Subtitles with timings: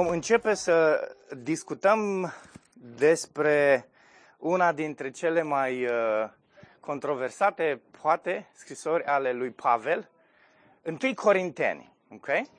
[0.00, 2.32] Vom începe să discutăm
[2.74, 3.88] despre
[4.38, 6.28] una dintre cele mai uh,
[6.80, 10.10] controversate, poate, scrisori ale lui Pavel,
[10.82, 11.92] întâi Corinteni.
[12.12, 12.50] Okay?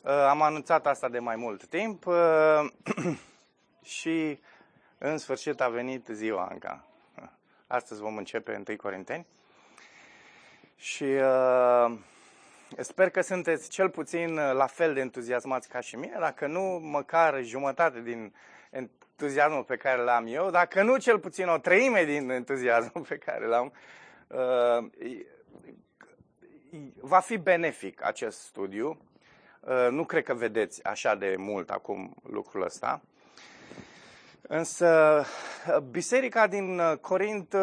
[0.00, 2.70] Uh, am anunțat asta de mai mult timp uh,
[3.96, 4.40] și
[4.98, 6.84] în sfârșit a venit ziua încă.
[7.66, 9.26] Astăzi vom începe întâi Corinteni.
[10.76, 11.98] Și uh,
[12.78, 16.60] Sper că sunteți cel puțin uh, la fel de entuziasmați ca și mine, dacă nu
[16.82, 18.34] măcar jumătate din
[18.70, 23.46] entuziasmul pe care l-am eu, dacă nu cel puțin o treime din entuziasmul pe care
[23.46, 23.72] l-am,
[24.26, 24.90] uh,
[27.00, 28.98] va fi benefic acest studiu.
[29.60, 33.00] Uh, nu cred că vedeți așa de mult acum lucrul ăsta.
[34.42, 35.22] Însă
[35.90, 37.54] biserica din Corint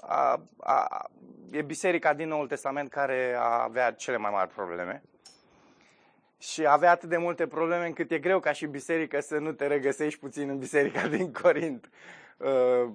[0.00, 1.10] a, a,
[1.50, 5.02] e biserica din Noul Testament care avea cele mai mari probleme.
[6.38, 9.66] Și avea atât de multe probleme încât e greu ca și biserică să nu te
[9.66, 11.90] regăsești puțin în biserica din Corint.
[12.36, 12.90] Uh,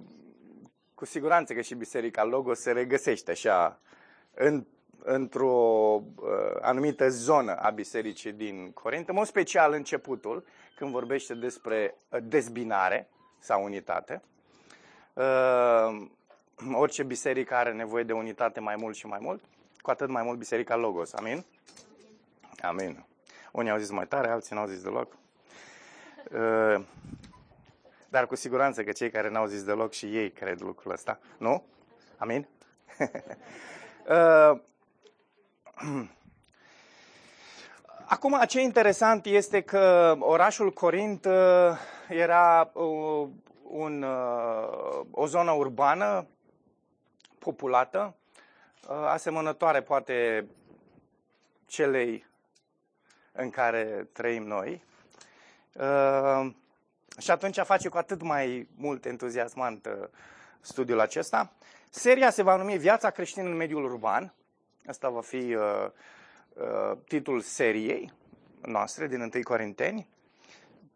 [0.93, 3.79] cu siguranță că și biserica Logo se regăsește așa
[4.33, 4.65] în,
[5.03, 5.53] într-o
[6.15, 13.09] uh, anumită zonă a bisericii din Corint, în mod special începutul, când vorbește despre dezbinare
[13.39, 14.21] sau unitate.
[16.63, 19.43] Uh, orice biserică are nevoie de unitate mai mult și mai mult,
[19.81, 21.13] cu atât mai mult biserica Logos.
[21.13, 21.45] Amin?
[22.61, 23.05] Amin.
[23.51, 25.13] Unii au zis mai tare, alții n-au zis deloc.
[26.31, 26.81] Uh,
[28.09, 31.19] dar cu siguranță că cei care n-au zis deloc și ei cred lucrul ăsta.
[31.37, 31.63] Nu?
[32.17, 32.47] Amin?
[34.09, 34.59] Uh,
[38.15, 41.77] acum, ce interesant este că orașul Corint uh,
[42.09, 42.71] era
[43.63, 44.05] un,
[45.11, 46.27] o zonă urbană
[47.45, 48.15] populată,
[48.89, 50.47] uh, asemănătoare poate
[51.65, 52.25] celei
[53.31, 54.83] în care trăim noi.
[55.73, 56.51] Uh,
[57.17, 60.07] și atunci face cu atât mai mult entuziasmant uh,
[60.61, 61.51] studiul acesta.
[61.89, 64.33] Seria se va numi Viața creștină în mediul urban.
[64.87, 65.57] Asta va fi
[67.07, 68.13] titlul seriei
[68.61, 70.07] noastre din 1 Corinteni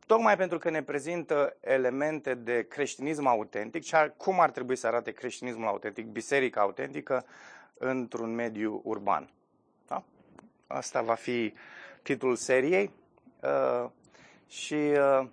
[0.09, 5.12] tocmai pentru că ne prezintă elemente de creștinism autentic și cum ar trebui să arate
[5.12, 7.25] creștinismul autentic, biserica autentică,
[7.78, 9.30] într-un mediu urban.
[9.88, 10.03] Da?
[10.68, 11.53] Asta va fi
[12.02, 12.92] titlul seriei
[13.42, 13.90] uh,
[14.48, 15.28] și uh,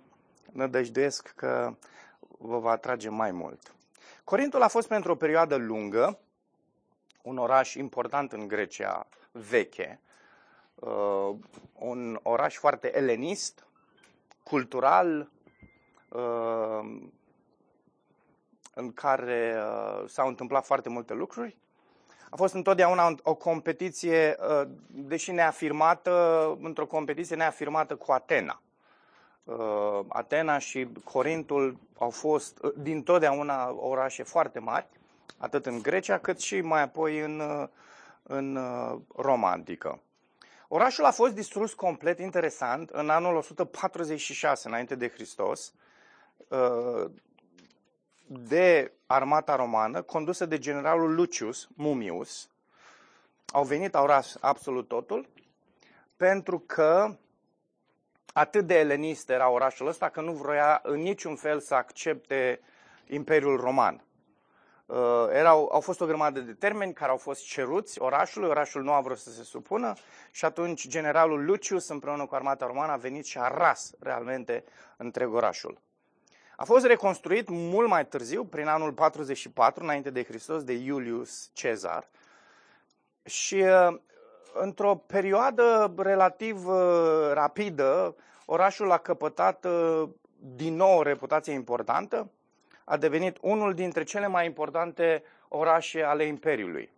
[0.51, 1.73] nădăjduiesc că
[2.19, 3.75] vă va atrage mai mult.
[4.23, 6.19] Corintul a fost pentru o perioadă lungă
[7.21, 9.99] un oraș important în Grecia veche,
[10.75, 11.35] uh,
[11.73, 13.66] un oraș foarte elenist,
[14.49, 15.29] cultural
[16.09, 16.79] uh,
[18.73, 21.57] în care uh, s-au întâmplat foarte multe lucruri.
[22.29, 28.61] A fost întotdeauna o competiție, uh, deși neafirmată, într-o competiție neafirmată cu Atena.
[30.07, 34.87] Atena și Corintul au fost din totdeauna orașe foarte mari,
[35.37, 37.41] atât în Grecia cât și mai apoi în,
[38.23, 38.59] în
[39.15, 39.99] Roma antică.
[40.67, 45.73] Orașul a fost distrus complet, interesant, în anul 146 înainte de Hristos,
[46.47, 47.11] uh,
[48.25, 52.49] de armata romană, condusă de generalul Lucius Mumius.
[53.45, 55.27] Au venit, au ras absolut totul,
[56.17, 57.17] pentru că
[58.33, 62.59] atât de elenist era orașul ăsta că nu vroia în niciun fel să accepte
[63.07, 64.06] Imperiul Roman.
[64.87, 68.91] Uh, erau, au fost o grămadă de termeni care au fost ceruți orașului, orașul nu
[68.91, 69.93] a vrut să se supună
[70.31, 74.63] și atunci generalul Lucius împreună cu armata romană a venit și a ras realmente
[74.97, 75.77] întreg orașul.
[76.55, 82.07] A fost reconstruit mult mai târziu, prin anul 44, înainte de Hristos, de Iulius Cezar
[83.23, 83.99] și uh,
[84.53, 88.15] într-o perioadă relativ uh, rapidă,
[88.45, 89.67] orașul a căpătat
[90.39, 92.31] din nou o reputație importantă,
[92.89, 96.89] a devenit unul dintre cele mai importante orașe ale Imperiului.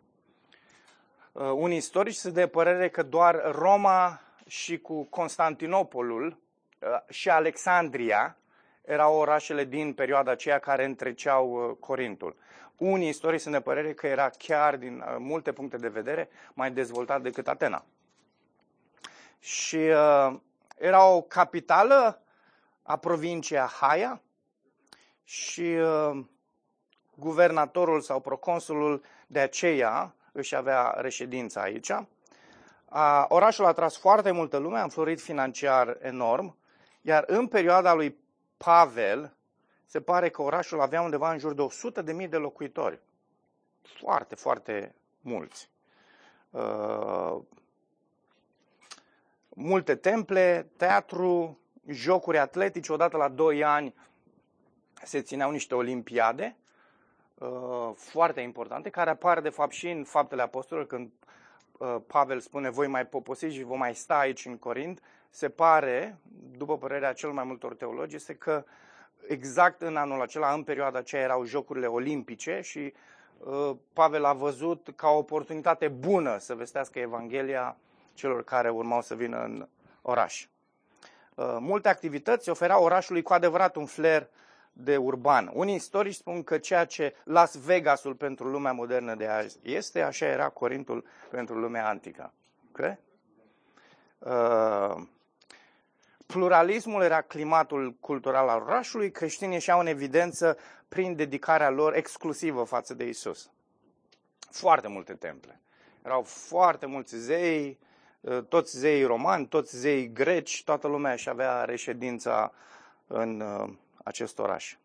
[1.32, 6.38] Uh, unii istorici se de părere că doar Roma și cu Constantinopolul
[6.80, 8.38] uh, și Alexandria
[8.86, 12.36] erau orașele din perioada aceea care întreceau uh, Corintul.
[12.78, 17.22] Unii istorici sunt de părere că era chiar din multe puncte de vedere mai dezvoltat
[17.22, 17.86] decât Atena.
[19.40, 20.36] Și uh,
[20.78, 22.22] era o capitală
[22.84, 24.22] a provinciei Haia,
[25.30, 26.20] și uh,
[27.16, 31.92] guvernatorul sau proconsulul de aceea își avea reședința aici.
[32.86, 36.58] A, orașul a tras foarte multă lume, a înflorit financiar enorm,
[37.02, 38.18] iar în perioada lui
[38.58, 39.34] Pavel
[39.86, 43.00] se pare că orașul avea undeva în jur de 100 de mii de locuitori.
[43.82, 45.70] Foarte, foarte mulți.
[46.50, 47.38] Uh,
[49.50, 53.94] multe temple, teatru, jocuri atletice, odată la 2 ani
[55.04, 56.56] se țineau niște olimpiade
[57.36, 61.12] uh, foarte importante, care apar de fapt și în faptele apostolilor, când
[61.78, 66.18] uh, Pavel spune voi mai poposiți și vă mai sta aici în Corint, se pare,
[66.58, 68.64] după părerea cel mai multor teologi, este că
[69.28, 72.94] exact în anul acela, în perioada aceea, erau Jocurile Olimpice și
[73.38, 77.78] uh, Pavel a văzut ca o oportunitate bună să vestească Evanghelia
[78.14, 79.68] celor care urmau să vină în
[80.02, 80.48] oraș.
[81.36, 84.30] Uh, multe activități oferau orașului cu adevărat un flair
[84.84, 85.52] de urban.
[85.54, 90.26] Unii istorici spun că ceea ce Las Vegasul pentru lumea modernă de azi este, așa
[90.26, 92.34] era Corintul pentru lumea antică.
[92.70, 92.98] Okay?
[94.20, 95.04] Uh,
[96.26, 102.94] pluralismul era climatul cultural al orașului, creștinii ieșeau în evidență prin dedicarea lor exclusivă față
[102.94, 103.50] de Isus.
[104.52, 105.60] Foarte multe temple.
[106.04, 107.80] Erau foarte mulți zei,
[108.22, 112.52] uh, toți zei romani, toți zei greci, toată lumea își avea reședința
[113.08, 113.70] în uh,
[114.10, 114.76] acest oraș.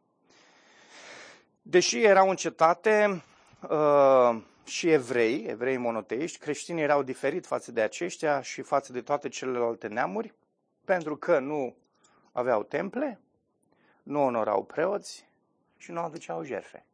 [1.62, 3.22] Deși erau în cetate
[3.70, 9.28] uh, și evrei, evrei monoteiști, creștinii erau diferit față de aceștia și față de toate
[9.28, 10.34] celelalte neamuri,
[10.84, 11.76] pentru că nu
[12.32, 13.20] aveau temple,
[14.02, 15.26] nu onorau preoți
[15.76, 16.84] și nu aduceau jerfe.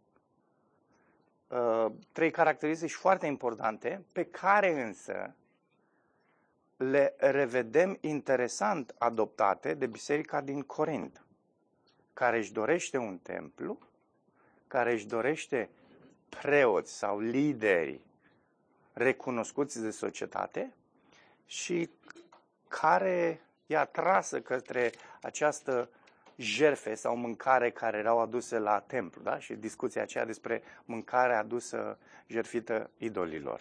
[1.49, 5.35] Uh, trei caracteristici foarte importante, pe care însă
[6.77, 11.25] le revedem interesant adoptate de biserica din Corint
[12.21, 13.79] care își dorește un templu,
[14.67, 15.71] care își dorește
[16.29, 18.01] preoți sau lideri
[18.93, 20.73] recunoscuți de societate
[21.47, 21.91] și
[22.69, 25.89] care e atrasă către această
[26.37, 29.39] jerfe sau mâncare care erau aduse la templu, da?
[29.39, 33.61] Și discuția aceea despre mâncare adusă jerfită idolilor.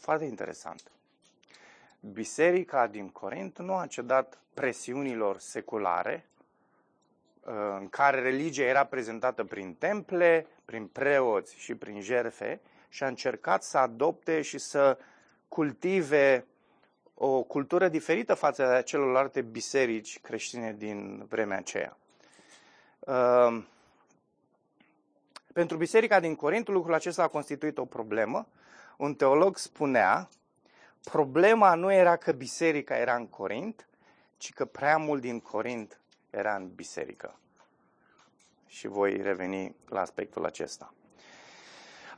[0.00, 0.90] Foarte interesant.
[2.00, 6.28] Biserica din Corint nu a cedat presiunilor seculare
[7.78, 13.62] în care religia era prezentată prin temple, prin preoți și prin jerfe și a încercat
[13.62, 14.98] să adopte și să
[15.48, 16.46] cultive
[17.14, 21.96] o cultură diferită față de celorlalte biserici creștine din vremea aceea.
[23.06, 23.68] Ehm,
[25.52, 28.46] pentru biserica din Corint, lucrul acesta a constituit o problemă.
[28.96, 30.28] Un teolog spunea,
[31.02, 33.88] problema nu era că biserica era în Corint,
[34.36, 36.00] ci că prea mult din Corint
[36.38, 37.38] era în biserică.
[38.66, 40.92] Și voi reveni la aspectul acesta.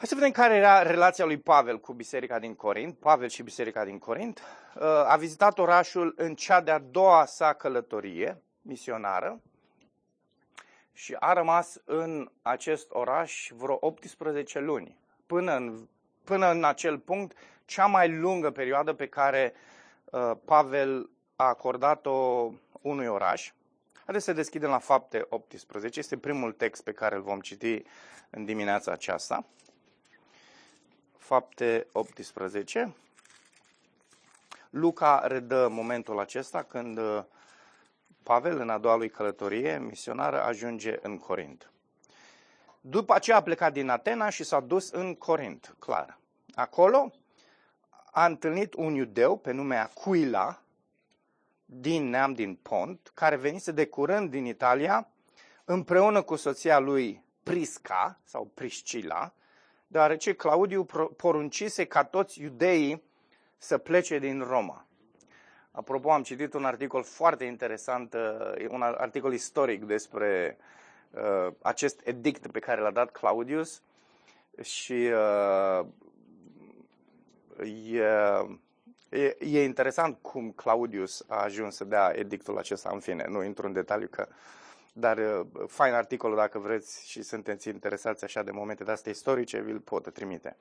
[0.01, 3.85] Hai să vedem care era relația lui Pavel cu biserica din Corint, Pavel și biserica
[3.85, 4.43] din Corint.
[4.75, 9.41] Uh, a vizitat orașul în cea de-a doua sa călătorie misionară
[10.93, 14.97] și a rămas în acest oraș vreo 18 luni,
[15.27, 15.89] până în,
[16.25, 19.53] până în acel punct, cea mai lungă perioadă pe care
[20.05, 22.51] uh, Pavel a acordat-o
[22.81, 23.53] unui oraș.
[24.11, 25.99] Haideți să deschidem la fapte 18.
[25.99, 27.83] Este primul text pe care îl vom citi
[28.31, 29.45] în dimineața aceasta.
[31.19, 32.95] Fapte 18.
[34.71, 37.23] Luca redă momentul acesta când uh,
[38.23, 41.71] Pavel, în a doua lui călătorie misionară, ajunge în Corint.
[42.81, 46.19] După aceea a plecat din Atena și s-a dus în Corint, clar.
[46.55, 47.13] Acolo
[48.11, 50.63] a întâlnit un iudeu pe nume Aquila,
[51.73, 55.09] din neam din Pont, care venise de curând din Italia,
[55.65, 59.33] împreună cu soția lui Prisca sau Priscila,
[59.87, 60.85] deoarece Claudiu
[61.17, 63.03] poruncise ca toți iudeii
[63.57, 64.85] să plece din Roma.
[65.71, 70.57] Apropo, am citit un articol foarte interesant, uh, un articol istoric despre
[71.11, 73.83] uh, acest edict pe care l-a dat Claudius
[74.63, 75.87] și uh,
[77.93, 78.03] e,
[79.11, 83.67] E, e interesant cum Claudius a ajuns să dea edictul acesta, în fine, nu intru
[83.67, 84.29] în detaliu, că,
[84.93, 89.61] dar uh, fain articolul dacă vreți și sunteți interesați așa de momente de astea istorice,
[89.61, 90.57] vi-l pot trimite.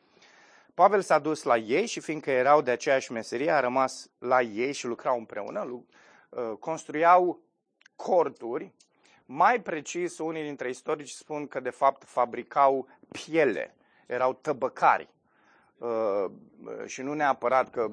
[0.74, 4.72] Pavel s-a dus la ei și fiindcă erau de aceeași meserie, a rămas la ei
[4.72, 5.84] și lucrau împreună,
[6.30, 7.40] uh, construiau
[7.96, 8.74] corturi,
[9.26, 13.76] mai precis, unii dintre istorici spun că de fapt fabricau piele,
[14.08, 15.10] erau tăbăcari.
[15.80, 16.32] Uh,
[16.86, 17.90] și nu neapărat că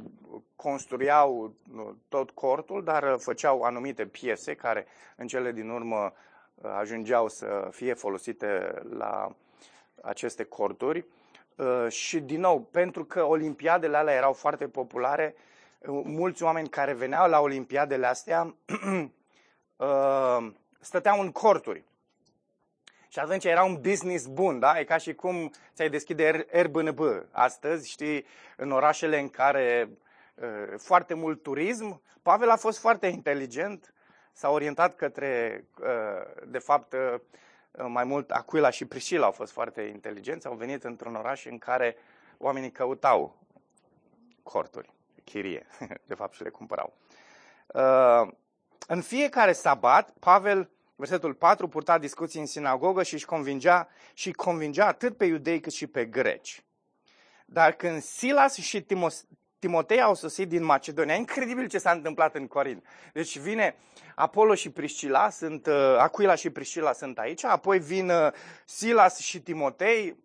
[0.57, 1.55] construiau
[2.09, 6.13] tot cortul, dar uh, făceau anumite piese care în cele din urmă
[6.55, 9.35] uh, ajungeau să fie folosite la
[10.03, 11.07] aceste corturi.
[11.89, 15.35] Și din nou, pentru că olimpiadele alea erau foarte populare,
[16.05, 18.55] mulți oameni care veneau la olimpiadele astea
[20.81, 21.85] stăteau în corturi.
[23.17, 24.79] Și atunci era un business bun, da?
[24.79, 29.91] E ca și cum ți-ai deschide Airbnb astăzi, știi, în orașele în care
[30.35, 32.03] uh, foarte mult turism.
[32.23, 33.95] Pavel a fost foarte inteligent,
[34.33, 35.65] s-a orientat către,
[36.47, 36.95] de fapt,
[37.89, 41.97] mai mult Aquila și Priscila au fost foarte inteligenți, au venit într-un oraș în care
[42.39, 43.37] oamenii căutau
[44.43, 44.91] corturi,
[45.25, 45.67] chirie,
[46.11, 46.93] de fapt și le cumpărau.
[48.87, 54.87] În fiecare sabat, Pavel, versetul 4, purta discuții în sinagogă și își convingea, și convingea
[54.87, 56.65] atât pe iudei cât și pe greci.
[57.47, 58.87] Dar când Silas și
[59.59, 62.85] Timotei au sosit din Macedonia, incredibil ce s-a întâmplat în Corint.
[63.13, 63.77] Deci vine
[64.15, 68.33] Apollo și Priscila, sunt, uh, Aquila și Priscila sunt aici, apoi vin uh,
[68.65, 70.17] Silas și Timotei,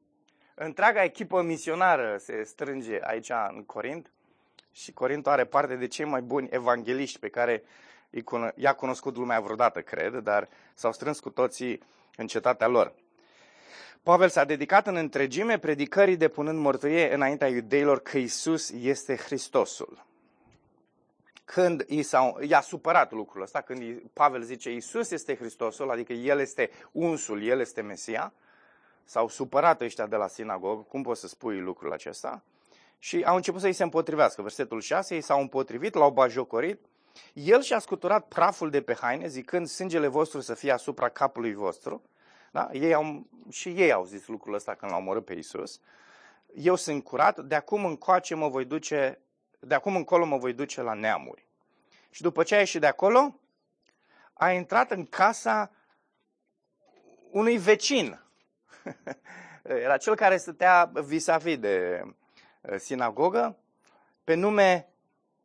[0.55, 4.11] întreaga echipă misionară se strânge aici în Corint
[4.71, 7.63] și Corintul are parte de cei mai buni evangeliști pe care
[8.55, 11.81] i-a cunoscut lumea vreodată, cred, dar s-au strâns cu toții
[12.15, 12.93] în cetatea lor.
[14.03, 20.05] Pavel s-a dedicat în întregime predicării depunând mărturie înaintea iudeilor că Isus este Hristosul.
[21.45, 26.39] Când i, s-a, i-a supărat lucrul ăsta, când Pavel zice Isus este Hristosul, adică El
[26.39, 28.33] este unsul, El este Mesia,
[29.03, 32.43] s-au supărat ăștia de la sinagogă, cum poți să spui lucrul acesta?
[32.99, 34.41] Și au început să-i se împotrivească.
[34.41, 36.79] Versetul 6, ei s-au împotrivit, l-au bajocorit.
[37.33, 42.01] El și-a scuturat praful de pe haine, zicând, sângele vostru să fie asupra capului vostru.
[42.51, 42.69] Da?
[42.71, 45.79] Ei au, și ei au zis lucrul ăsta când l-au omorât pe Isus.
[46.55, 49.19] Eu sunt curat, de acum încoace mă voi duce,
[49.59, 51.45] de acum încolo mă voi duce la neamuri.
[52.09, 53.39] Și după ce a ieșit de acolo,
[54.33, 55.71] a intrat în casa
[57.29, 58.23] unui vecin.
[59.63, 62.03] Era cel care stătea vis-a-vis de
[62.61, 63.57] uh, sinagogă,
[64.23, 64.90] pe nume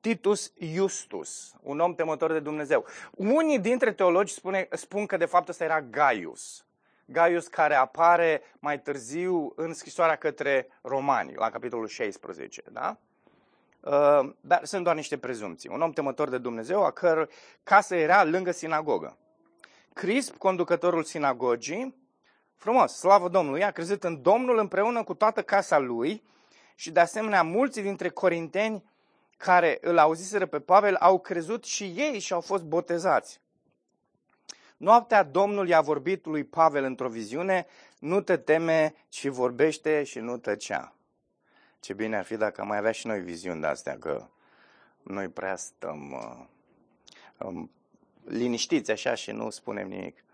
[0.06, 2.84] Titus Justus, un om temător de Dumnezeu.
[3.10, 6.64] Unii dintre teologi spune, spun că de fapt ăsta era Gaius.
[7.04, 12.96] Gaius care apare mai târziu în scrisoarea către romani, la capitolul 16, da?
[13.80, 15.70] Uh, dar sunt doar niște prezumții.
[15.72, 17.28] Un om temător de Dumnezeu, a cărui
[17.62, 19.16] casă era lângă sinagogă.
[19.92, 21.94] Crisp, conducătorul sinagogii,
[22.56, 26.22] frumos, slavă Domnului, a crezut în Domnul împreună cu toată casa lui
[26.75, 28.84] și de asemenea mulți dintre corinteni
[29.37, 33.40] care îl auziseră pe Pavel au crezut și ei și au fost botezați.
[34.76, 37.66] Noaptea Domnul i-a vorbit lui Pavel într-o viziune,
[37.99, 40.95] nu te teme, ci vorbește și nu tăcea.
[41.81, 44.26] Ce bine ar fi dacă mai avea și noi viziuni de astea, că
[45.02, 46.47] noi prea stăm uh,
[47.47, 47.71] um,
[48.25, 50.25] liniștiți așa și nu spunem nimic.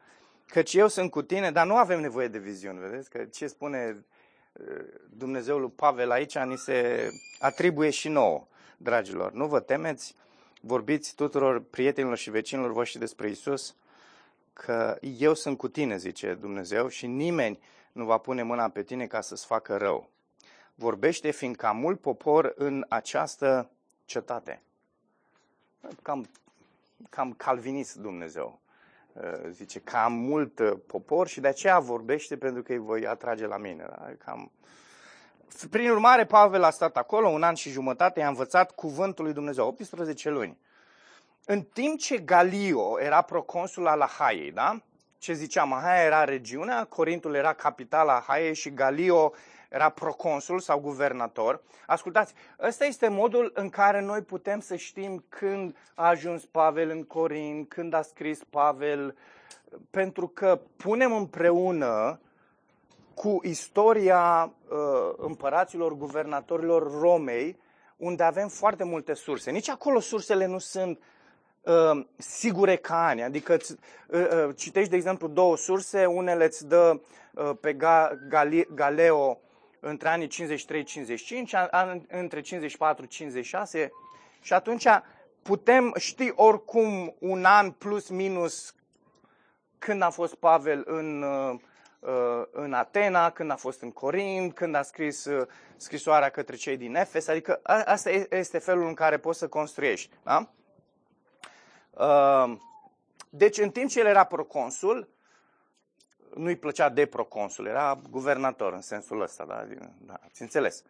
[0.47, 3.11] Căci eu sunt cu tine, dar nu avem nevoie de viziuni, vedeți?
[3.11, 4.05] Că ce spune
[4.53, 8.47] uh, Dumnezeul lui Pavel aici ni se atribuie și nouă,
[8.83, 9.33] dragilor.
[9.33, 10.15] Nu vă temeți,
[10.61, 13.77] vorbiți tuturor prietenilor și vecinilor voștri despre Isus,
[14.53, 17.59] că eu sunt cu tine, zice Dumnezeu, și nimeni
[17.93, 20.11] nu va pune mâna pe tine ca să-ți facă rău.
[20.75, 23.71] Vorbește, fiindcă am mult popor în această
[24.05, 24.63] cetate.
[26.03, 26.29] Cam,
[27.11, 28.61] cam calvinist Dumnezeu.
[29.13, 33.07] Uh, zice că am mult uh, popor și de aceea vorbește pentru că îi voi
[33.07, 33.87] atrage la mine.
[33.89, 34.13] Da?
[34.19, 34.51] Cam...
[35.71, 39.67] Prin urmare, Pavel a stat acolo un an și jumătate, i-a învățat cuvântul lui Dumnezeu,
[39.67, 40.59] 18 luni.
[41.45, 44.81] În timp ce Galio era proconsul al Ahaiei, da?
[45.19, 49.33] Ce ziceam, Ahaia era regiunea, Corintul era capitala Ahaiei și Galio
[49.69, 51.63] era proconsul sau guvernator.
[51.87, 57.05] Ascultați, ăsta este modul în care noi putem să știm când a ajuns Pavel în
[57.05, 59.17] Corint, când a scris Pavel,
[59.91, 62.21] pentru că punem împreună
[63.15, 64.79] cu istoria uh,
[65.17, 67.59] împăraților, guvernatorilor Romei,
[67.97, 69.51] unde avem foarte multe surse.
[69.51, 70.99] Nici acolo sursele nu sunt
[71.63, 73.23] uh, sigure ca ani.
[73.23, 73.57] Adică
[74.09, 77.01] uh, uh, citești, de exemplu, două surse, unele îți dă
[77.35, 79.41] uh, pe Ga, Gali, Galeo
[79.81, 80.31] între anii 53-55,
[82.09, 82.45] între 54-56
[84.41, 84.87] și atunci
[85.43, 88.75] putem ști oricum un an plus minus
[89.79, 91.61] când a fost Pavel în, uh,
[92.51, 96.95] în Atena, când a fost în Corint, când a scris uh, scrisoarea către cei din
[96.95, 100.11] Efes, adică asta este felul în care poți să construiești.
[100.23, 100.49] Da?
[101.91, 102.57] Uh,
[103.31, 105.09] deci, în timp ce el era proconsul,
[106.35, 109.67] nu-i plăcea de proconsul, era guvernator în sensul ăsta, da?
[109.99, 110.83] da ți înțeles.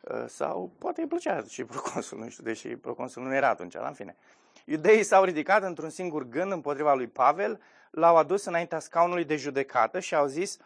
[0.00, 3.86] Uh, sau poate îi plăcea și proconsul, nu știu, deși proconsul nu era atunci, la
[3.86, 4.16] în fine.
[4.64, 7.60] Iudeii s-au ridicat într-un singur gând împotriva lui Pavel,
[7.92, 10.58] l-au adus înaintea scaunului de judecată și au zis,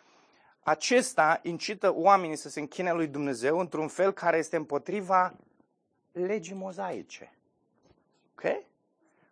[0.62, 5.34] acesta incită oamenii să se închine lui Dumnezeu într-un fel care este împotriva
[6.12, 7.32] legii mozaice.
[8.32, 8.64] Ok?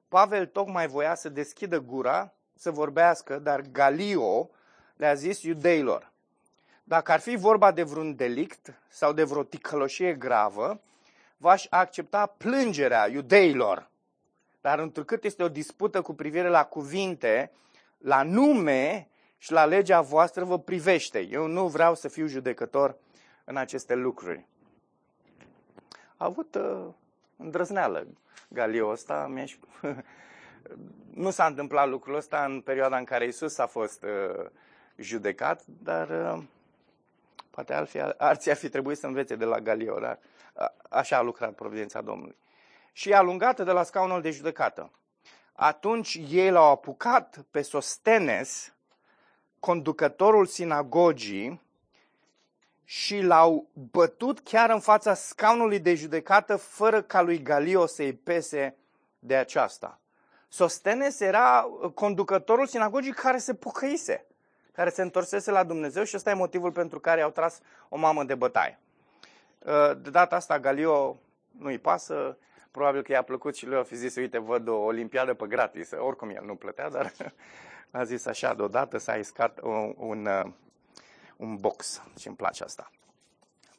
[0.09, 4.51] Pavel tocmai voia să deschidă gura, să vorbească, dar Galio
[4.97, 6.13] le-a zis iudeilor,
[6.85, 10.81] dacă ar fi vorba de vreun delict sau de vreo ticăloșie gravă,
[11.37, 13.91] v-aș accepta plângerea iudeilor.
[14.61, 17.53] Dar întrucât este o dispută cu privire la cuvinte,
[18.05, 19.09] la nume
[19.39, 21.21] și la legea voastră vă privește.
[21.21, 22.97] Eu nu vreau să fiu judecător
[23.45, 24.47] în aceste lucruri.
[26.17, 26.87] A avut uh,
[27.37, 28.07] îndrăzneală
[28.49, 29.27] Galio ăsta.
[29.31, 29.57] Mi-aș...
[31.25, 34.47] nu s-a întâmplat lucrul ăsta în perioada în care Isus a fost uh,
[34.97, 36.43] judecat, dar uh,
[37.51, 40.19] poate altfel, alții ar fi trebuit să învețe de la Galio, dar
[40.55, 42.37] uh, așa a lucrat providența Domnului.
[42.93, 44.91] Și e alungată de la scaunul de judecată.
[45.57, 48.73] Atunci ei l-au apucat pe Sostenes,
[49.61, 51.63] conducătorul sinagogii,
[52.85, 58.77] și l-au bătut chiar în fața scaunului de judecată, fără ca lui Galio să-i pese
[59.19, 59.99] de aceasta.
[60.49, 64.27] Sostenes era conducătorul sinagogii care se pocăise,
[64.73, 68.25] care se întorsese la Dumnezeu și ăsta e motivul pentru care au tras o mamă
[68.25, 68.79] de bătaie.
[69.97, 71.17] De data asta Galio
[71.59, 72.39] nu-i pasă,
[72.75, 75.91] probabil că i-a plăcut și lui a fi zis, uite, văd o olimpiadă pe gratis.
[75.91, 77.13] Oricum el nu plătea, dar
[77.91, 80.29] a zis așa, deodată s-a iscat un, un,
[81.37, 82.91] un box și îmi place asta.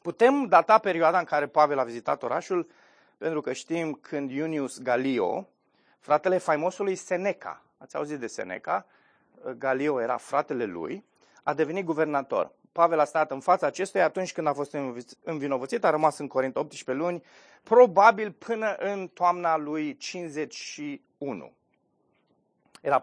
[0.02, 2.70] Putem data perioada în care Pavel a vizitat orașul,
[3.18, 5.48] pentru că știm când Iunius Galio,
[5.98, 8.86] fratele faimosului Seneca, ați auzit de Seneca,
[9.58, 11.04] Galio era fratele lui,
[11.42, 12.52] a devenit guvernator.
[12.76, 14.76] Pavel a stat în fața acestuia atunci când a fost
[15.22, 17.22] învinovățit, a rămas în Corint 18 luni,
[17.62, 21.52] probabil până în toamna lui 51.
[22.80, 23.02] Era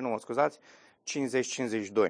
[0.00, 0.62] mă scuzați, 50-52,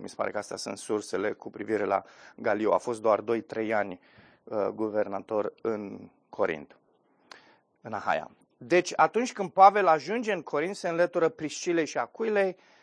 [0.00, 2.04] mi se pare că astea sunt sursele cu privire la
[2.36, 2.74] Galio.
[2.74, 4.00] A fost doar 2-3 ani
[4.44, 6.76] uh, guvernator în Corint,
[7.80, 8.30] în Ahaia.
[8.56, 12.73] Deci atunci când Pavel ajunge în Corint, se înlătură Priscilei și Acuilei, uh,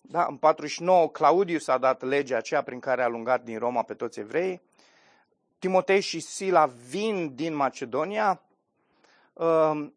[0.00, 3.94] da, în 49 Claudius a dat legea aceea prin care a alungat din Roma pe
[3.94, 4.60] toți evrei,
[5.58, 8.42] Timotei și Sila vin din Macedonia,
[9.32, 9.88] uh,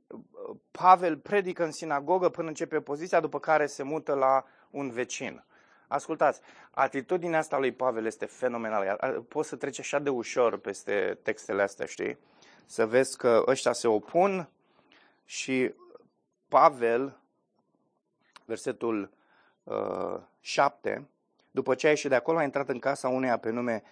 [0.72, 5.44] Pavel predică în sinagogă până începe poziția, după care se mută la un vecin.
[5.88, 6.42] Ascultați,
[6.72, 9.26] atitudinea asta lui Pavel este fenomenală.
[9.28, 12.18] Poți să treci așa de ușor peste textele astea, știi?
[12.66, 14.50] Să vezi că ăștia se opun
[15.26, 15.74] și
[16.48, 17.20] Pavel,
[18.46, 19.10] versetul
[19.64, 21.08] uh, 7,
[21.52, 23.84] după ce a ieșit de acolo, a intrat în casa uneia pe nume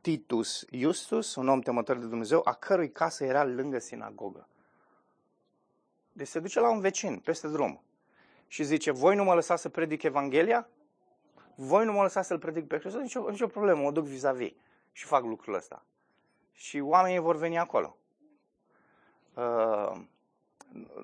[0.00, 4.48] Titus Justus, un om temător de Dumnezeu, a cărui casă era lângă sinagogă.
[6.12, 7.82] Deci se duce la un vecin, peste drum
[8.46, 10.68] și zice, voi nu mă lăsați să predic Evanghelia?
[11.54, 13.02] Voi nu mă lăsați să-L predic pe Hristos?
[13.02, 14.52] Nicio, nicio problemă, mă duc vis-a-vis
[14.92, 15.84] și fac lucrul ăsta.
[16.52, 17.96] Și oamenii vor veni acolo.
[19.34, 19.92] Uh,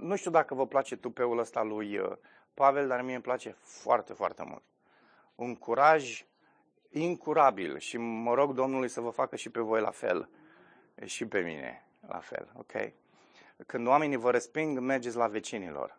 [0.01, 2.13] nu știu dacă vă place tupeul ăsta lui uh,
[2.61, 4.63] Pavel, dar mie îmi place foarte, foarte mult.
[5.35, 6.25] Un curaj
[6.91, 10.29] incurabil și mă rog Domnului să vă facă și pe voi la fel
[11.05, 12.73] și pe mine la fel, ok?
[13.67, 15.99] Când oamenii vă resping, mergeți la vecinilor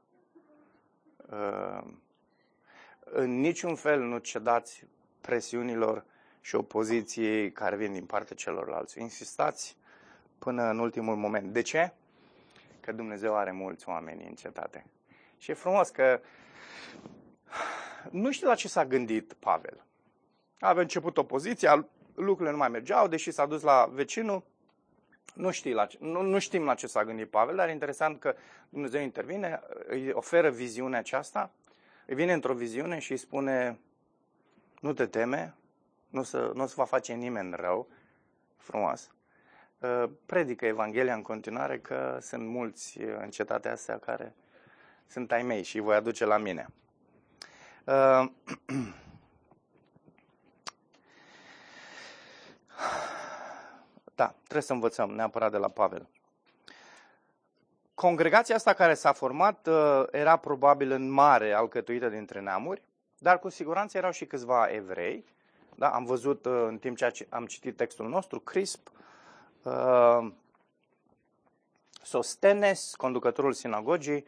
[3.04, 4.86] în niciun fel nu cedați
[5.22, 6.06] presiunilor
[6.42, 9.00] și opoziției care vin din partea celorlalți.
[9.00, 9.78] Insistați
[10.40, 11.54] până în ultimul moment.
[11.54, 11.94] De ce?
[12.80, 14.86] Că Dumnezeu are mulți oameni în cetate.
[15.38, 16.20] Și e frumos că
[18.12, 19.86] nu știu la ce s-a gândit Pavel.
[20.60, 24.44] Avea început opoziția, lucrurile nu mai mergeau, deși s-a dus la vecinul,
[25.34, 28.20] nu, știi la ce, nu, nu știm la ce s-a gândit Pavel, dar e interesant
[28.20, 28.36] că
[28.70, 31.52] Dumnezeu intervine, îi oferă viziunea aceasta,
[32.06, 33.80] îi vine într-o viziune și îi spune,
[34.80, 35.56] nu te teme,
[36.10, 37.88] nu, să, nu se va face nimeni rău,
[38.58, 39.12] frumos.
[39.80, 44.36] Uh, predică Evanghelia în continuare că sunt mulți în cetatea astea care
[45.12, 46.68] sunt ai mei și îi voi aduce la mine.
[47.84, 48.26] Uh,
[54.16, 56.08] Da, trebuie să învățăm neapărat de la Pavel.
[57.94, 62.82] Congregația asta care s-a format uh, era probabil în mare alcătuită dintre neamuri,
[63.18, 65.26] dar cu siguranță erau și câțiva evrei.
[65.76, 65.90] Da?
[65.90, 68.92] Am văzut uh, în timp ce am citit textul nostru, Crisp,
[69.64, 70.32] uh,
[72.02, 74.26] Sostenes, conducătorul sinagogii,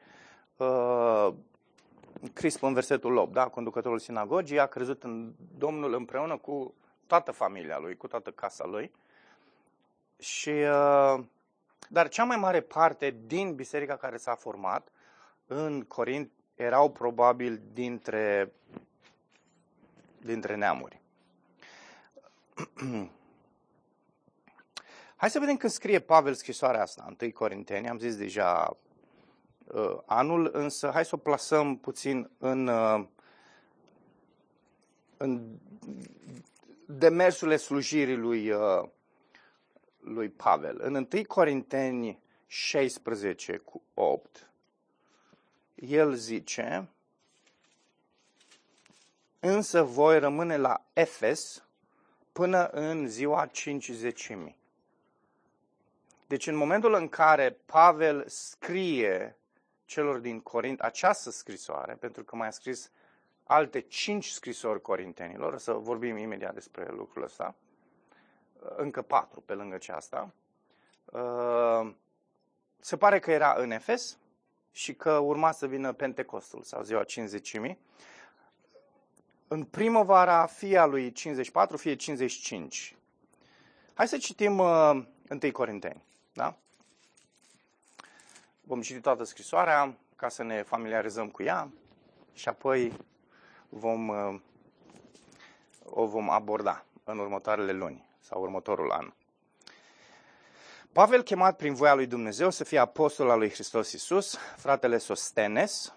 [2.34, 3.48] Crisp în versetul 8, da?
[3.48, 6.74] conducătorul sinagogii, a crezut în Domnul împreună cu
[7.08, 8.92] toată familia lui, cu toată casa lui.
[10.20, 11.20] Și, uh,
[11.89, 14.88] dar cea mai mare parte din biserica care s-a format
[15.48, 18.54] în Corint erau probabil dintre,
[20.22, 21.02] dintre neamuri.
[25.16, 28.78] Hai să vedem când scrie Pavel scrisoarea asta, 1 Corinteni, am zis deja uh,
[30.06, 33.06] anul, însă hai să o plasăm puțin în, uh,
[35.17, 35.58] în
[36.86, 38.88] demersurile slujirii lui, uh,
[39.99, 40.80] lui Pavel.
[40.82, 44.47] În 1 Corinteni 16 cu 8
[45.76, 46.89] el zice,
[49.39, 51.63] însă voi rămâne la Efes
[52.32, 54.58] până în ziua cincizecimii.
[56.28, 59.38] Deci în momentul în care Pavel scrie
[59.93, 62.91] celor din Corint această scrisoare, pentru că mai a scris
[63.43, 67.56] alte cinci scrisori corintenilor, să vorbim imediat despre lucrul ăsta,
[68.75, 70.34] încă patru pe lângă aceasta,
[71.06, 71.93] uh,
[72.79, 74.17] se pare că era în Efes
[74.71, 77.58] și că urma să vină Pentecostul sau ziua 50
[79.47, 82.95] în primăvara fie a lui 54, fie 55.
[83.93, 85.03] Hai să citim uh,
[85.41, 86.03] 1 Corinteni.
[86.34, 86.58] Da?
[88.65, 91.71] Vom citi toată scrisoarea ca să ne familiarizăm cu ea
[92.34, 92.97] și apoi
[93.69, 94.39] vom, uh,
[95.84, 99.13] o vom aborda în următoarele luni sau următorul an.
[100.91, 105.93] Pavel, chemat prin voia lui Dumnezeu să fie apostol al lui Hristos Iisus, fratele Sostenes,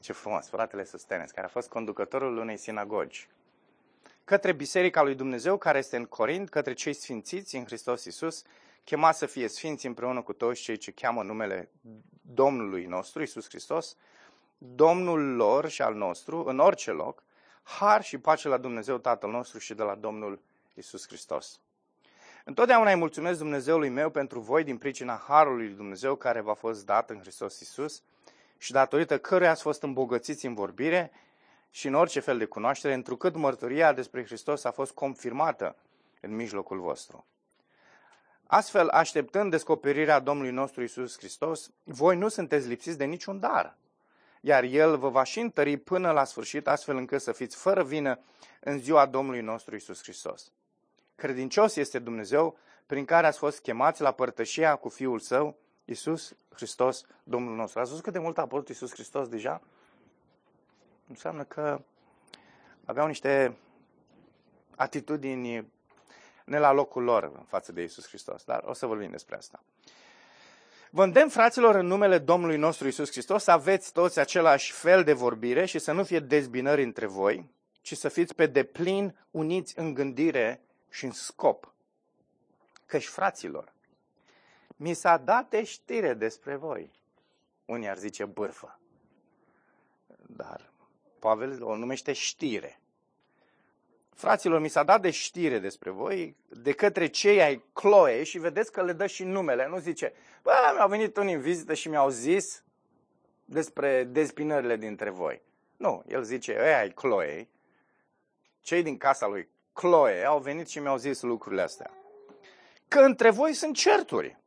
[0.00, 3.28] ce frumos, fratele Sostenes, care a fost conducătorul unei sinagogi,
[4.24, 8.42] către Biserica lui Dumnezeu care este în Corint, către cei sfințiți în Hristos Iisus,
[8.84, 11.70] chemat să fie sfinți împreună cu toți cei ce cheamă numele
[12.20, 13.96] Domnului nostru, Iisus Hristos,
[14.58, 17.22] Domnul lor și al nostru, în orice loc,
[17.62, 20.42] har și pace la Dumnezeu Tatăl nostru și de la Domnul
[20.74, 21.60] Iisus Hristos.
[22.44, 26.86] Întotdeauna îi mulțumesc Dumnezeului meu pentru voi din pricina Harului lui Dumnezeu care v-a fost
[26.86, 28.02] dat în Hristos Iisus
[28.58, 31.10] și datorită căruia ați fost îmbogățiți în vorbire
[31.70, 35.76] și în orice fel de cunoaștere, întrucât mărturia despre Hristos a fost confirmată
[36.20, 37.26] în mijlocul vostru.
[38.54, 43.76] Astfel, așteptând descoperirea Domnului nostru Isus Hristos, voi nu sunteți lipsiți de niciun dar,
[44.40, 48.18] iar El vă va și întări până la sfârșit, astfel încât să fiți fără vină
[48.60, 50.52] în ziua Domnului nostru Isus Hristos.
[51.14, 57.04] Credincios este Dumnezeu prin care ați fost chemați la părtășia cu Fiul Său, Isus Hristos,
[57.24, 57.80] Domnul nostru.
[57.80, 59.62] Ați văzut cât de mult a apărut Isus Hristos deja?
[61.08, 61.80] Înseamnă că
[62.84, 63.56] aveau niște
[64.76, 65.72] atitudini
[66.44, 68.44] ne la locul lor în față de Isus Hristos.
[68.44, 69.62] Dar o să vorbim despre asta.
[70.90, 75.12] Vă îndemn, fraților, în numele Domnului nostru Isus Hristos, să aveți toți același fel de
[75.12, 77.50] vorbire și să nu fie dezbinări între voi,
[77.80, 81.72] ci să fiți pe deplin uniți în gândire și în scop.
[82.86, 83.72] Căci, fraților,
[84.76, 86.90] mi s-a dat știre despre voi.
[87.64, 88.80] Unii ar zice bârfă.
[90.26, 90.72] Dar
[91.18, 92.81] Pavel o numește știre.
[94.14, 98.72] Fraților, mi s-a dat de știre despre voi de către cei ai Chloe și vedeți
[98.72, 99.68] că le dă și numele.
[99.68, 102.62] Nu zice, bă, mi-au venit unii în vizită și mi-au zis
[103.44, 105.42] despre despinările dintre voi.
[105.76, 107.48] Nu, el zice, ei ai Chloe,
[108.60, 111.90] cei din casa lui Chloe au venit și mi-au zis lucrurile astea.
[112.88, 114.40] Că între voi sunt certuri.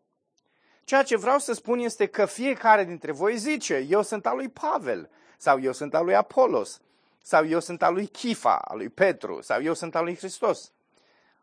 [0.84, 4.50] Ceea ce vreau să spun este că fiecare dintre voi zice, eu sunt al lui
[4.50, 6.82] Pavel, sau eu sunt al lui Apolos,
[7.26, 10.72] sau eu sunt al lui Chifa, al lui Petru, sau eu sunt al lui Hristos.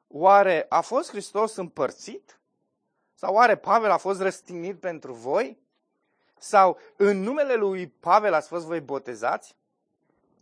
[0.08, 2.40] Oare a fost Hristos împărțit?
[3.14, 5.58] Sau oare Pavel a fost răstignit pentru voi?
[6.38, 9.56] Sau în numele lui Pavel ați fost voi botezați?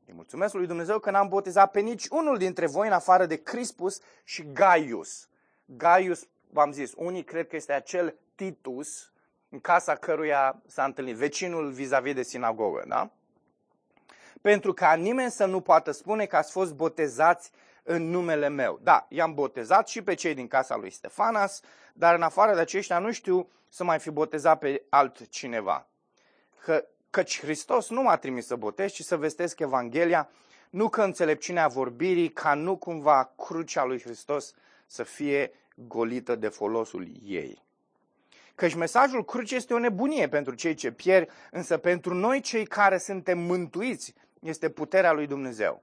[0.06, 3.42] Îi mulțumesc lui Dumnezeu că n-am botezat pe nici unul dintre voi în afară de
[3.42, 5.28] Crispus și Gaius.
[5.64, 9.12] Gaius, v-am zis, unii cred că este acel Titus
[9.48, 13.10] în casa căruia s-a întâlnit, vecinul vis-a-vis de sinagogă, da?
[14.40, 17.50] Pentru ca nimeni să nu poată spune că ați fost botezați
[17.82, 18.78] în numele meu.
[18.82, 21.60] Da, i-am botezat și pe cei din casa lui Stefanas,
[21.92, 25.86] dar în afară de aceștia nu știu să mai fi botezat pe altcineva.
[26.64, 30.30] Că Căci Hristos nu m-a trimis să botez, ci să vestesc Evanghelia,
[30.70, 34.54] nu că înțelepciunea vorbirii, ca nu cumva crucea lui Hristos
[34.86, 37.64] să fie golită de folosul ei.
[38.54, 42.98] Căci mesajul crucii este o nebunie pentru cei ce pierd, însă pentru noi cei care
[42.98, 45.82] suntem mântuiți este puterea lui Dumnezeu.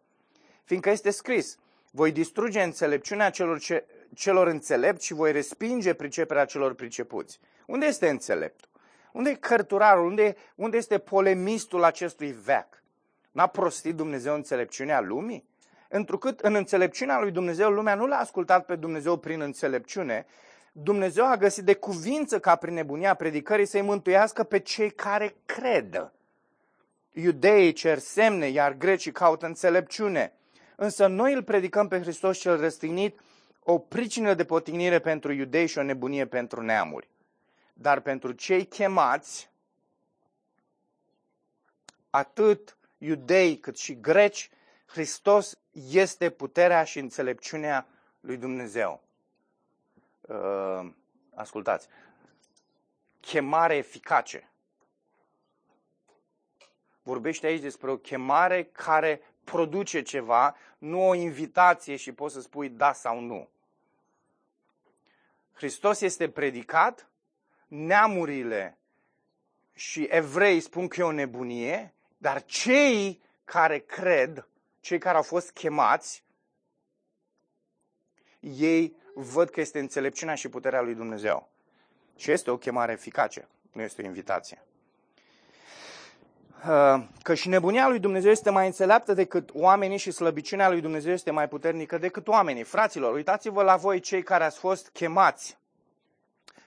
[0.64, 1.58] Fiindcă este scris,
[1.92, 7.40] voi distruge înțelepciunea celor, ce, celor înțelepți și voi respinge priceperea celor pricepuți.
[7.66, 8.70] Unde este înțeleptul?
[9.12, 10.06] Unde e cărturarul?
[10.06, 12.84] Unde, unde este polemistul acestui veac?
[13.32, 15.48] N-a prostit Dumnezeu înțelepciunea lumii?
[15.90, 20.26] Întrucât în înțelepciunea lui Dumnezeu, lumea nu l-a ascultat pe Dumnezeu prin înțelepciune,
[20.72, 26.12] Dumnezeu a găsit de cuvință ca prin nebunia predicării să-i mântuiască pe cei care cred.
[27.20, 30.34] Iudeii cer semne, iar grecii caută înțelepciune.
[30.76, 33.20] Însă noi îl predicăm pe Hristos cel răstignit,
[33.60, 37.10] o pricină de potignire pentru iudei și o nebunie pentru neamuri.
[37.74, 39.50] Dar pentru cei chemați,
[42.10, 44.50] atât iudei cât și greci,
[44.86, 47.88] Hristos este puterea și înțelepciunea
[48.20, 49.04] lui Dumnezeu.
[50.22, 50.90] Uh,
[51.36, 51.88] ascultați,
[53.20, 54.50] chemare eficace.
[57.08, 62.70] Vorbește aici despre o chemare care produce ceva, nu o invitație și poți să spui
[62.70, 63.50] da sau nu.
[65.54, 67.10] Hristos este predicat,
[67.68, 68.78] neamurile
[69.74, 74.48] și evrei spun că e o nebunie, dar cei care cred,
[74.80, 76.24] cei care au fost chemați,
[78.40, 81.50] ei văd că este înțelepciunea și puterea lui Dumnezeu.
[82.16, 84.62] Și este o chemare eficace, nu este o invitație.
[86.66, 91.14] Uh, că și nebunia lui Dumnezeu este mai înțeleaptă decât oamenii și slăbiciunea lui Dumnezeu
[91.14, 92.64] este mai puternică decât oamenii.
[92.64, 95.58] Fraților, uitați-vă la voi cei care ați fost chemați.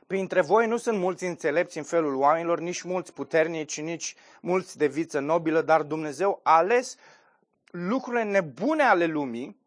[0.06, 4.86] Printre voi nu sunt mulți înțelepți în felul oamenilor, nici mulți puternici, nici mulți de
[4.86, 6.96] viță nobilă, dar Dumnezeu a ales
[7.64, 9.58] lucrurile nebune ale lumii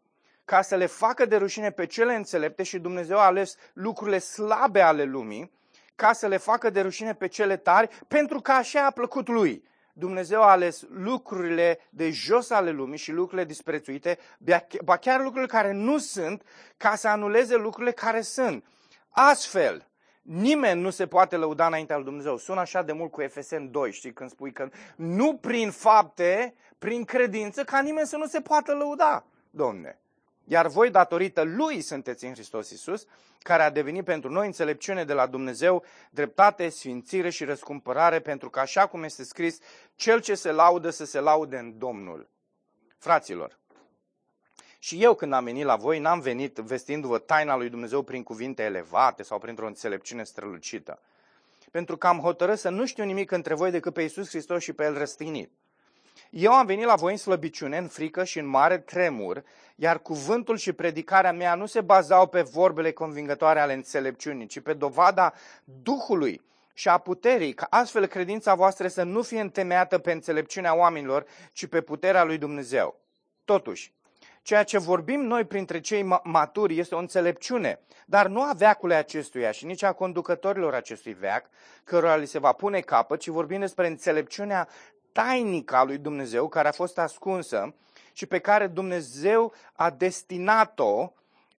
[0.45, 4.81] ca să le facă de rușine pe cele înțelepte și Dumnezeu a ales lucrurile slabe
[4.81, 5.51] ale lumii
[5.95, 9.63] ca să le facă de rușine pe cele tari, pentru că așa a plăcut lui.
[9.93, 14.17] Dumnezeu a ales lucrurile de jos ale lumii și lucrurile disprețuite,
[14.83, 16.43] ba chiar lucrurile care nu sunt,
[16.77, 18.65] ca să anuleze lucrurile care sunt.
[19.09, 19.87] Astfel,
[20.21, 22.37] nimeni nu se poate lăuda înaintea lui Dumnezeu.
[22.37, 27.03] Sună așa de mult cu Efesen 2, știi, când spui că nu prin fapte, prin
[27.03, 30.02] credință, ca nimeni să nu se poată lăuda, Domne.
[30.43, 33.05] Iar voi, datorită Lui, sunteți în Hristos Iisus,
[33.39, 38.59] care a devenit pentru noi înțelepciune de la Dumnezeu, dreptate, sfințire și răscumpărare, pentru că
[38.59, 39.59] așa cum este scris,
[39.95, 42.29] cel ce se laudă să se laude în Domnul.
[42.97, 43.59] Fraților,
[44.79, 48.63] și eu când am venit la voi, n-am venit vestindu-vă taina lui Dumnezeu prin cuvinte
[48.63, 50.99] elevate sau printr-o înțelepciune strălucită.
[51.71, 54.73] Pentru că am hotărât să nu știu nimic între voi decât pe Iisus Hristos și
[54.73, 55.51] pe El răstignit.
[56.29, 59.43] Eu am venit la voi în slăbiciune, în frică și în mare tremur,
[59.75, 64.73] iar cuvântul și predicarea mea nu se bazau pe vorbele convingătoare ale înțelepciunii, ci pe
[64.73, 66.41] dovada Duhului
[66.73, 71.65] și a puterii, ca astfel credința voastră să nu fie întemeiată pe înțelepciunea oamenilor, ci
[71.65, 72.99] pe puterea lui Dumnezeu.
[73.45, 73.93] Totuși,
[74.41, 79.51] ceea ce vorbim noi printre cei maturi este o înțelepciune, dar nu a veacului acestuia
[79.51, 81.45] și nici a conducătorilor acestui veac,
[81.83, 84.67] cărora li se va pune capăt, ci vorbim despre înțelepciunea
[85.13, 87.75] tainică a lui Dumnezeu care a fost ascunsă
[88.13, 91.11] și pe care Dumnezeu a destinat-o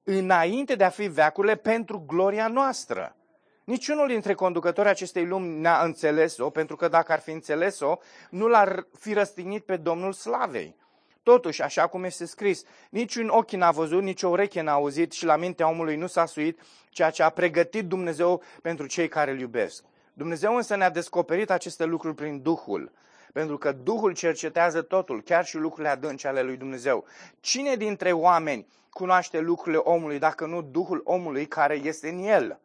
[0.02, 3.16] înainte de a fi veacurile pentru gloria noastră.
[3.64, 7.96] Niciunul dintre conducătorii acestei lumi n-a înțeles-o, pentru că dacă ar fi înțeles-o,
[8.30, 10.76] nu l-ar fi răstignit pe Domnul Slavei.
[11.22, 15.24] Totuși, așa cum este scris, niciun ochi n-a văzut, nici o ureche n-a auzit și
[15.24, 19.38] la mintea omului nu s-a suit ceea ce a pregătit Dumnezeu pentru cei care îl
[19.38, 19.84] iubesc.
[20.12, 22.92] Dumnezeu însă ne-a descoperit aceste lucruri prin Duhul.
[23.34, 27.04] Pentru că Duhul cercetează totul, chiar și lucrurile adânci ale lui Dumnezeu.
[27.40, 32.60] Cine dintre oameni cunoaște lucrurile omului dacă nu Duhul omului care este în el?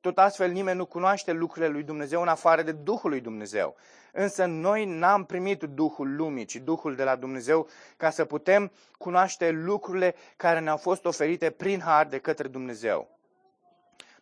[0.00, 3.76] Tot astfel nimeni nu cunoaște lucrurile lui Dumnezeu în afară de Duhul lui Dumnezeu.
[4.12, 9.50] Însă noi n-am primit Duhul lumii, ci Duhul de la Dumnezeu ca să putem cunoaște
[9.50, 13.19] lucrurile care ne-au fost oferite prin har de către Dumnezeu.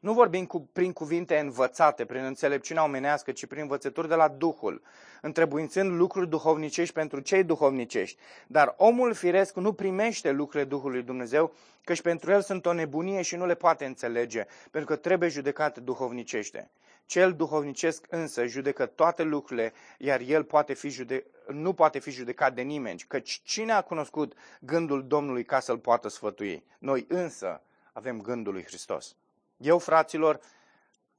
[0.01, 4.83] Nu vorbim cu, prin cuvinte învățate, prin înțelepciunea omenească, ci prin învățături de la Duhul,
[5.21, 8.19] întrebuințând lucruri duhovnicești pentru cei duhovnicești.
[8.47, 11.53] Dar omul firesc nu primește lucrurile Duhului Dumnezeu,
[11.85, 15.81] căci pentru el sunt o nebunie și nu le poate înțelege, pentru că trebuie judecate
[15.81, 16.71] duhovnicește.
[17.07, 22.55] Cel duhovnicesc însă judecă toate lucrurile, iar el poate fi jude- nu poate fi judecat
[22.55, 26.65] de nimeni, căci cine a cunoscut gândul Domnului ca să-l poată sfătui?
[26.79, 29.17] Noi însă avem gândul lui Hristos.
[29.59, 30.41] Eu, fraților,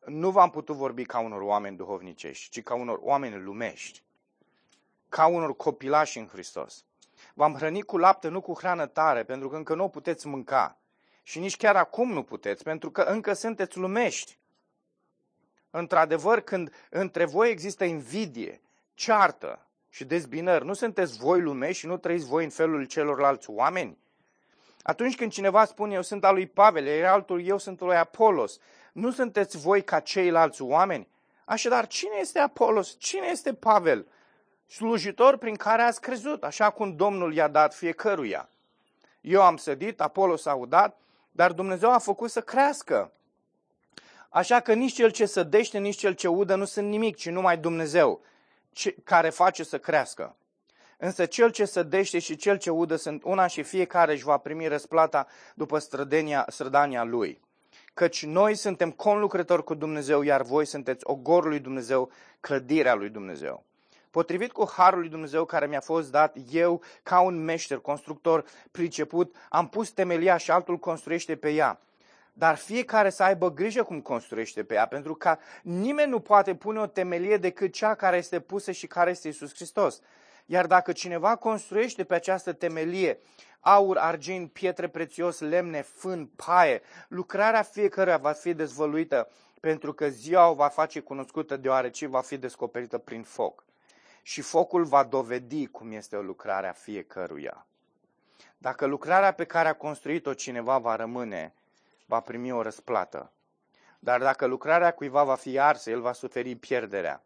[0.06, 4.04] nu v-am putut vorbi ca unor oameni duhovnicești, ci ca unor oameni lumești,
[5.10, 6.86] ca unor copilași în Hristos.
[7.34, 10.78] V-am hrănit cu lapte, nu cu hrană tare, pentru că încă nu o puteți mânca.
[11.24, 14.38] Și nici chiar acum nu puteți, pentru că încă sunteți lumești.
[15.70, 18.62] Într-adevăr, când între voi există invidie,
[18.94, 23.98] ceartă și dezbinări, nu sunteți voi lumești și nu trăiți voi în felul celorlalți oameni?
[24.90, 27.98] Atunci când cineva spune eu sunt al lui Pavel, iar altul eu sunt al lui
[27.98, 28.60] Apolos,
[28.92, 31.08] nu sunteți voi ca ceilalți oameni?
[31.46, 32.96] Așadar, cine este Apolos?
[32.98, 34.08] Cine este Pavel?
[34.66, 38.50] Slujitor prin care ați crezut, așa cum Domnul i-a dat fiecăruia.
[39.22, 40.98] Eu am sădit, Apolos a udat,
[41.32, 43.12] dar Dumnezeu a făcut să crească.
[44.30, 47.58] Așa că nici cel ce sădește, nici cel ce udă nu sunt nimic, ci numai
[47.58, 48.22] Dumnezeu,
[49.04, 50.36] care face să crească.
[51.02, 54.68] Însă cel ce sădește și cel ce udă sunt una și fiecare își va primi
[54.68, 57.42] răsplata după strădania, strădania lui.
[57.94, 63.64] Căci noi suntem conlucrători cu Dumnezeu, iar voi sunteți ogorul lui Dumnezeu, clădirea lui Dumnezeu.
[64.12, 69.36] Potrivit cu harul lui Dumnezeu care mi-a fost dat, eu, ca un meșter, constructor priceput,
[69.50, 71.80] am pus temelia și altul construiește pe ea.
[72.34, 76.80] Dar fiecare să aibă grijă cum construiește pe ea, pentru că nimeni nu poate pune
[76.80, 80.02] o temelie decât cea care este pusă și care este Isus Hristos.
[80.52, 83.20] Iar dacă cineva construiește pe această temelie
[83.60, 90.50] aur, argint, pietre prețios, lemne, fân, paie, lucrarea fiecăruia va fi dezvăluită pentru că ziua
[90.50, 93.64] o va face cunoscută deoarece va fi descoperită prin foc.
[94.22, 97.66] Și focul va dovedi cum este o lucrare a fiecăruia.
[98.58, 101.54] Dacă lucrarea pe care a construit-o cineva va rămâne,
[102.06, 103.32] va primi o răsplată.
[104.00, 107.24] Dar dacă lucrarea cuiva va fi arsă, el va suferi pierderea.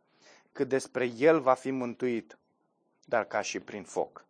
[0.51, 2.37] Cât despre el va fi mântuit,
[3.05, 4.25] dar ca și prin foc.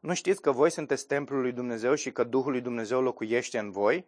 [0.00, 3.70] Nu știți că voi sunteți templul lui Dumnezeu și că Duhul lui Dumnezeu locuiește în
[3.70, 4.06] voi?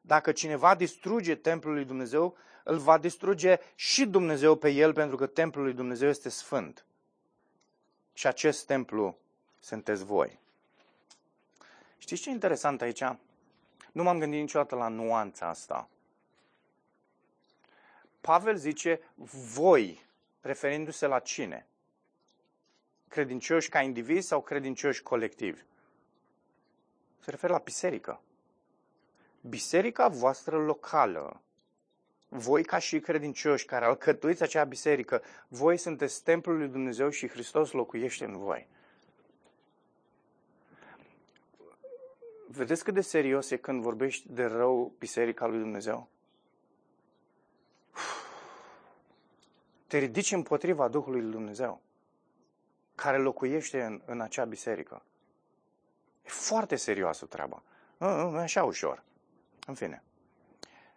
[0.00, 5.26] Dacă cineva distruge templul lui Dumnezeu, îl va distruge și Dumnezeu pe el, pentru că
[5.26, 6.84] templul lui Dumnezeu este sfânt.
[8.12, 9.18] Și acest templu
[9.60, 10.38] sunteți voi.
[11.98, 13.02] Știți ce e interesant aici?
[13.92, 15.88] Nu m-am gândit niciodată la nuanța asta.
[18.20, 19.00] Pavel zice
[19.54, 20.05] voi,
[20.46, 21.66] referindu-se la cine?
[23.08, 25.60] Credincioși ca indivizi sau credincioși colectivi?
[27.18, 28.20] Se referă la biserică.
[29.40, 31.40] Biserica voastră locală,
[32.28, 37.70] voi ca și credincioși care alcătuiți acea biserică, voi sunteți templul lui Dumnezeu și Hristos
[37.70, 38.68] locuiește în voi.
[42.48, 46.08] Vedeți cât de serios e când vorbești de rău biserica lui Dumnezeu?
[49.86, 51.80] Te ridici împotriva Duhului lui Dumnezeu,
[52.94, 55.02] care locuiește în, în acea biserică.
[56.24, 57.62] E foarte serioasă treaba.
[57.96, 59.02] Nu, nu, nu e așa ușor.
[59.66, 60.02] În fine.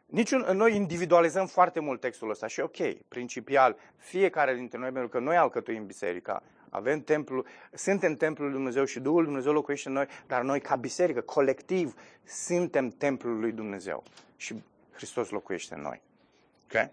[0.06, 5.20] Niciun, noi individualizăm foarte mult textul ăsta și ok, principial, fiecare dintre noi, pentru că
[5.20, 10.08] noi alcătuim biserica, avem templu, suntem templul lui Dumnezeu și Duhul Dumnezeu locuiește în noi,
[10.28, 14.04] dar noi ca biserică, colectiv, suntem templul lui Dumnezeu
[14.36, 16.02] și Hristos locuiește în noi.
[16.64, 16.90] Ok?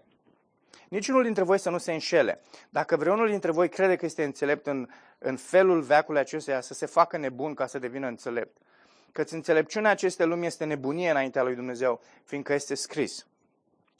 [0.89, 2.41] Niciunul dintre voi să nu se înșele.
[2.69, 6.85] Dacă vreunul dintre voi crede că este înțelept în, în felul veacului acestuia, să se
[6.85, 8.57] facă nebun ca să devină înțelept.
[9.11, 13.27] Căci înțelepciunea acestei lumi este nebunie înaintea lui Dumnezeu, fiindcă este scris.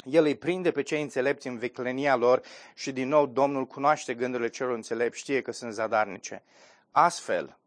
[0.03, 2.41] El îi prinde pe cei înțelepți în viclenia lor
[2.73, 6.43] și din nou Domnul cunoaște gândurile celor înțelepți, știe că sunt zadarnice.
[6.91, 7.57] Astfel,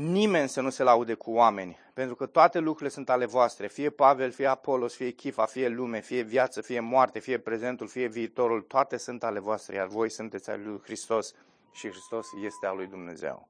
[0.00, 3.90] nimeni să nu se laude cu oameni, pentru că toate lucrurile sunt ale voastre, fie
[3.90, 8.60] Pavel, fie Apolos, fie Chifa, fie lume, fie viață, fie moarte, fie prezentul, fie viitorul,
[8.60, 11.34] toate sunt ale voastre, iar voi sunteți al lui Hristos
[11.72, 13.48] și Hristos este al lui Dumnezeu.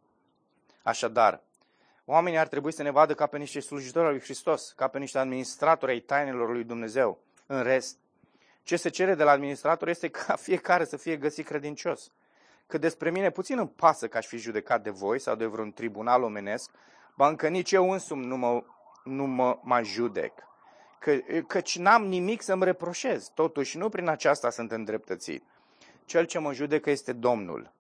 [0.83, 1.43] Așadar,
[2.11, 4.99] Oamenii ar trebui să ne vadă ca pe niște slujitori al lui Hristos, ca pe
[4.99, 7.19] niște administratori ai tainelor lui Dumnezeu.
[7.47, 7.97] În rest,
[8.63, 12.11] ce se cere de la administrator este ca fiecare să fie găsit credincios.
[12.69, 15.73] Că despre mine puțin îmi pasă că aș fi judecat de voi sau de vreun
[15.73, 16.71] tribunal omenesc,
[17.15, 18.63] ba încă nici eu însumi nu mă,
[19.05, 20.33] nu mă mai judec.
[20.99, 25.43] Că, căci n-am nimic să-mi reproșez, totuși nu prin aceasta sunt îndreptățit.
[26.05, 27.73] Cel ce mă judecă este Domnul.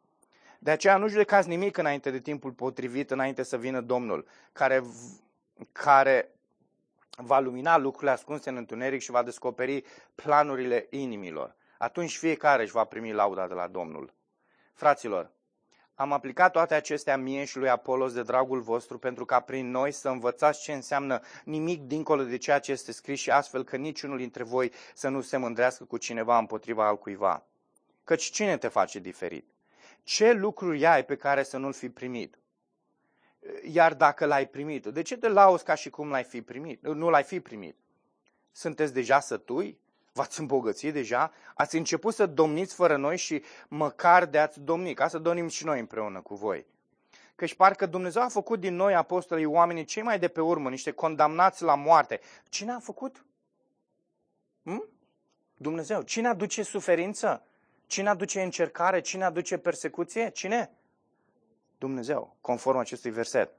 [0.59, 4.83] De aceea nu judecați nimic înainte de timpul potrivit, înainte să vină Domnul, care,
[5.73, 6.31] care
[7.17, 11.55] va lumina lucrurile ascunse în întuneric și va descoperi planurile inimilor.
[11.79, 14.17] Atunci fiecare își va primi lauda de la Domnul.
[14.79, 15.31] Fraților,
[15.95, 19.93] am aplicat toate acestea mie și lui Apolos de dragul vostru pentru ca prin noi
[19.93, 24.17] să învățați ce înseamnă nimic dincolo de ceea ce este scris și astfel că niciunul
[24.17, 27.47] dintre voi să nu se mândrească cu cineva împotriva al cuiva.
[28.05, 29.51] Căci cine te face diferit?
[30.03, 32.39] ce lucruri ai pe care să nu-l fi primit?
[33.63, 36.87] Iar dacă l-ai primit, de ce te lauzi ca și cum l-ai fi primit?
[36.87, 37.77] Nu l-ai fi primit.
[38.53, 39.79] Sunteți deja sătui?
[40.19, 41.33] V-ați îmbogățit deja?
[41.55, 45.65] Ați început să domniți fără noi și măcar de ați domni, ca să domnim și
[45.65, 46.67] noi împreună cu voi.
[47.35, 50.91] Căci parcă Dumnezeu a făcut din noi, apostolii, oamenii cei mai de pe urmă, niște
[50.91, 52.21] condamnați la moarte.
[52.49, 53.25] Cine a făcut?
[54.63, 54.89] Hm?
[55.57, 56.03] Dumnezeu.
[56.03, 57.43] Cine aduce suferință?
[57.87, 59.01] Cine aduce încercare?
[59.01, 60.31] Cine aduce persecuție?
[60.31, 60.71] Cine?
[61.79, 63.51] Dumnezeu, conform acestui verset.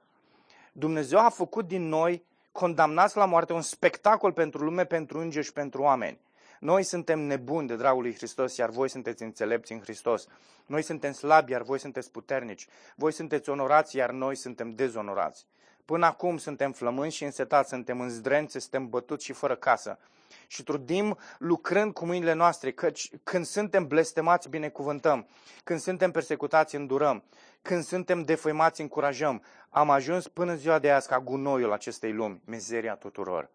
[0.71, 5.53] Dumnezeu a făcut din noi condamnați la moarte un spectacol pentru lume, pentru îngeri și
[5.53, 6.19] pentru oameni.
[6.59, 10.27] Noi suntem nebuni de dragul lui Hristos, iar voi sunteți înțelepți în Hristos.
[10.65, 12.67] Noi suntem slabi, iar voi sunteți puternici.
[12.95, 15.45] Voi sunteți onorați, iar noi suntem dezonorați.
[15.85, 19.99] Până acum suntem flămânzi și însetați, suntem în zdrențe, suntem bătuți și fără casă
[20.47, 25.27] și trudim lucrând cu mâinile noastre, căci când suntem blestemați, binecuvântăm,
[25.63, 27.23] când suntem persecutați, îndurăm,
[27.61, 29.43] când suntem defăimați, încurajăm.
[29.69, 33.49] Am ajuns până în ziua de azi ca gunoiul acestei lumi, mizeria tuturor.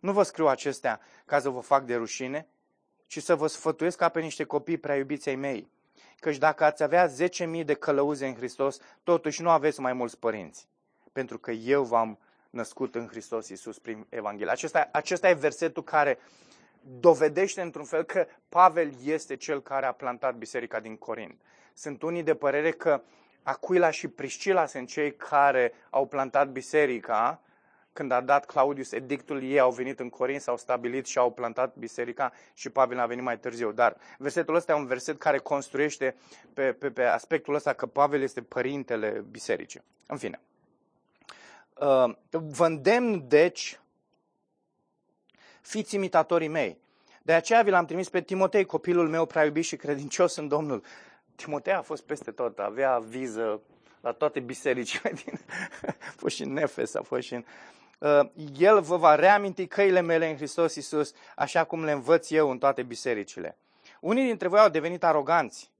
[0.00, 2.46] Nu vă scriu acestea ca să vă fac de rușine,
[3.06, 5.70] ci să vă sfătuiesc ca pe niște copii prea iubiți ai mei.
[6.20, 10.68] Căci dacă ați avea 10.000 de călăuze în Hristos, totuși nu aveți mai mulți părinți.
[11.12, 12.18] Pentru că eu v-am
[12.50, 14.52] născut în Hristos Iisus prin Evanghelie.
[14.52, 16.18] Acesta, acesta e versetul care
[16.82, 21.40] dovedește într-un fel că Pavel este cel care a plantat biserica din Corint.
[21.74, 23.02] Sunt unii de părere că
[23.42, 27.40] Aquila și Priscila sunt cei care au plantat biserica,
[27.92, 31.76] când a dat Claudius edictul, ei au venit în Corint, s-au stabilit și au plantat
[31.76, 33.72] biserica și Pavel a venit mai târziu.
[33.72, 36.16] Dar versetul ăsta e un verset care construiește
[36.54, 39.82] pe, pe, pe aspectul ăsta că Pavel este părintele bisericii.
[40.06, 40.40] În fine.
[41.80, 43.80] Uh, vă îndemn, deci,
[45.60, 46.78] fiți imitatorii mei.
[47.22, 50.82] De aceea vi l-am trimis pe Timotei, copilul meu prea iubit și credincios în Domnul.
[51.34, 53.60] Timotei a fost peste tot, avea viză
[54.00, 55.40] la toate bisericile din...
[55.82, 57.44] a fost și în Nefes, a fost și în...
[57.46, 57.78] Uh,
[58.58, 62.58] el vă va reaminti căile mele în Hristos Iisus, așa cum le învăț eu în
[62.58, 63.56] toate bisericile.
[64.00, 65.70] Unii dintre voi au devenit aroganți,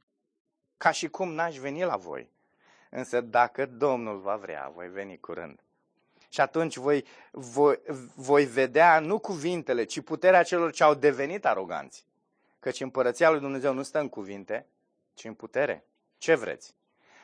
[0.77, 2.31] ca și cum n-aș veni la voi.
[2.91, 5.61] Însă dacă Domnul va vrea, voi veni curând.
[6.29, 7.81] Și atunci voi, voi,
[8.15, 12.07] voi vedea nu cuvintele, ci puterea celor ce au devenit aroganți.
[12.59, 14.67] Căci împărăția lui Dumnezeu nu stă în cuvinte,
[15.15, 15.85] ci în putere.
[16.19, 16.75] Ce vreți?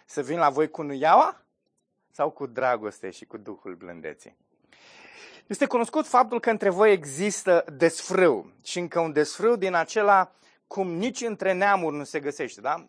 [0.07, 1.43] Să vin la voi cu nuiaua
[2.11, 4.37] sau cu dragoste și cu Duhul blândeții?
[5.47, 10.33] Este cunoscut faptul că între voi există desfrâu și încă un desfrâu din acela
[10.67, 12.87] cum nici între neamuri nu se găsește, da?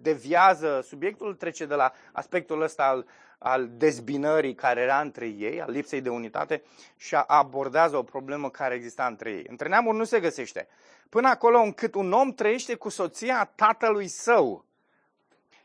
[0.00, 3.06] Deviază, subiectul trece de la aspectul ăsta al,
[3.38, 6.62] al dezbinării care era între ei, al lipsei de unitate
[6.96, 9.44] și abordează o problemă care exista între ei.
[9.48, 10.68] Între neamuri nu se găsește.
[11.08, 14.64] Până acolo încât un om trăiește cu soția tatălui său.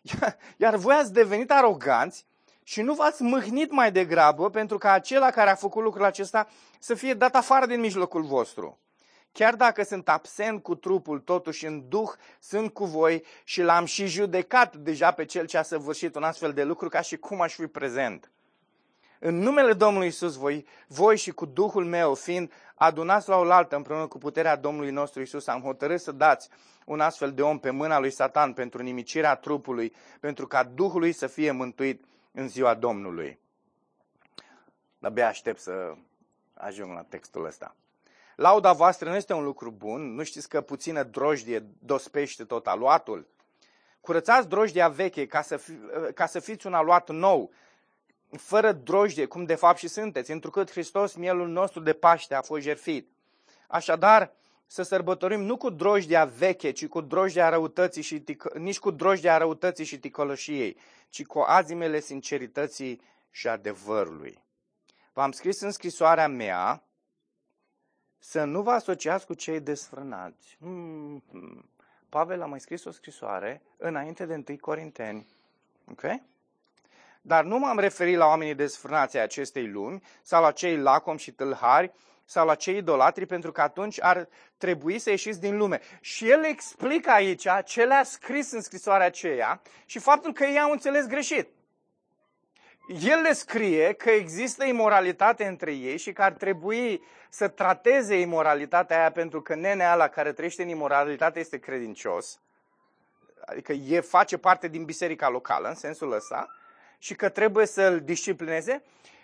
[0.58, 2.26] Iar voi ați devenit aroganți
[2.72, 6.48] și nu v-ați mâhnit mai degrabă pentru ca acela care a făcut lucrul acesta
[6.80, 8.80] să fie dat afară din mijlocul vostru.
[9.32, 12.10] Chiar dacă sunt absent cu trupul, totuși în duh
[12.40, 16.54] sunt cu voi și l-am și judecat deja pe cel ce a săvârșit un astfel
[16.54, 18.32] de lucru ca și cum aș fi prezent.
[19.20, 24.08] În numele Domnului Isus, voi, voi și cu Duhul meu, fiind adunați la oaltă împreună
[24.08, 26.50] cu puterea Domnului nostru Isus, am hotărât să dați
[26.86, 31.28] un astfel de om pe mâna lui Satan pentru nimicirea trupului, pentru ca Duhului să
[31.28, 33.40] fie mântuit în ziua Domnului.
[35.00, 35.94] Abia aștept să
[36.54, 37.76] ajung la textul ăsta.
[38.36, 43.28] Lauda voastră nu este un lucru bun, nu știți că puțină drojdie dospește tot aluatul?
[44.02, 45.74] Curățați drojdia veche ca să, fi,
[46.14, 47.52] ca să fiți un aluat nou,
[48.38, 52.62] fără drojdie, cum de fapt și sunteți, întrucât Hristos, mielul nostru de Paște, a fost
[52.62, 53.10] jertfit.
[53.68, 54.34] Așadar,
[54.72, 59.38] să sărbătorim nu cu drojdia veche, ci cu drojdia răutății și tic- nici cu drojdia
[59.38, 60.78] răutății și ticăloșiei,
[61.10, 64.44] ci cu azimele sincerității și adevărului.
[65.14, 66.84] V-am scris în scrisoarea mea
[68.18, 70.58] să nu vă asociați cu cei desfrânați.
[70.60, 71.70] Hmm, hmm.
[72.10, 75.28] Pavel a mai scris o scrisoare înainte de 1 Corinteni.
[75.90, 76.04] Ok?
[77.22, 81.32] Dar nu m-am referit la oamenii desfrânați ai acestei lumi sau la cei lacom și
[81.32, 81.92] tâlhari
[82.32, 84.28] sau la cei idolatri, pentru că atunci ar
[84.58, 85.80] trebui să ieșiți din lume.
[86.02, 90.72] Și el explică aici ce le-a scris în scrisoarea aceea și faptul că ei au
[90.72, 91.48] înțeles greșit.
[93.02, 99.00] El le scrie că există imoralitate între ei și că ar trebui să trateze imoralitatea
[99.00, 102.40] aia pentru că nenea la care trăiește în imoralitate este credincios,
[103.46, 106.56] adică e face parte din biserica locală în sensul ăsta,
[106.98, 108.84] și că trebuie să-l disciplineze.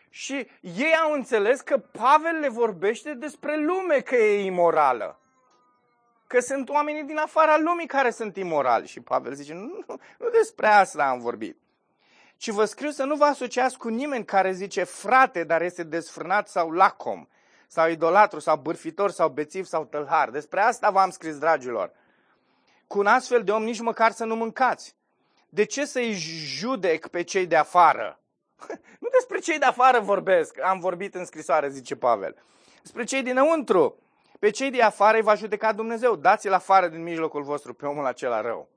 [0.09, 5.19] Și ei au înțeles că Pavel le vorbește despre lume că e imorală.
[6.27, 8.87] Că sunt oamenii din afara lumii care sunt imorali.
[8.87, 11.57] Și Pavel zice, nu, nu, nu despre asta am vorbit.
[12.37, 16.47] Ci vă scriu să nu vă asociați cu nimeni care zice frate, dar este desfrânat
[16.47, 17.27] sau lacom,
[17.67, 20.29] sau idolatru, sau bârfitor, sau bețiv, sau tălhar.
[20.29, 21.91] Despre asta v-am scris, dragilor.
[22.87, 24.95] Cu un astfel de om nici măcar să nu mâncați.
[25.49, 28.19] De ce să-i judec pe cei de afară?
[28.99, 32.35] Nu despre cei de afară vorbesc, am vorbit în scrisoare, zice Pavel.
[32.81, 33.99] Despre cei dinăuntru.
[34.39, 36.15] Pe cei de afară îi va judeca Dumnezeu.
[36.15, 38.69] Dați-l afară din mijlocul vostru pe omul acela rău.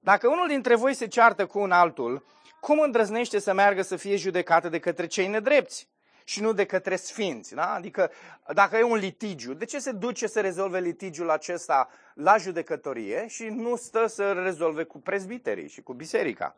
[0.00, 2.24] Dacă unul dintre voi se ceartă cu un altul,
[2.60, 5.88] cum îndrăznește să meargă să fie judecată de către cei nedrepți
[6.24, 7.54] și nu de către sfinți?
[7.54, 7.74] Da?
[7.74, 8.10] Adică,
[8.52, 13.44] dacă e un litigiu, de ce se duce să rezolve litigiul acesta la judecătorie și
[13.44, 16.56] nu stă să rezolve cu prezbiterii și cu biserica?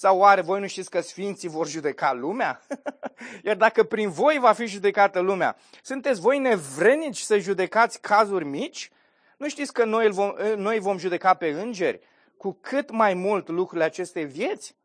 [0.00, 2.60] Sau oare voi nu știți că sfinții vor judeca lumea?
[3.44, 8.90] Iar dacă prin voi va fi judecată lumea, sunteți voi nevrenici să judecați cazuri mici?
[9.36, 12.00] Nu știți că noi, vom, noi vom judeca pe îngeri?
[12.36, 14.76] Cu cât mai mult lucrurile acestei vieți?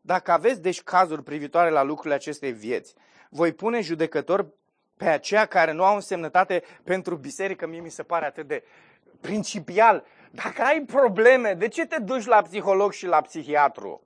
[0.00, 2.94] Dacă aveți deci cazuri privitoare la lucrurile acestei vieți,
[3.30, 4.46] voi pune judecător
[4.96, 8.64] pe aceia care nu au însemnătate pentru biserică, mie mi se pare atât de
[9.20, 10.04] principial.
[10.30, 14.05] Dacă ai probleme, de ce te duci la psiholog și la psihiatru?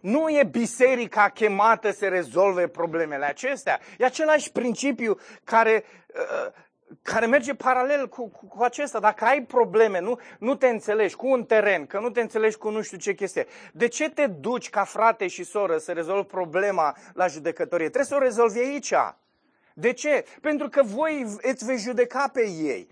[0.00, 3.80] Nu e biserica chemată să rezolve problemele acestea.
[3.98, 6.52] E același principiu care uh,
[7.02, 9.00] care merge paralel cu, cu, cu acesta.
[9.00, 12.70] Dacă ai probleme, nu, nu te înțelegi cu un teren, că nu te înțelegi cu
[12.70, 16.96] nu știu ce chestie, de ce te duci ca frate și soră să rezolvi problema
[17.14, 17.88] la judecătorie?
[17.88, 18.94] Trebuie să o rezolvi aici.
[19.74, 20.24] De ce?
[20.40, 22.88] Pentru că voi îți vei judeca pe ei.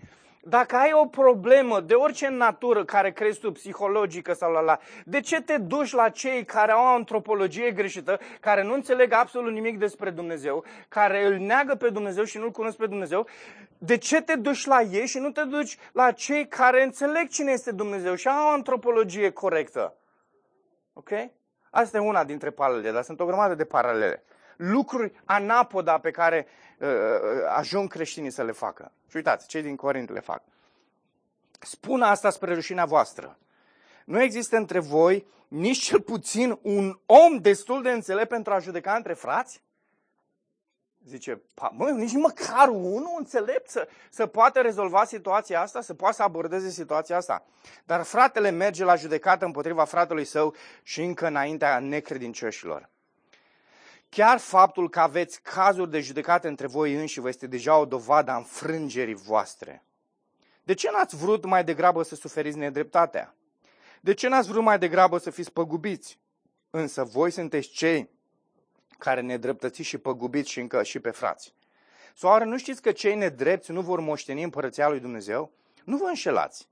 [0.49, 5.19] Dacă ai o problemă de orice natură care crezi tu, psihologică sau la la, de
[5.19, 9.77] ce te duci la cei care au o antropologie greșită, care nu înțeleg absolut nimic
[9.77, 13.27] despre Dumnezeu, care îl neagă pe Dumnezeu și nu-L cunosc pe Dumnezeu?
[13.77, 17.51] De ce te duci la ei și nu te duci la cei care înțeleg cine
[17.51, 19.95] este Dumnezeu și au o antropologie corectă?
[20.93, 21.09] Ok?
[21.69, 24.23] Asta e una dintre paralele, dar sunt o grămadă de paralele.
[24.61, 26.47] Lucruri anapoda pe care
[26.79, 26.95] uh, uh
[27.55, 28.91] ajung creștinii să le facă.
[29.09, 30.41] Și uitați, cei din Corint le fac.
[31.59, 33.37] Spun asta spre rușinea voastră.
[34.05, 38.95] Nu există între voi nici cel puțin un om destul de înțelept pentru a judeca
[38.95, 39.61] între frați?
[41.05, 41.41] Zice,
[41.71, 46.69] mă, nici măcar unul înțelept să, să poată rezolva situația asta, să poată să abordeze
[46.69, 47.45] situația asta.
[47.85, 52.89] Dar fratele merge la judecată împotriva fratelui său și încă înaintea necredincioșilor.
[54.09, 58.31] Chiar faptul că aveți cazuri de judecată între voi înși vă este deja o dovadă
[58.31, 59.83] a înfrângerii voastre.
[60.63, 63.35] De ce n-ați vrut mai degrabă să suferiți nedreptatea?
[64.01, 66.19] De ce n-ați vrut mai degrabă să fiți păgubiți?
[66.69, 68.09] Însă voi sunteți cei
[68.97, 71.53] care ne dreptăți și păgubiți și încă și pe frați.
[72.15, 75.51] Sau oare nu știți că cei nedrepți nu vor moșteni împărăția lui Dumnezeu?
[75.83, 76.67] Nu vă înșelați.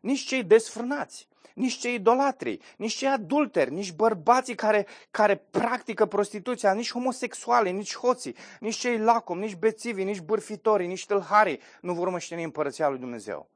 [0.00, 6.72] Nici cei desfrânați, nici cei idolatri, nici cei adulteri, nici bărbații care, care practică prostituția,
[6.72, 12.08] nici homosexuale, nici hoții, nici cei lacom, nici bețivi, nici bârfitorii, nici tâlharii nu vor
[12.08, 13.48] mășteni împărăția lui Dumnezeu.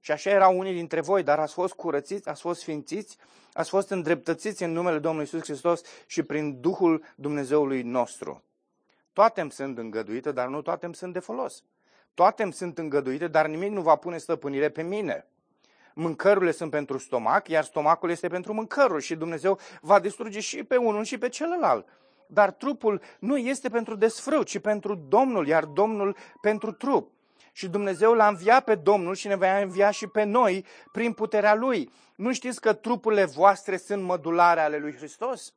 [0.00, 3.16] Și așa erau unii dintre voi, dar ați fost curățiți, ați fost sfințiți,
[3.52, 8.44] ați fost îndreptățiți în numele Domnului Isus Hristos și prin Duhul Dumnezeului nostru.
[9.12, 11.64] Toate îmi sunt îngăduite, dar nu toate îmi sunt de folos.
[12.14, 15.26] Toate îmi sunt îngăduite, dar nimic nu va pune stăpânire pe mine
[15.94, 20.76] mâncărurile sunt pentru stomac, iar stomacul este pentru mâncăruri și Dumnezeu va distruge și pe
[20.76, 21.86] unul și pe celălalt.
[22.26, 27.10] Dar trupul nu este pentru desfrâu, ci pentru Domnul, iar Domnul pentru trup.
[27.52, 31.54] Și Dumnezeu l-a înviat pe Domnul și ne va învia și pe noi prin puterea
[31.54, 31.92] Lui.
[32.16, 35.54] Nu știți că trupurile voastre sunt mădulare ale lui Hristos?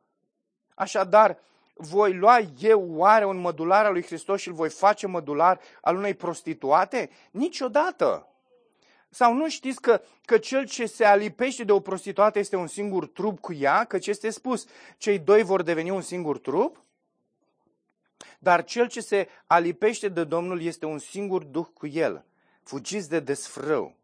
[0.75, 1.37] Așadar,
[1.73, 5.95] voi lua eu oare un mădular al lui Hristos și îl voi face mădular al
[5.95, 7.09] unei prostituate?
[7.31, 8.27] Niciodată!
[9.13, 13.07] Sau nu știți că, că cel ce se alipește de o prostituată este un singur
[13.07, 13.83] trup cu ea?
[13.83, 14.65] Că ce este spus?
[14.97, 16.83] Cei doi vor deveni un singur trup?
[18.39, 22.25] Dar cel ce se alipește de Domnul este un singur duh cu el.
[22.63, 23.95] Fugiți de desfrău.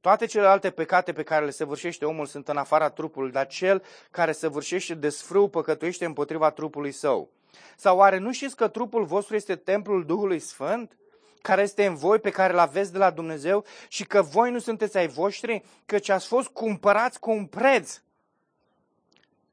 [0.00, 4.32] Toate celelalte pecate pe care le săvârșește omul sunt în afara trupului, dar cel care
[4.32, 7.30] săvârșește desfrâu păcătuiește împotriva trupului său.
[7.76, 10.96] Sau oare nu știți că trupul vostru este templul Duhului Sfânt?
[11.44, 14.58] Care este în voi, pe care îl aveți de la Dumnezeu și că voi nu
[14.58, 18.00] sunteți ai voștri, căci ați fost cumpărați cu un preț.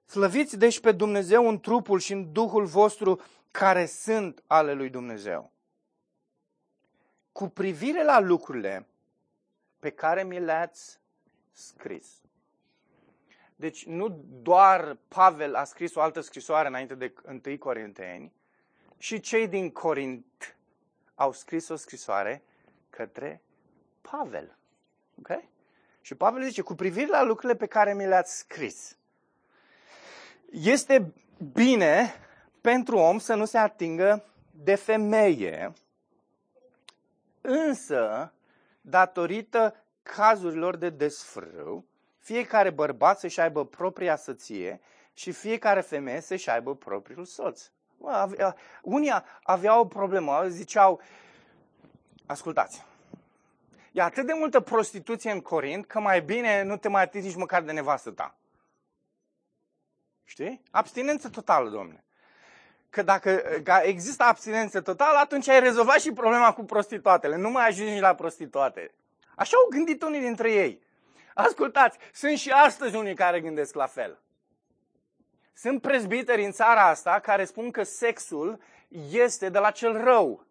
[0.05, 3.21] Slăviți deci pe Dumnezeu în trupul și în Duhul vostru
[3.51, 5.51] care sunt ale lui Dumnezeu.
[7.31, 8.87] Cu privire la lucrurile
[9.79, 10.99] pe care mi le-ați
[11.51, 12.21] scris.
[13.55, 17.13] Deci nu doar Pavel a scris o altă scrisoare înainte de
[17.45, 18.33] 1 Corinteni,
[18.97, 20.55] și cei din Corint
[21.15, 22.43] au scris o scrisoare
[22.89, 23.41] către
[24.01, 24.57] Pavel.
[25.19, 25.43] Ok?
[26.01, 28.97] Și Pavel zice, cu privire la lucrurile pe care mi le-ați scris,
[30.51, 31.13] este
[31.53, 32.13] bine
[32.61, 35.73] pentru om să nu se atingă de femeie,
[37.41, 38.33] însă,
[38.81, 41.85] datorită cazurilor de desfrâu,
[42.17, 44.81] fiecare bărbat să-și aibă propria soție
[45.13, 47.69] și fiecare femeie să-și aibă propriul soț.
[48.05, 51.01] Avea, unii aveau o problemă, ziceau,
[52.25, 52.85] ascultați,
[53.91, 57.35] e atât de multă prostituție în Corint că mai bine nu te mai atingi nici
[57.35, 58.35] măcar de nevastă ta.
[60.23, 60.61] Știi?
[60.71, 62.03] Abstinență totală, domne.
[62.89, 63.43] Că dacă
[63.83, 67.35] există abstinență totală, atunci ai rezolvat și problema cu prostituatele.
[67.35, 68.91] Nu mai ajungi la prostituate.
[69.35, 70.81] Așa au gândit unii dintre ei.
[71.33, 74.19] Ascultați, sunt și astăzi unii care gândesc la fel.
[75.53, 78.59] Sunt prezbiteri în țara asta care spun că sexul
[79.11, 80.45] este de la cel rău.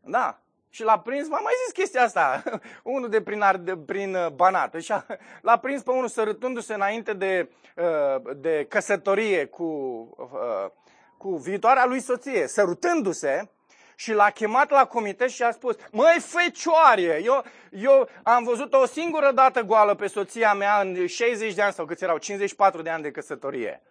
[0.00, 0.38] Da.
[0.68, 2.42] Și l-a prins, v-am mai zis chestia asta,
[2.82, 4.74] unul de prin, ar, de, prin uh, Banat.
[4.74, 5.06] Și a,
[5.40, 10.70] l-a prins pe unul sărătându-se înainte de, uh, de căsătorie cu, uh,
[11.18, 13.48] cu viitoarea lui soție, sărutându-se
[13.96, 18.86] și l-a chemat la comitet și a spus, măi fecioare, eu, eu am văzut o
[18.86, 22.90] singură dată goală pe soția mea în 60 de ani sau câți erau, 54 de
[22.90, 23.82] ani de căsătorie.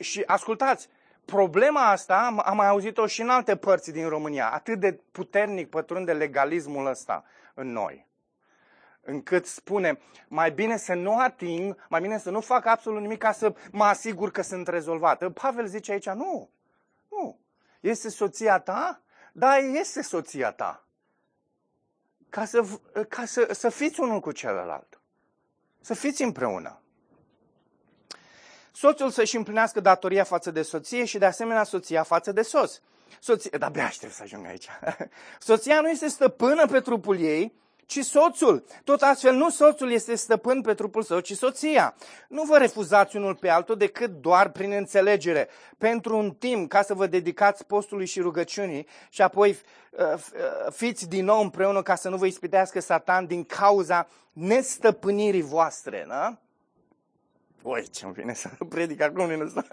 [0.00, 0.88] Și ascultați,
[1.24, 4.50] problema asta am, am mai auzit-o și în alte părți din România.
[4.50, 8.07] Atât de puternic pătrunde legalismul ăsta în noi.
[9.10, 13.32] Încât spune, mai bine să nu ating, mai bine să nu fac absolut nimic ca
[13.32, 15.32] să mă asigur că sunt rezolvat.
[15.32, 16.50] Pavel zice aici, nu,
[17.08, 17.38] nu.
[17.80, 19.00] Este soția ta?
[19.32, 20.84] Da, este soția ta.
[22.28, 22.64] Ca să,
[23.08, 25.00] ca să, să fiți unul cu celălalt.
[25.80, 26.80] Să fiți împreună.
[28.72, 32.80] Soțul să-și împlinească datoria față de soție și de asemenea soția față de soț.
[33.20, 34.68] Soția, dar abia aștept să ajung aici.
[35.38, 37.56] Soția nu este stăpână pe trupul ei,
[37.88, 38.64] ci soțul.
[38.84, 41.94] Tot astfel, nu soțul este stăpân pe trupul său, ci soția.
[42.28, 46.94] Nu vă refuzați unul pe altul decât doar prin înțelegere, pentru un timp, ca să
[46.94, 52.08] vă dedicați postului și rugăciunii și apoi uh, uh, fiți din nou împreună ca să
[52.08, 56.04] nu vă ispitească satan din cauza nestăpânirii voastre.
[56.08, 56.36] Da?
[57.62, 59.64] Oi, ce-mi vine să predic acum din ăsta.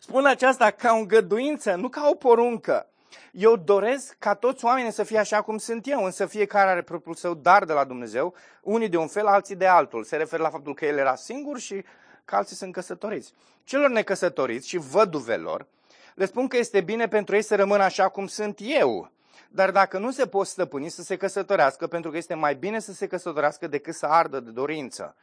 [0.00, 2.86] Spun aceasta ca o îngăduință, nu ca o poruncă.
[3.32, 7.14] Eu doresc ca toți oamenii să fie așa cum sunt eu, însă fiecare are propriul
[7.14, 10.04] său dar de la Dumnezeu, unii de un fel, alții de altul.
[10.04, 11.84] Se referă la faptul că el era singur și
[12.24, 13.34] că alții sunt căsătoriți.
[13.64, 15.66] Celor necăsătoriți și văduvelor,
[16.14, 19.10] le spun că este bine pentru ei să rămână așa cum sunt eu.
[19.48, 22.92] Dar dacă nu se pot stăpâni, să se căsătorească, pentru că este mai bine să
[22.92, 25.16] se căsătorească decât să ardă de dorință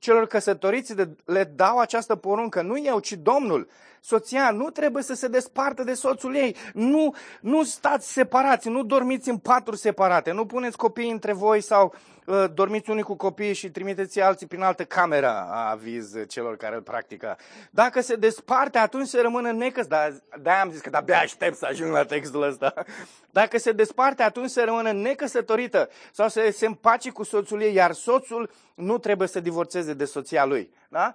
[0.00, 0.94] celor căsătoriți
[1.24, 3.68] le dau această poruncă, nu eu, ci Domnul.
[4.00, 6.56] Soția nu trebuie să se despartă de soțul ei.
[6.72, 11.94] Nu, nu stați separați, nu dormiți în paturi separate, nu puneți copiii între voi sau
[12.26, 16.82] uh, dormiți unii cu copiii și trimiteți alții prin altă cameră, aviz celor care îl
[16.82, 17.38] practică.
[17.70, 19.86] Dacă se desparte, atunci se rămână necăs.
[19.86, 22.74] Dar de-aia am zis că de-abia aștept să ajung la textul ăsta.
[23.30, 27.92] Dacă se desparte, atunci se rămână necăsătorită sau să se împace cu soțul ei, iar
[27.92, 30.72] soțul nu trebuie să divorțeze de soția lui.
[30.88, 31.14] Da?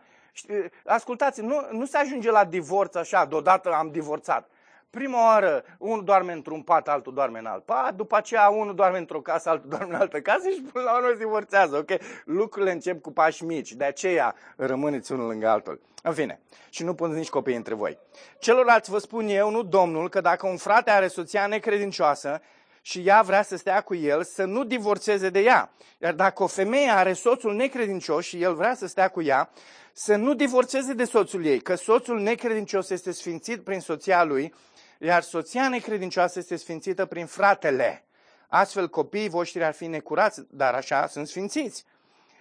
[0.85, 4.49] Ascultați, nu, nu se ajunge la divorț așa, deodată am divorțat.
[4.89, 8.97] Prima oară, unul doarme într-un pat, altul doarme în alt pat, după aceea unul doarme
[8.97, 11.89] într-o casă, altul doarme în altă casă și până la urmă se divorțează, ok?
[12.25, 15.81] Lucrurile încep cu pași mici, de aceea rămâneți unul lângă altul.
[16.03, 17.97] În fine, și nu puneți nici copii între voi.
[18.39, 22.41] Celorlalți vă spun eu, nu Domnul, că dacă un frate are soția necredincioasă
[22.81, 25.71] și ea vrea să stea cu el, să nu divorțeze de ea.
[25.97, 29.49] Iar dacă o femeie are soțul necredincios și el vrea să stea cu ea,
[29.97, 34.53] să nu divorțeze de soțul ei, că soțul necredincios este sfințit prin soția lui,
[34.99, 38.05] iar soția necredincioasă este sfințită prin fratele.
[38.47, 41.85] Astfel copiii voștri ar fi necurați, dar așa sunt sfințiți.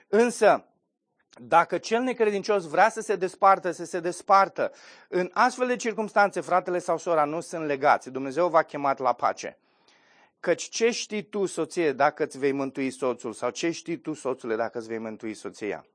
[0.08, 0.64] Însă,
[1.40, 4.72] dacă cel necredincios vrea să se despartă, să se despartă,
[5.08, 8.10] în astfel de circunstanțe, fratele sau sora nu sunt legați.
[8.10, 9.58] Dumnezeu va chemat la pace.
[10.40, 13.32] Căci ce știi tu, soție, dacă îți vei mântui soțul?
[13.32, 15.86] Sau ce știi tu, soțule, dacă îți vei mântui soția?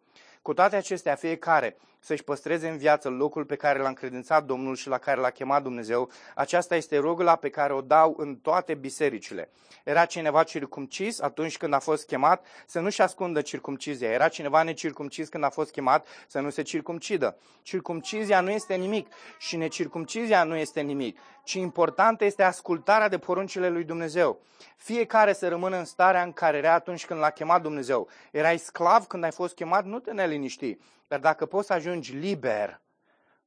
[0.41, 4.87] Cu toate acestea, fiecare să-și păstreze în viață locul pe care l-a încredințat Domnul și
[4.87, 6.09] la care l-a chemat Dumnezeu.
[6.35, 9.49] Aceasta este rugula pe care o dau în toate bisericile.
[9.83, 14.09] Era cineva circumcis atunci când a fost chemat să nu-și ascundă circumcizia.
[14.09, 17.37] Era cineva necircumcis când a fost chemat să nu se circumcidă.
[17.61, 23.69] Circumcizia nu este nimic și necircumcizia nu este nimic, ci importantă este ascultarea de poruncile
[23.69, 24.41] lui Dumnezeu.
[24.75, 28.07] Fiecare să rămână în starea în care era atunci când l-a chemat Dumnezeu.
[28.31, 30.77] Erai sclav când ai fost chemat, nu te neliniști.
[31.09, 32.81] Dar dacă poți să ajungi liber,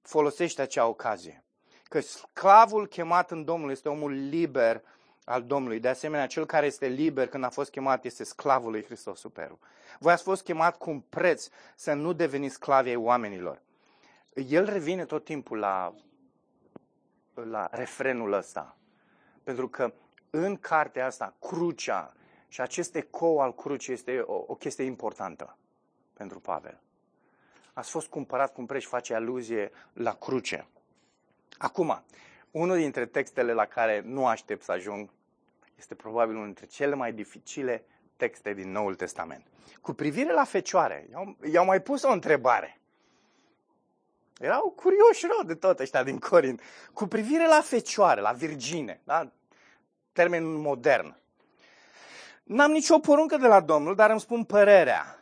[0.00, 1.44] folosește acea ocazie.
[1.84, 4.82] Că sclavul chemat în Domnul este omul liber
[5.24, 5.80] al Domnului.
[5.80, 9.58] De asemenea, cel care este liber când a fost chemat este sclavul lui Hristos Superul.
[9.98, 13.60] Voi ați fost chemat cu un preț să nu deveniți sclavi ai oamenilor.
[14.34, 15.94] El revine tot timpul la,
[17.34, 18.76] la refrenul ăsta.
[19.42, 19.92] Pentru că
[20.30, 22.12] în cartea asta, crucea
[22.48, 25.56] și acest ecou al crucii este o, o chestie importantă
[26.12, 26.80] pentru Pavel
[27.72, 30.66] ați fost cumpărat cu un preț, face aluzie la cruce.
[31.58, 32.02] Acum,
[32.50, 35.10] unul dintre textele la care nu aștept să ajung
[35.78, 37.84] este probabil unul dintre cele mai dificile
[38.16, 39.46] texte din Noul Testament.
[39.80, 41.08] Cu privire la fecioare,
[41.52, 42.80] i-au mai pus o întrebare.
[44.38, 46.62] Erau curioși rău de tot ăștia din Corint.
[46.92, 49.32] Cu privire la fecioare, la virgine, da?
[50.12, 51.16] termen modern.
[52.42, 55.21] N-am nicio poruncă de la Domnul, dar îmi spun părerea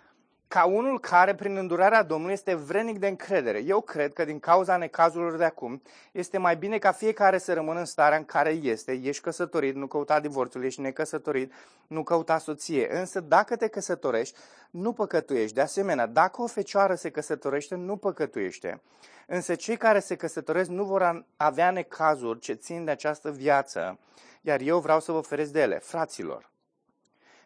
[0.51, 3.59] ca unul care, prin îndurarea Domnului, este vrenic de încredere.
[3.59, 5.83] Eu cred că din cauza necazurilor de acum,
[6.13, 8.93] este mai bine ca fiecare să rămână în starea în care este.
[8.93, 11.53] Ești căsătorit, nu căuta divorțul, ești necăsătorit,
[11.87, 12.99] nu căuta soție.
[12.99, 14.39] Însă dacă te căsătorești,
[14.71, 15.55] nu păcătuiești.
[15.55, 18.81] De asemenea, dacă o fecioară se căsătorește, nu păcătuiește.
[19.27, 23.99] Însă cei care se căsătoresc nu vor avea necazuri ce țin de această viață,
[24.41, 25.79] iar eu vreau să vă oferesc de ele.
[25.79, 26.51] Fraților,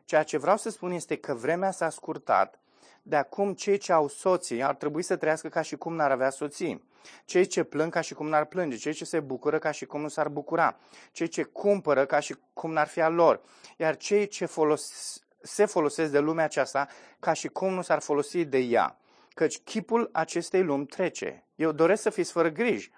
[0.05, 2.59] ceea ce vreau să spun este că vremea s-a scurtat,
[3.07, 6.31] De acum, cei ce au soții ar trebui să trăiască ca și cum n-ar avea
[6.31, 6.85] soții.
[7.25, 10.01] Cei ce plâng ca și cum n-ar plânge, cei ce se bucură ca și cum
[10.01, 10.77] nu s-ar bucura,
[11.13, 13.41] cei ce cumpără ca și cum n-ar fi al lor,
[13.77, 16.89] iar cei ce folos- se folosesc de lumea aceasta
[17.19, 18.99] ca și cum nu s-ar folosi de ea.
[19.35, 21.45] Căci chipul acestei lumi trece.
[21.55, 22.91] Eu doresc să fiți fără griji.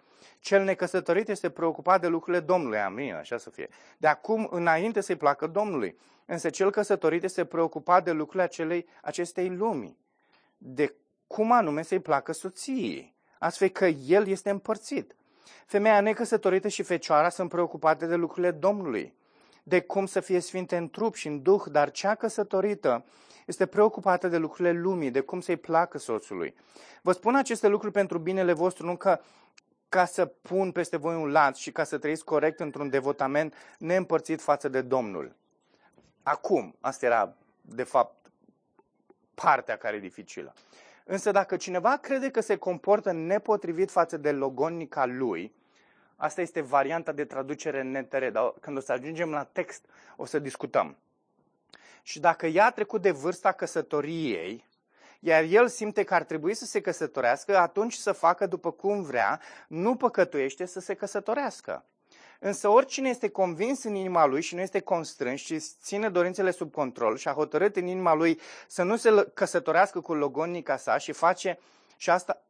[0.47, 2.79] Cel necăsătorit este preocupat de lucrurile Domnului.
[2.79, 3.69] Amin, așa să fie.
[3.99, 5.99] De acum înainte să-i placă Domnului.
[6.27, 9.99] Însă cel căsătorit este preocupat de lucrurile acelei, acestei lumii.
[10.59, 10.95] De
[11.27, 13.15] cum anume să-i placă soției.
[13.39, 15.17] Astfel că el este împărțit.
[15.67, 19.15] Femeia necăsătorită și fecioara sunt preocupate de lucrurile Domnului.
[19.63, 23.05] De cum să fie sfinte în trup și în duh, dar cea căsătorită
[23.47, 26.55] este preocupată de lucrurile lumii, de cum să-i placă soțului.
[27.03, 29.21] Vă spun aceste lucruri pentru binele vostru, nu că
[29.97, 34.41] ca să pun peste voi un lanț și ca să trăiți corect într-un devotament neîmpărțit
[34.41, 35.35] față de Domnul.
[36.23, 38.31] Acum, asta era, de fapt,
[39.35, 40.55] partea care e dificilă.
[41.05, 45.55] Însă dacă cineva crede că se comportă nepotrivit față de logonica lui,
[46.17, 49.85] asta este varianta de traducere în NTR, dar când o să ajungem la text,
[50.17, 50.97] o să discutăm.
[52.03, 54.66] Și dacă ea a trecut de vârsta căsătoriei,
[55.21, 59.41] iar el simte că ar trebui să se căsătorească, atunci să facă după cum vrea,
[59.69, 61.85] nu păcătuiește să se căsătorească.
[62.39, 66.73] Însă oricine este convins în inima lui și nu este constrâns și ține dorințele sub
[66.73, 71.13] control și a hotărât în inima lui să nu se căsătorească cu logonica sa și
[71.13, 71.59] face
[71.97, 72.43] și, asta,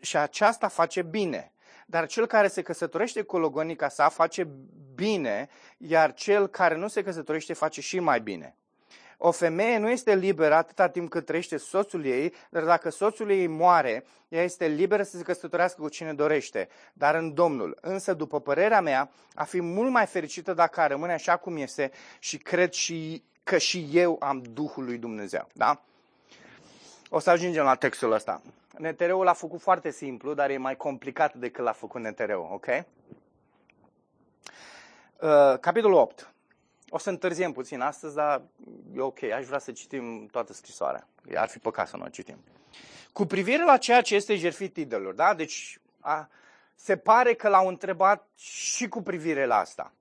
[0.00, 1.52] și aceasta face bine.
[1.86, 4.48] Dar cel care se căsătorește cu logonica sa face
[4.94, 5.48] bine,
[5.78, 8.56] iar cel care nu se căsătorește face și mai bine.
[9.24, 13.46] O femeie nu este liberă atâta timp cât trăiește soțul ei, dar dacă soțul ei
[13.46, 17.78] moare, ea este liberă să se căsătorească cu cine dorește, dar în Domnul.
[17.80, 22.38] Însă, după părerea mea, a fi mult mai fericită dacă rămâne așa cum este și
[22.38, 25.48] cred și că și eu am Duhul lui Dumnezeu.
[25.52, 25.82] Da?
[27.08, 28.42] O să ajungem la textul ăsta.
[28.78, 32.66] Netereul l-a făcut foarte simplu, dar e mai complicat decât l-a făcut Netereu, ok?
[32.66, 32.84] Uh,
[35.60, 36.31] capitolul 8.
[36.94, 38.42] O să întârziem puțin astăzi, dar
[38.94, 39.22] e ok.
[39.22, 41.08] Aș vrea să citim toată scrisoarea.
[41.34, 42.44] Ar fi păcat să nu o citim.
[43.12, 45.34] Cu privire la ceea ce este jertfit idolul, da?
[45.34, 46.28] Deci a,
[46.74, 49.92] se pare că l-au întrebat și cu privire la asta.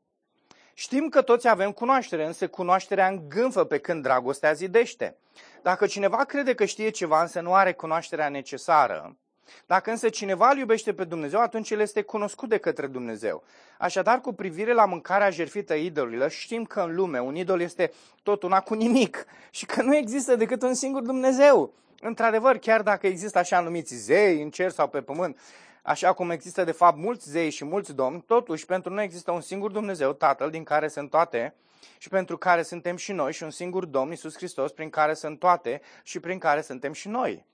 [0.73, 5.15] Știm că toți avem cunoaștere, însă cunoașterea îngânfă pe când dragostea zidește.
[5.61, 9.17] Dacă cineva crede că știe ceva, însă nu are cunoașterea necesară,
[9.65, 13.43] dacă însă cineva îl iubește pe Dumnezeu, atunci el este cunoscut de către Dumnezeu.
[13.77, 17.91] Așadar, cu privire la mâncarea jertfită idolilor, știm că în lume un idol este
[18.23, 21.73] tot una cu nimic și că nu există decât un singur Dumnezeu.
[22.01, 25.39] Într-adevăr, chiar dacă există așa numiți zei în cer sau pe pământ,
[25.81, 29.41] așa cum există de fapt mulți zei și mulți domni, totuși pentru noi există un
[29.41, 31.55] singur Dumnezeu, Tatăl, din care sunt toate
[31.97, 35.39] și pentru care suntem și noi și un singur Domn, Iisus Hristos, prin care sunt
[35.39, 37.45] toate și prin care suntem și noi.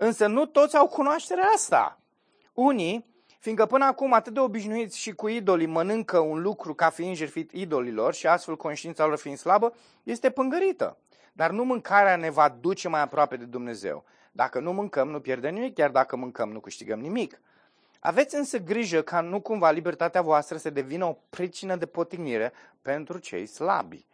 [0.00, 2.00] Însă nu toți au cunoașterea asta.
[2.52, 3.06] Unii,
[3.38, 7.52] fiindcă până acum atât de obișnuiți și cu idolii mănâncă un lucru ca fiind jertfit
[7.52, 10.96] idolilor și astfel conștiința lor fiind slabă, este pângărită.
[11.32, 14.04] Dar nu mâncarea ne va duce mai aproape de Dumnezeu.
[14.32, 17.40] Dacă nu mâncăm, nu pierdem nimic, chiar dacă mâncăm, nu câștigăm nimic.
[18.00, 23.18] Aveți însă grijă ca nu cumva libertatea voastră să devină o pricină de potignire pentru
[23.18, 24.06] cei slabi.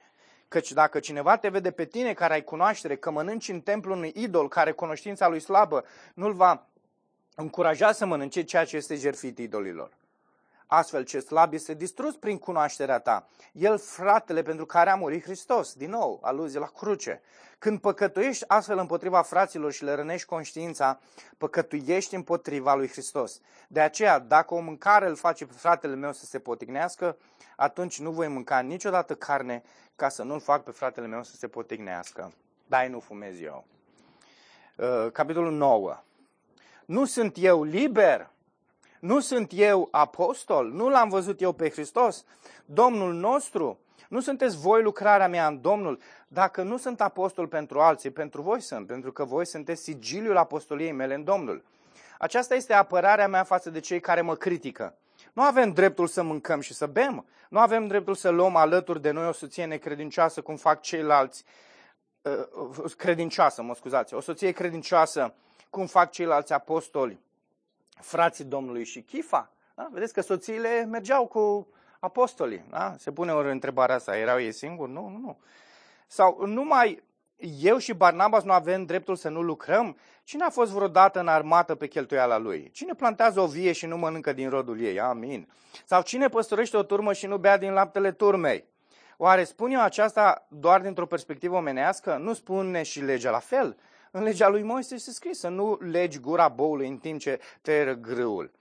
[0.55, 4.13] Căci dacă cineva te vede pe tine care ai cunoaștere că mănânci în templul unui
[4.15, 5.85] idol care cunoștința lui slabă,
[6.15, 6.67] nu-l va
[7.35, 9.91] încuraja să mănânce ceea ce este jertfit idolilor.
[10.67, 13.29] Astfel, ce slab este distrus prin cunoașterea ta.
[13.53, 17.23] El, fratele pentru care a murit Hristos, din nou, aluzie la cruce.
[17.59, 21.01] Când păcătuiești astfel împotriva fraților și le rănești conștiința,
[21.39, 23.41] păcătuiești împotriva lui Hristos.
[23.69, 27.17] De aceea, dacă o mâncare îl face pe fratele meu să se potignească,
[27.57, 29.63] atunci nu voi mânca niciodată carne
[29.97, 32.33] ca să nu-l fac pe fratele meu să se potignească.
[32.67, 33.65] Dai, nu fumez eu.
[34.77, 36.03] Uh, capitolul 9.
[36.87, 38.31] Nu sunt eu liber?
[39.01, 40.71] Nu sunt eu apostol?
[40.73, 42.25] Nu l-am văzut eu pe Hristos?
[42.65, 43.79] Domnul nostru?
[44.09, 45.99] Nu sunteți voi lucrarea mea în Domnul?
[46.29, 50.93] Dacă nu sunt apostol pentru alții, pentru voi sunt, pentru că voi sunteți sigiliul apostoliei
[50.93, 51.65] mele în Domnul.
[52.19, 54.97] Aceasta este apărarea mea față de cei care mă critică.
[55.35, 57.27] Nu avem dreptul să mâncăm și să bem.
[57.49, 61.45] Nu avem dreptul să luăm alături de noi o soție necredincioasă, cum fac ceilalți,
[62.23, 65.35] uh, credincioasă, mă scuzați, o soție credincioasă,
[65.71, 67.21] cum fac ceilalți apostoli,
[68.01, 69.51] frații Domnului și Chifa.
[69.75, 69.89] Da?
[69.93, 71.69] Vedeți că soțiile mergeau cu
[72.01, 72.65] apostolii.
[72.71, 72.95] Da?
[72.99, 74.93] Se pune ori întrebarea asta, erau ei singuri?
[74.93, 75.39] Nu, nu, nu.
[76.07, 77.03] Sau numai
[77.61, 79.97] eu și Barnabas nu avem dreptul să nu lucrăm?
[80.25, 82.71] Cine a fost vreodată în armată pe cheltuiala lui?
[82.73, 85.01] Cine plantează o vie și nu mănâncă din rodul ei?
[85.01, 85.49] Amin.
[85.85, 88.65] Sau cine păstorește o turmă și nu bea din laptele turmei?
[89.17, 92.17] Oare spun eu aceasta doar dintr-o perspectivă omenească?
[92.17, 93.77] Nu spune și legea la fel?
[94.11, 97.95] În legea lui Moise este scris să nu legi gura boului în timp ce tăieră
[97.95, 98.53] grâul.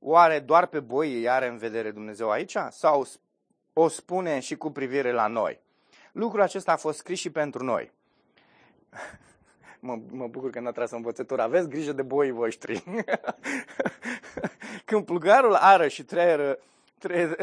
[0.00, 2.56] Oare doar pe boi îi are în vedere Dumnezeu aici?
[2.70, 3.06] Sau
[3.72, 5.60] o spune și cu privire la noi?
[6.12, 7.92] Lucrul acesta a fost scris și pentru noi.
[9.80, 11.42] Mă, mă bucur că n-a tras învățătura.
[11.42, 12.84] Aveți grijă de boii voștri.
[14.84, 16.58] Când plugarul ară și treieră,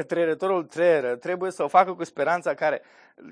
[0.08, 2.82] treierătorul treieră, trebuie să o facă cu speranța care,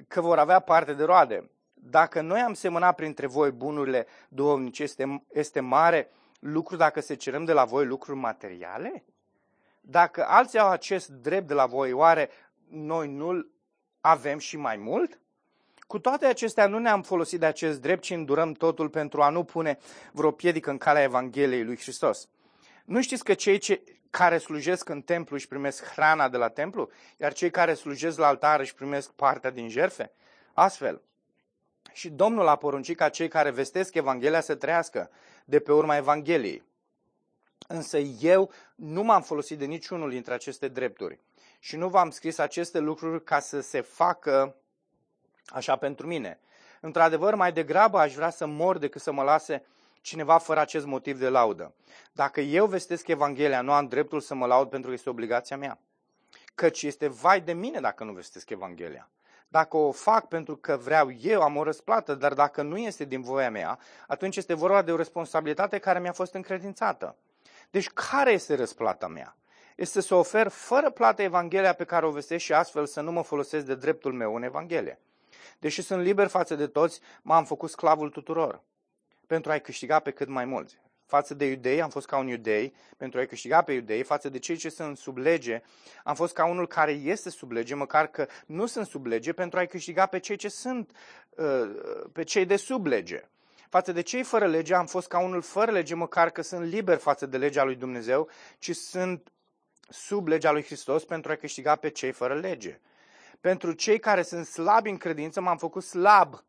[0.07, 1.49] că vor avea parte de roade.
[1.73, 7.43] Dacă noi am semănat printre voi bunurile duhovnice, este, este mare lucru dacă se cerem
[7.43, 9.03] de la voi lucruri materiale?
[9.81, 12.29] Dacă alții au acest drept de la voi, oare
[12.69, 13.51] noi nu-l
[13.99, 15.20] avem și mai mult?
[15.91, 19.43] Cu toate acestea, nu ne-am folosit de acest drept, ci îndurăm totul pentru a nu
[19.43, 19.77] pune
[20.11, 22.27] vreo piedică în calea Evangheliei lui Hristos.
[22.85, 26.89] Nu știți că cei ce, care slujesc în templu își primesc hrana de la templu,
[27.17, 30.11] iar cei care slujesc la altar își primesc partea din jerfe?
[30.53, 31.01] Astfel,
[31.91, 35.09] și Domnul a poruncit ca cei care vestesc Evanghelia să trăiască
[35.45, 36.63] de pe urma Evangheliei.
[37.67, 41.19] Însă eu nu m-am folosit de niciunul dintre aceste drepturi
[41.59, 44.55] și nu v-am scris aceste lucruri ca să se facă
[45.51, 46.39] așa pentru mine.
[46.79, 49.65] Într-adevăr, mai degrabă aș vrea să mor decât să mă lase
[50.01, 51.73] cineva fără acest motiv de laudă.
[52.11, 55.79] Dacă eu vestesc Evanghelia, nu am dreptul să mă laud pentru că este obligația mea.
[56.55, 59.09] Căci este vai de mine dacă nu vestesc Evanghelia.
[59.47, 63.21] Dacă o fac pentru că vreau eu, am o răsplată, dar dacă nu este din
[63.21, 67.15] voia mea, atunci este vorba de o responsabilitate care mi-a fost încredințată.
[67.69, 69.35] Deci care este răsplata mea?
[69.75, 73.23] Este să ofer fără plată Evanghelia pe care o vestesc și astfel să nu mă
[73.23, 74.99] folosesc de dreptul meu în Evanghelie.
[75.61, 78.61] Deși sunt liber față de toți, m-am făcut sclavul tuturor
[79.27, 80.77] pentru a-i câștiga pe cât mai mulți.
[81.05, 84.39] Față de iudei am fost ca un iudei pentru a-i câștiga pe iudei, față de
[84.39, 85.61] cei ce sunt sub lege
[86.03, 89.59] am fost ca unul care este sub lege, măcar că nu sunt sub lege, pentru
[89.59, 90.91] a-i câștiga pe cei ce sunt,
[91.29, 91.75] uh,
[92.13, 93.21] pe cei de sub lege.
[93.69, 96.97] Față de cei fără lege am fost ca unul fără lege, măcar că sunt liber
[96.97, 99.31] față de legea lui Dumnezeu, ci sunt
[99.89, 102.79] sub legea lui Hristos pentru a câștiga pe cei fără lege.
[103.41, 106.43] Pentru cei care sunt slabi în credință, m-am făcut slab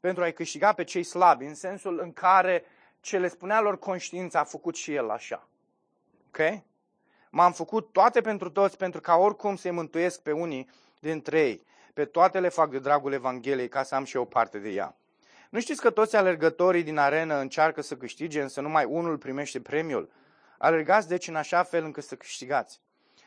[0.00, 2.64] pentru a-i câștiga pe cei slabi, în sensul în care
[3.00, 5.48] ce le spunea lor conștiința a făcut și el așa.
[6.26, 6.62] Ok?
[7.30, 11.66] M-am făcut toate pentru toți, pentru ca oricum să-i mântuiesc pe unii dintre ei.
[11.94, 14.96] Pe toate le fac de dragul Evangheliei, ca să am și eu parte de ea.
[15.50, 20.10] Nu știți că toți alergătorii din arenă încearcă să câștige, însă numai unul primește premiul?
[20.58, 22.80] Alergați deci în așa fel încât să câștigați.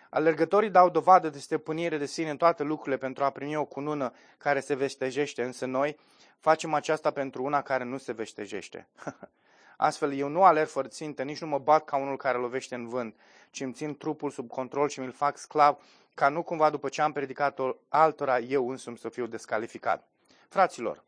[0.10, 4.14] Alergătorii dau dovadă de stăpânire de sine în toate lucrurile pentru a primi o cunună
[4.38, 5.98] care se veștejește, însă noi
[6.40, 8.88] facem aceasta pentru una care nu se veștejește.
[9.78, 12.88] Astfel, eu nu alerg fără țintă, nici nu mă bat ca unul care lovește în
[12.88, 13.16] vânt,
[13.52, 15.78] ci îmi țin trupul sub control și mi-l fac sclav,
[16.14, 20.08] ca nu cumva după ce am predicat altora, eu însumi să fiu descalificat.
[20.48, 21.04] Fraților,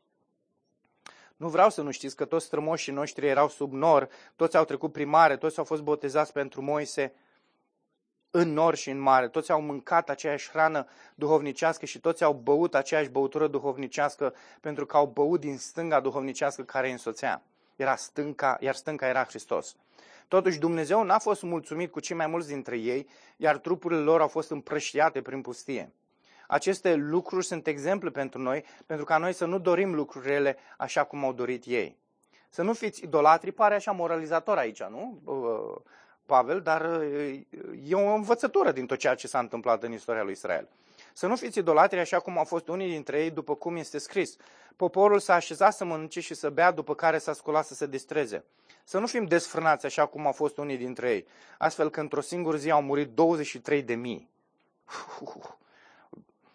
[1.35, 4.91] nu vreau să nu știți că toți strămoșii noștri erau sub nor, toți au trecut
[4.91, 7.13] primare, toți au fost botezați pentru Moise,
[8.31, 12.75] în nor și în mare, toți au mâncat aceeași hrană duhovnicească și toți au băut
[12.75, 17.43] aceeași băutură duhovnicească pentru că au băut din stânga duhovnicească care îi însoțea.
[17.75, 19.75] Era stânca, iar stânca era Hristos.
[20.27, 23.07] Totuși Dumnezeu n-a fost mulțumit cu cei mai mulți dintre ei,
[23.37, 25.93] iar trupurile lor au fost împrăștiate prin pustie.
[26.47, 31.23] Aceste lucruri sunt exemple pentru noi, pentru ca noi să nu dorim lucrurile așa cum
[31.23, 31.97] au dorit ei.
[32.49, 35.21] Să nu fiți idolatri, pare așa moralizator aici, nu?
[36.29, 37.01] Pavel, dar
[37.87, 40.67] e o învățătură din tot ceea ce s-a întâmplat în istoria lui Israel.
[41.13, 44.35] Să nu fiți idolatri așa cum au fost unii dintre ei, după cum este scris.
[44.75, 48.43] Poporul s-a așezat să mănânce și să bea, după care s-a sculat să se distreze.
[48.83, 51.27] Să nu fim desfrânați așa cum au fost unii dintre ei,
[51.57, 54.29] astfel că într-o singură zi au murit 23 de mii.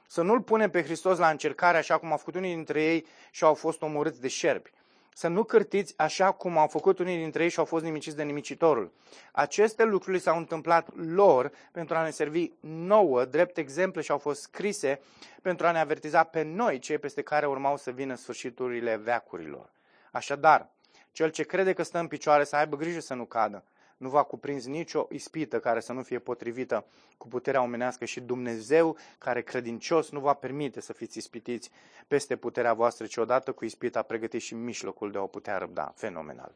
[0.07, 3.45] Să nu-L punem pe Hristos la încercare așa cum au făcut unii dintre ei și
[3.45, 4.73] au fost omorâți de șerpi
[5.17, 8.23] să nu cârtiți așa cum au făcut unii dintre ei și au fost nimiciți de
[8.23, 8.93] nimicitorul.
[9.33, 14.41] Aceste lucruri s-au întâmplat lor pentru a ne servi nouă, drept exemple și au fost
[14.41, 15.01] scrise
[15.43, 19.71] pentru a ne avertiza pe noi, cei peste care urmau să vină sfârșiturile veacurilor.
[20.13, 20.71] Așadar,
[21.13, 23.65] cel ce crede că stă în picioare să aibă grijă să nu cadă,
[23.97, 26.85] nu va cuprins nicio ispită care să nu fie potrivită
[27.17, 31.71] cu puterea omenească și Dumnezeu, care credincios, nu va permite să fiți ispitiți
[32.07, 35.93] peste puterea voastră, ci odată cu ispita pregătiți și mijlocul de a o putea răbda.
[35.97, 36.55] Fenomenal.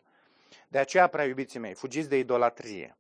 [0.69, 2.97] De aceea, prea iubiții mei, fugiți de idolatrie.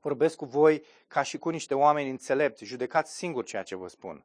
[0.00, 4.24] Vorbesc cu voi ca și cu niște oameni înțelepți, judecați singur ceea ce vă spun.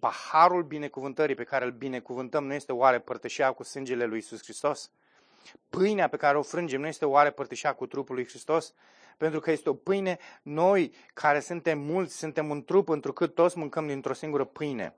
[0.00, 4.90] Paharul binecuvântării pe care îl binecuvântăm nu este oare părtășia cu sângele lui Isus Hristos?
[5.68, 8.74] Pâinea pe care o frângem nu este oare părtășea cu trupul lui Hristos?
[9.16, 13.86] Pentru că este o pâine, noi care suntem mulți, suntem un trup, întrucât toți mâncăm
[13.86, 14.94] dintr-o singură pâine.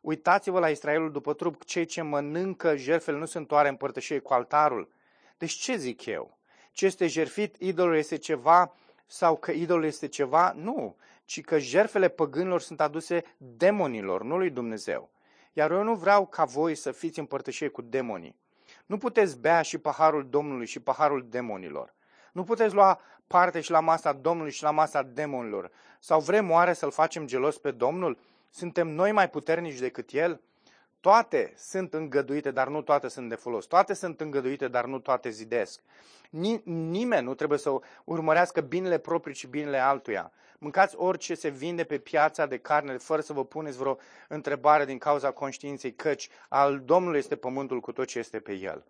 [0.00, 4.88] Uitați-vă la Israelul după trup, cei ce mănâncă jertfele nu sunt oare împărtășie cu altarul.
[5.38, 6.38] Deci ce zic eu?
[6.72, 8.76] Ce este jertfit, idolul este ceva
[9.06, 10.52] sau că idolul este ceva?
[10.56, 15.10] Nu, ci că jertfele păgânilor sunt aduse demonilor, nu lui Dumnezeu.
[15.52, 18.36] Iar eu nu vreau ca voi să fiți împărtășie cu demonii.
[18.86, 21.94] Nu puteți bea și paharul Domnului și paharul demonilor.
[22.32, 25.70] Nu puteți lua parte și la masa Domnului și la masa demonilor.
[25.98, 28.18] Sau vrem oare să-L facem gelos pe Domnul?
[28.50, 30.40] Suntem noi mai puternici decât El?
[31.02, 33.66] Toate sunt îngăduite, dar nu toate sunt de folos.
[33.66, 35.80] Toate sunt îngăduite, dar nu toate zidesc.
[36.64, 40.32] Nimeni nu trebuie să urmărească binele proprii și binele altuia.
[40.58, 43.98] Mâncați orice se vinde pe piața de carne, fără să vă puneți vreo
[44.28, 48.84] întrebare din cauza conștiinței, căci al Domnului este pământul cu tot ce este pe el.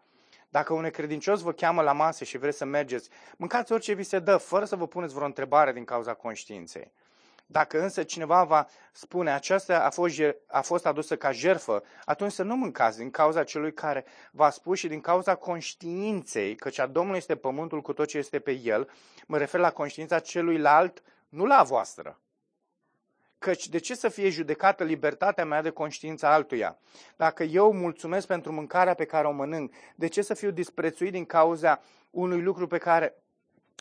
[0.48, 4.18] Dacă un necredincios vă cheamă la masă și vreți să mergeți, mâncați orice vi se
[4.18, 6.92] dă, fără să vă puneți vreo întrebare din cauza conștiinței.
[7.53, 12.42] Dacă însă cineva va spune aceasta a fost, a fost adusă ca jerfă, atunci să
[12.42, 17.18] nu mâncați din cauza celui care v-a spus și din cauza conștiinței, căci a Domnului
[17.18, 18.90] este pământul cu tot ce este pe el,
[19.26, 22.20] mă refer la conștiința celuilalt, nu la voastră.
[23.38, 26.78] Căci de ce să fie judecată libertatea mea de conștiința altuia?
[27.16, 31.24] Dacă eu mulțumesc pentru mâncarea pe care o mănânc, de ce să fiu disprețuit din
[31.24, 31.80] cauza
[32.11, 33.14] unui lucru pe care,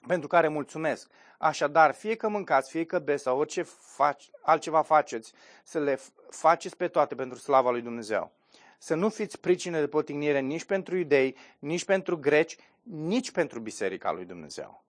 [0.08, 1.10] pentru care mulțumesc?
[1.38, 5.34] Așadar, fie că mâncați, fie că beți sau orice faci, altceva faceți,
[5.64, 8.32] să le faceți pe toate pentru slava lui Dumnezeu.
[8.78, 14.12] Să nu fiți pricine de potignire nici pentru iudei, nici pentru greci, nici pentru biserica
[14.12, 14.84] lui Dumnezeu.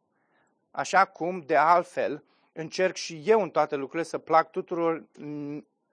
[0.71, 5.05] Așa cum, de altfel, încerc și eu în toate lucrurile să plac tuturor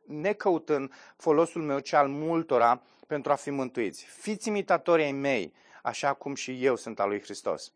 [0.05, 4.05] necăutând folosul meu, ci al multora, pentru a fi mântuiți.
[4.05, 5.53] Fiți imitatori ai mei,
[5.83, 7.73] așa cum și eu sunt al lui Hristos.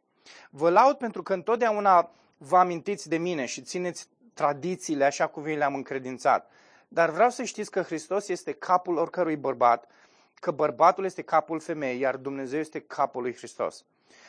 [0.49, 5.55] Vă laud pentru că întotdeauna vă amintiți de mine și țineți tradițiile așa cum vi
[5.55, 6.51] le-am încredințat.
[6.87, 9.87] Dar vreau să știți că Hristos este capul oricărui bărbat,
[10.33, 13.85] că bărbatul este capul femeii, iar Dumnezeu este capul lui Hristos.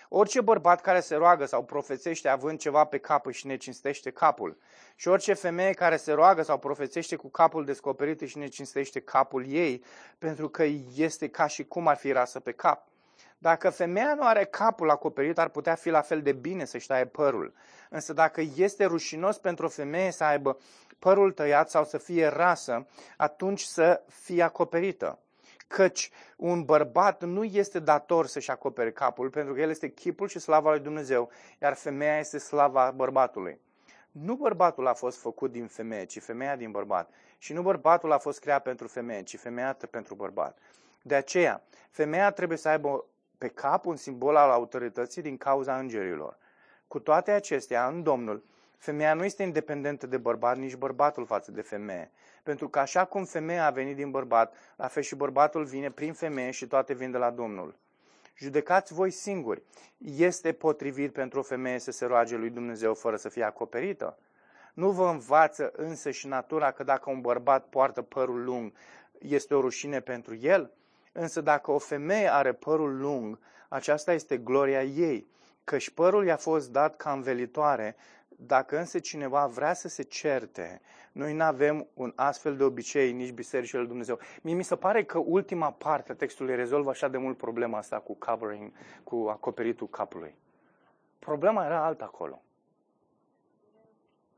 [0.09, 4.59] Orice bărbat care se roagă sau profețește având ceva pe cap și ne cinstește capul.
[4.97, 9.45] Și orice femeie care se roagă sau profețește cu capul descoperit și ne cinstește capul
[9.49, 9.85] ei,
[10.19, 10.65] pentru că
[10.95, 12.89] este ca și cum ar fi rasă pe cap.
[13.45, 17.07] Dacă femeia nu are capul acoperit, ar putea fi la fel de bine să-și taie
[17.07, 17.55] părul.
[17.91, 20.59] Însă dacă este rușinos pentru o femeie să aibă
[20.99, 22.87] părul tăiat sau să fie rasă,
[23.17, 25.19] atunci să fie acoperită
[25.67, 30.39] căci un bărbat nu este dator să-și acopere capul, pentru că el este chipul și
[30.39, 31.31] slava lui Dumnezeu,
[31.63, 33.61] iar femeia este slava bărbatului.
[34.11, 37.11] Nu bărbatul a fost făcut din femeie, ci femeia din bărbat.
[37.39, 40.59] Și nu bărbatul a fost creat pentru femeie, ci femeia pentru bărbat.
[41.03, 43.05] De aceea, femeia trebuie să aibă
[43.39, 46.37] pe cap un simbol al autorității din cauza îngerilor.
[46.89, 48.45] Cu toate acestea, în Domnul,
[48.79, 52.11] femeia nu este independentă de bărbat, nici bărbatul față de femeie.
[52.43, 56.13] Pentru că așa cum femeia a venit din bărbat, la fel și bărbatul vine prin
[56.13, 57.77] femeie și toate vin de la Domnul.
[58.37, 59.63] Judecați voi singuri.
[59.99, 64.19] Este potrivit pentru o femeie să se roage lui Dumnezeu fără să fie acoperită?
[64.75, 68.73] Nu vă învață însă și natura că dacă un bărbat poartă părul lung,
[69.19, 70.73] este o rușine pentru el?
[71.17, 73.39] Însă dacă o femeie are părul lung,
[73.69, 75.27] aceasta este gloria ei,
[75.65, 77.97] căci părul i-a fost dat ca învelitoare
[78.37, 80.81] dacă însă cineva vrea să se certe,
[81.13, 84.19] noi nu avem un astfel de obicei, nici bisericile lui Dumnezeu.
[84.43, 87.99] Mie mi se pare că ultima parte a textului rezolvă așa de mult problema asta
[87.99, 88.73] cu covering,
[89.05, 90.35] cu acoperitul capului.
[91.19, 92.43] Problema era alta acolo.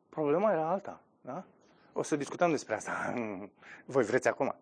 [0.08, 1.44] Problema era alta, da?
[1.92, 3.14] O să discutăm despre asta.
[3.84, 4.54] Voi vreți acum.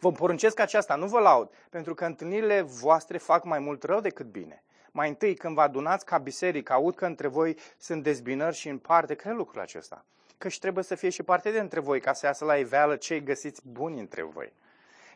[0.00, 4.26] Vă poruncesc aceasta, nu vă laud, pentru că întâlnirile voastre fac mai mult rău decât
[4.26, 4.62] bine.
[4.90, 8.78] Mai întâi, când vă adunați ca biserică, aud că între voi sunt dezbinări și în
[8.78, 10.04] parte, cred lucrul acesta.
[10.38, 13.22] Căci trebuie să fie și parte de între voi, ca să iasă la iveală cei
[13.22, 14.52] găsiți buni între voi.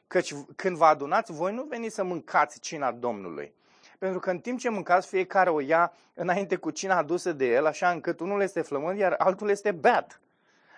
[0.07, 3.55] Căci când vă adunați, voi nu veniți să mâncați cina Domnului.
[3.99, 7.67] Pentru că în timp ce mâncați, fiecare o ia înainte cu cina adusă de el,
[7.67, 10.21] așa încât unul este flămând, iar altul este beat.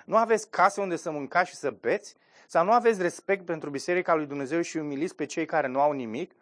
[0.04, 2.16] Nu aveți case unde să mâncați și să beți?
[2.46, 5.92] Sau nu aveți respect pentru Biserica lui Dumnezeu și umiliți pe cei care nu au
[5.92, 6.32] nimic?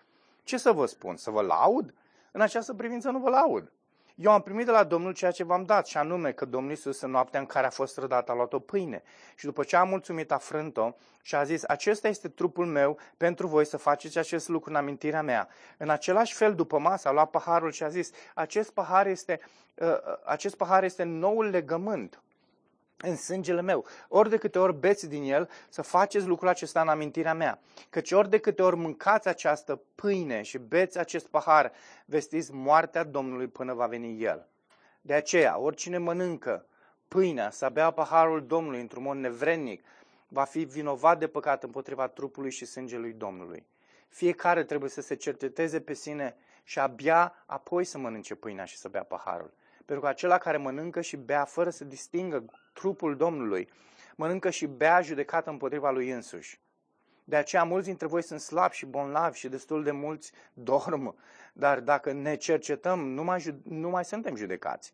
[0.42, 1.16] Ce să vă spun?
[1.16, 1.94] Să vă laud?
[2.32, 3.72] În această privință nu vă laud.
[4.14, 7.00] Eu am primit de la Domnul ceea ce v-am dat, și anume că Domnul Iisus
[7.00, 9.02] în noaptea în care a fost rădat a luat o pâine.
[9.34, 10.90] Și după ce a mulțumit, a frânt-o
[11.22, 15.22] și a zis, acesta este trupul meu pentru voi să faceți acest lucru în amintirea
[15.22, 15.48] mea.
[15.76, 19.40] În același fel, după masă, a luat paharul și a zis, acest pahar este,
[19.74, 22.22] uh, uh, acest pahar este noul legământ
[22.97, 23.84] în sângele meu.
[24.09, 27.61] Ori de câte ori beți din el, să faceți lucrul acesta în amintirea mea.
[27.90, 31.72] Căci ori de câte ori mâncați această pâine și beți acest pahar,
[32.05, 34.49] vestiți moartea Domnului până va veni El.
[35.01, 36.66] De aceea, oricine mănâncă
[37.09, 39.84] pâinea, să bea paharul Domnului într-un mod nevrednic,
[40.28, 43.66] va fi vinovat de păcat împotriva trupului și sângelui Domnului.
[44.09, 48.88] Fiecare trebuie să se cerceteze pe sine și abia apoi să mănânce pâinea și să
[48.88, 49.53] bea paharul.
[49.84, 53.68] Pentru că acela care mănâncă și bea fără să distingă trupul Domnului,
[54.16, 56.60] mănâncă și bea judecată împotriva lui însuși.
[57.24, 61.16] De aceea mulți dintre voi sunt slabi și bonlavi și destul de mulți dorm.
[61.52, 64.92] Dar dacă ne cercetăm, nu mai, nu mai suntem judecați.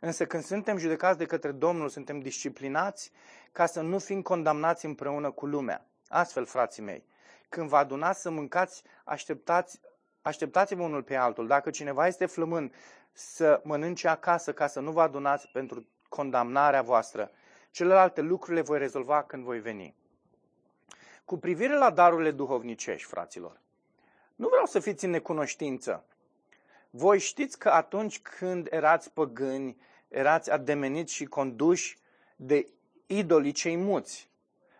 [0.00, 3.12] Însă când suntem judecați de către Domnul, suntem disciplinați
[3.52, 5.86] ca să nu fim condamnați împreună cu lumea.
[6.08, 7.04] Astfel, frații mei,
[7.48, 9.80] când vă adunați să mâncați, așteptați,
[10.22, 11.46] așteptați-vă unul pe altul.
[11.46, 12.74] Dacă cineva este flămând,
[13.12, 17.30] să mănânce acasă ca să nu vă adunați pentru condamnarea voastră.
[17.70, 19.94] Celelalte lucruri le voi rezolva când voi veni.
[21.24, 23.60] Cu privire la darurile duhovnicești, fraților,
[24.34, 26.04] nu vreau să fiți în necunoștință.
[26.90, 29.76] Voi știți că atunci când erați păgâni,
[30.08, 31.98] erați ademeniți și conduși
[32.36, 32.68] de
[33.06, 34.30] idolii cei muți.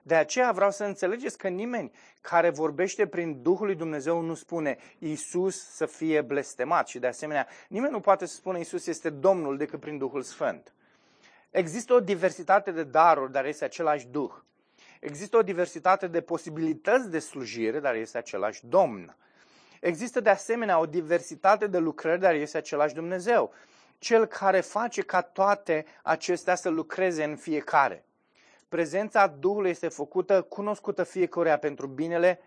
[0.03, 4.79] De aceea vreau să înțelegeți că nimeni care vorbește prin Duhul lui Dumnezeu nu spune
[4.99, 9.57] Iisus să fie blestemat și de asemenea nimeni nu poate să spună Iisus este Domnul
[9.57, 10.73] decât prin Duhul Sfânt.
[11.53, 14.33] Există o diversitate de daruri, dar este același Duh.
[15.01, 19.17] Există o diversitate de posibilități de slujire, dar este același Domn.
[19.81, 23.53] Există de asemenea o diversitate de lucrări, dar este același Dumnezeu.
[23.99, 28.05] Cel care face ca toate acestea să lucreze în fiecare.
[28.69, 32.41] Prezența Duhului este făcută, cunoscută fiecăruia pentru binele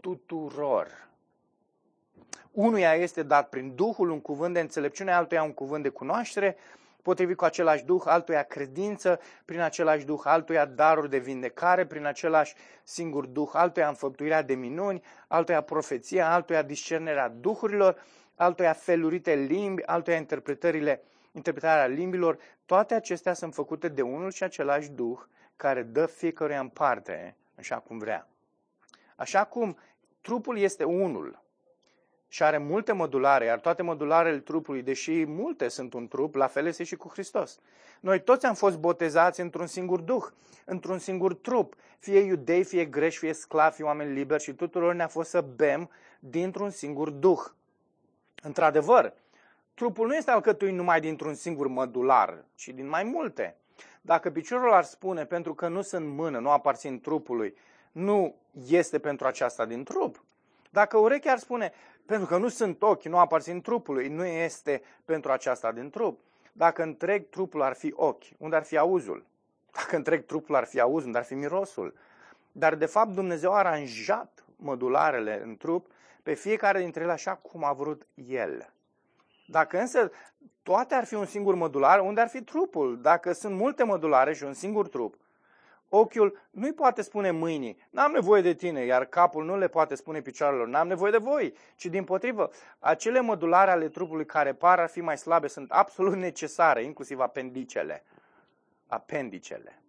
[0.00, 1.08] tuturor.
[2.50, 6.56] Unuia este dat prin Duhul un cuvânt de înțelepciune, altuia un cuvânt de cunoaștere,
[7.04, 12.54] potrivit cu același Duh, altuia credință, prin același Duh, altuia daruri de vindecare, prin același
[12.82, 17.96] singur Duh, altuia înfăptuirea de minuni, altuia profeția, altuia discernerea Duhurilor,
[18.34, 21.02] altuia felurite limbi, altuia interpretările,
[21.32, 22.38] interpretarea limbilor.
[22.66, 25.18] Toate acestea sunt făcute de unul și același Duh,
[25.56, 28.28] care dă fiecăruia în parte, așa cum vrea.
[29.16, 29.78] Așa cum
[30.20, 31.42] trupul este unul,
[32.34, 36.66] și are multe modulare, iar toate modularele trupului, deși multe sunt un trup, la fel
[36.66, 37.60] este și cu Hristos.
[38.00, 40.24] Noi toți am fost botezați într-un singur duh,
[40.64, 45.06] într-un singur trup, fie iudei, fie greși, fie sclavi, fie oameni liberi și tuturor ne-a
[45.06, 47.40] fost să bem dintr-un singur duh.
[48.42, 49.12] Într-adevăr,
[49.74, 53.56] trupul nu este alcătuit numai dintr-un singur mădular, ci din mai multe.
[54.00, 57.54] Dacă piciorul ar spune, pentru că nu sunt mână, nu aparțin trupului,
[57.92, 58.34] nu
[58.68, 60.24] este pentru aceasta din trup.
[60.74, 61.72] Dacă urechea ar spune,
[62.06, 66.20] pentru că nu sunt ochi, nu aparțin trupului, nu este pentru aceasta din trup.
[66.52, 69.24] Dacă întreg trupul ar fi ochi, unde ar fi auzul?
[69.72, 71.94] Dacă întreg trupul ar fi auz, unde ar fi mirosul?
[72.52, 75.86] Dar de fapt Dumnezeu a aranjat modularele în trup
[76.22, 78.72] pe fiecare dintre ele așa cum a vrut El.
[79.46, 80.10] Dacă însă
[80.62, 83.00] toate ar fi un singur modular, unde ar fi trupul?
[83.00, 85.14] Dacă sunt multe modulare și un singur trup,
[85.88, 90.20] Ochiul nu-i poate spune mâinii, n-am nevoie de tine, iar capul nu le poate spune
[90.20, 94.86] picioarelor, n-am nevoie de voi, ci din potrivă, acele modulare ale trupului care par a
[94.86, 98.04] fi mai slabe sunt absolut necesare, inclusiv apendicele.
[98.86, 99.82] Apendicele.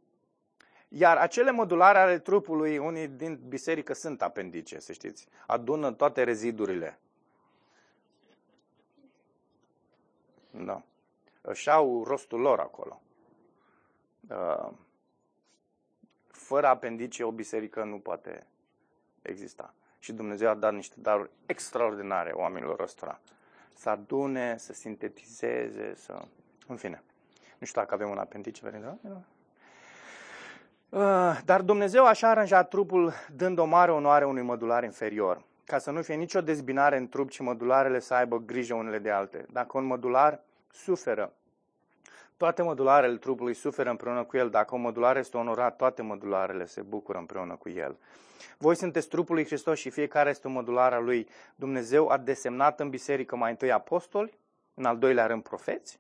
[0.88, 7.00] Iar acele modulare ale trupului, unii din biserică sunt apendice, să știți, adună toate rezidurile.
[10.52, 10.82] Da.
[11.42, 13.02] Își au rostul lor acolo.
[14.30, 14.70] Uh,
[16.46, 18.48] fără apendice o biserică nu poate
[19.22, 19.74] exista.
[20.00, 23.20] Și Dumnezeu a dat niște daruri extraordinare oamenilor ăstora.
[23.74, 26.22] Să adune, să sintetizeze, să...
[26.68, 27.04] În fine.
[27.58, 29.22] Nu știu dacă avem un apendice, vedem, da?
[30.90, 35.78] Uh, dar Dumnezeu așa a aranjat trupul dând o mare onoare unui mădular inferior, ca
[35.78, 39.46] să nu fie nicio dezbinare în trup, ci mădularele să aibă grijă unele de alte.
[39.52, 41.34] Dacă un mădular suferă
[42.38, 44.50] toate modularele trupului suferă împreună cu el.
[44.50, 47.98] Dacă o modulare este onorat, toate modularele se bucură împreună cu el.
[48.58, 51.28] Voi sunteți trupul lui Hristos și fiecare este o modulară a lui.
[51.56, 54.38] Dumnezeu a desemnat în biserică mai întâi apostoli,
[54.74, 56.00] în al doilea rând profeți,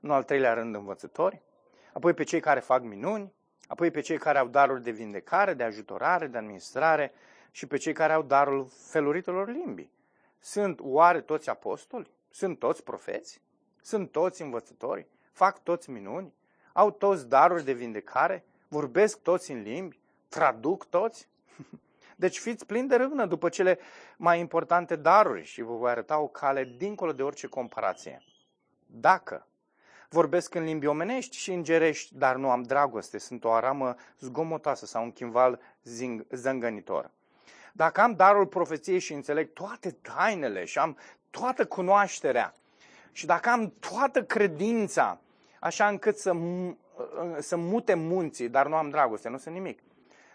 [0.00, 1.40] în al treilea rând învățători,
[1.92, 3.32] apoi pe cei care fac minuni,
[3.66, 7.12] apoi pe cei care au daruri de vindecare, de ajutorare, de administrare
[7.50, 9.90] și pe cei care au darul feluritelor limbii.
[10.38, 12.10] Sunt oare toți apostoli?
[12.30, 13.40] Sunt toți profeți?
[13.82, 15.06] Sunt toți învățători?
[15.34, 16.32] Fac toți minuni,
[16.72, 19.98] au toți daruri de vindecare, vorbesc toți în limbi,
[20.28, 21.28] traduc toți.
[22.16, 23.78] Deci fiți plini de râvnă după cele
[24.16, 28.22] mai importante daruri și vă voi arăta o cale dincolo de orice comparație.
[28.86, 29.46] Dacă
[30.08, 35.02] vorbesc în limbi omenești și îngerești, dar nu am dragoste, sunt o aramă zgomotoasă sau
[35.02, 37.10] un chimval zing, zângănitor.
[37.72, 40.98] Dacă am darul profeției și înțeleg toate tainele și am
[41.30, 42.54] toată cunoașterea,
[43.12, 45.20] și dacă am toată credința,
[45.64, 46.36] așa încât să
[47.38, 49.82] să mute munții, dar nu am dragoste, nu sunt nimic.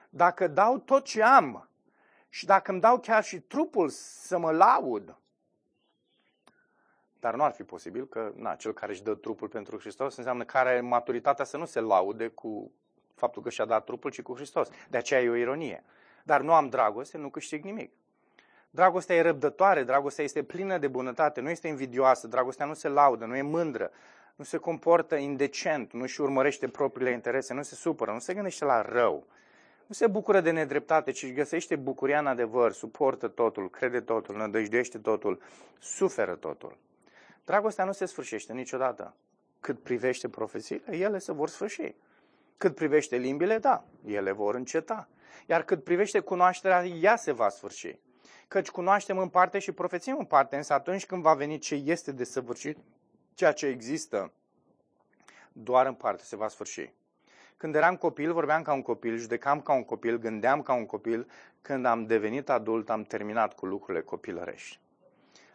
[0.09, 1.69] Dacă dau tot ce am
[2.29, 5.17] și dacă îmi dau chiar și trupul să mă laud,
[7.19, 10.43] dar nu ar fi posibil că na, cel care își dă trupul pentru Hristos înseamnă
[10.43, 12.71] că are maturitatea să nu se laude cu
[13.15, 14.69] faptul că și-a dat trupul, ci cu Hristos.
[14.89, 15.83] De aceea e o ironie.
[16.23, 17.91] Dar nu am dragoste, nu câștig nimic.
[18.69, 23.25] Dragostea e răbdătoare, dragostea este plină de bunătate, nu este invidioasă, dragostea nu se laudă,
[23.25, 23.91] nu e mândră,
[24.39, 28.65] nu se comportă indecent, nu își urmărește propriile interese, nu se supără, nu se gândește
[28.65, 29.27] la rău,
[29.85, 34.97] nu se bucură de nedreptate, ci găsește bucuria în adevăr, suportă totul, crede totul, nădăjduiește
[34.97, 35.41] totul,
[35.79, 36.77] suferă totul.
[37.45, 39.15] Dragostea nu se sfârșește niciodată.
[39.59, 41.95] Cât privește profețiile, ele se vor sfârși.
[42.57, 45.07] Cât privește limbile, da, ele vor înceta.
[45.45, 47.99] Iar cât privește cunoașterea, ea se va sfârși.
[48.47, 52.11] Căci cunoaștem în parte și profețim în parte, însă atunci când va veni ce este
[52.11, 52.77] de săvârșit,
[53.39, 54.31] ceea ce există,
[55.51, 56.93] doar în parte se va sfârși.
[57.57, 61.29] Când eram copil, vorbeam ca un copil, judecam ca un copil, gândeam ca un copil.
[61.61, 64.79] Când am devenit adult, am terminat cu lucrurile copilărești.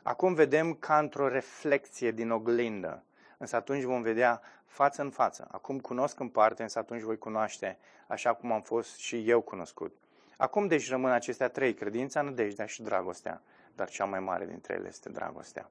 [0.03, 3.05] Acum vedem ca într-o reflexie din oglindă,
[3.39, 5.49] însă atunci vom vedea față în față.
[5.51, 9.97] Acum cunosc în parte, însă atunci voi cunoaște așa cum am fost și eu cunoscut.
[10.37, 13.43] Acum deci rămân acestea trei, credința, nădejdea și dragostea,
[13.75, 15.71] dar cea mai mare dintre ele este dragostea.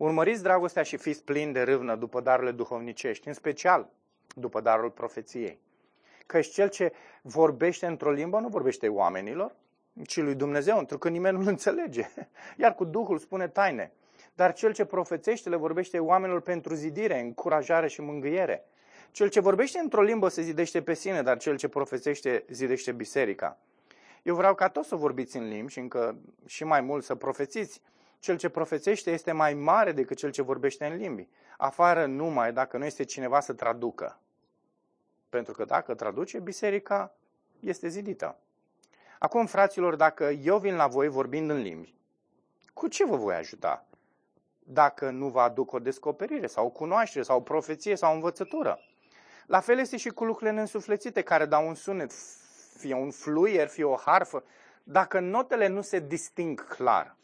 [0.00, 3.88] Urmăriți dragostea și fiți plini de râvnă după darurile duhovnicești, în special
[4.36, 5.58] după darul profeției.
[6.26, 9.54] Căci cel ce vorbește într-o limbă nu vorbește oamenilor,
[10.06, 12.08] ci lui Dumnezeu, pentru că nimeni nu înțelege.
[12.62, 13.92] Iar cu Duhul spune taine.
[14.34, 18.64] Dar cel ce profețește le vorbește oamenilor pentru zidire, încurajare și mângâiere.
[19.10, 23.58] Cel ce vorbește într-o limbă se zidește pe sine, dar cel ce profețește zidește biserica.
[24.22, 26.16] Eu vreau ca toți să vorbiți în limbi și încă
[26.46, 27.80] și mai mult să profețiți.
[28.20, 31.28] Cel ce profețește este mai mare decât cel ce vorbește în limbi.
[31.56, 34.18] Afară numai dacă nu este cineva să traducă.
[35.28, 37.14] Pentru că dacă traduce, biserica
[37.60, 38.36] este zidită.
[39.18, 41.94] Acum, fraților, dacă eu vin la voi vorbind în limbi,
[42.72, 43.86] cu ce vă voi ajuta?
[44.58, 48.78] Dacă nu vă aduc o descoperire sau o cunoaștere sau o profeție sau o învățătură.
[49.46, 52.12] La fel este și cu lucrurile neînsuflețite care dau un sunet,
[52.76, 54.44] fie un fluier, fie o harfă.
[54.82, 57.16] Dacă notele nu se disting clar,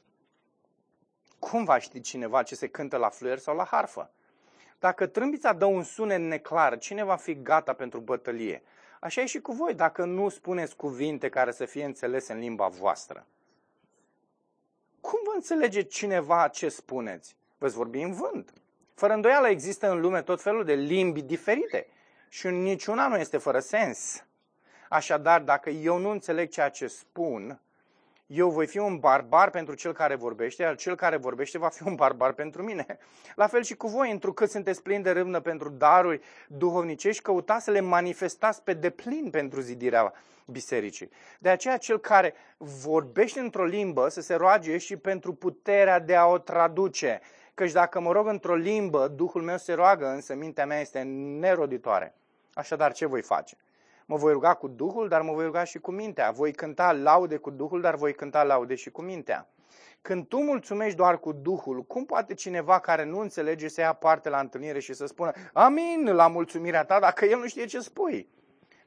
[1.39, 4.11] cum va ști cineva ce se cântă la fluier sau la harfă?
[4.79, 8.63] Dacă trâmbița dă un sunet neclar, cine va fi gata pentru bătălie?
[9.01, 12.69] Așa e și cu voi, dacă nu spuneți cuvinte care să fie înțelese în limba
[12.69, 13.27] voastră.
[15.01, 17.37] Cum vă înțelege cineva ce spuneți?
[17.59, 18.53] Veți vorbi în vânt.
[18.95, 21.87] Fără îndoială există în lume tot felul de limbi diferite
[22.29, 24.25] și niciuna nu este fără sens.
[24.89, 27.61] Așadar, dacă eu nu înțeleg ceea ce spun,
[28.27, 31.82] eu voi fi un barbar pentru cel care vorbește, iar cel care vorbește va fi
[31.82, 32.86] un barbar pentru mine.
[33.35, 37.70] La fel și cu voi, întrucât sunteți plini de râvnă pentru daruri duhovnicești, căutați să
[37.70, 40.12] le manifestați pe deplin pentru zidirea
[40.47, 41.11] bisericii.
[41.39, 46.27] De aceea cel care vorbește într-o limbă să se roage și pentru puterea de a
[46.27, 47.20] o traduce.
[47.55, 51.03] Căci dacă mă rog într-o limbă, Duhul meu se roagă, însă mintea mea este
[51.39, 52.15] neroditoare.
[52.55, 53.57] Așadar, ce voi face?
[54.09, 56.31] Mă voi ruga cu Duhul, dar mă voi ruga și cu mintea.
[56.31, 59.49] Voi cânta laude cu Duhul, dar voi cânta laude și cu mintea.
[60.03, 64.28] Când tu mulțumești doar cu Duhul, cum poate cineva care nu înțelege să ia parte
[64.28, 68.28] la întâlnire și să spună Amin la mulțumirea ta dacă el nu știe ce spui?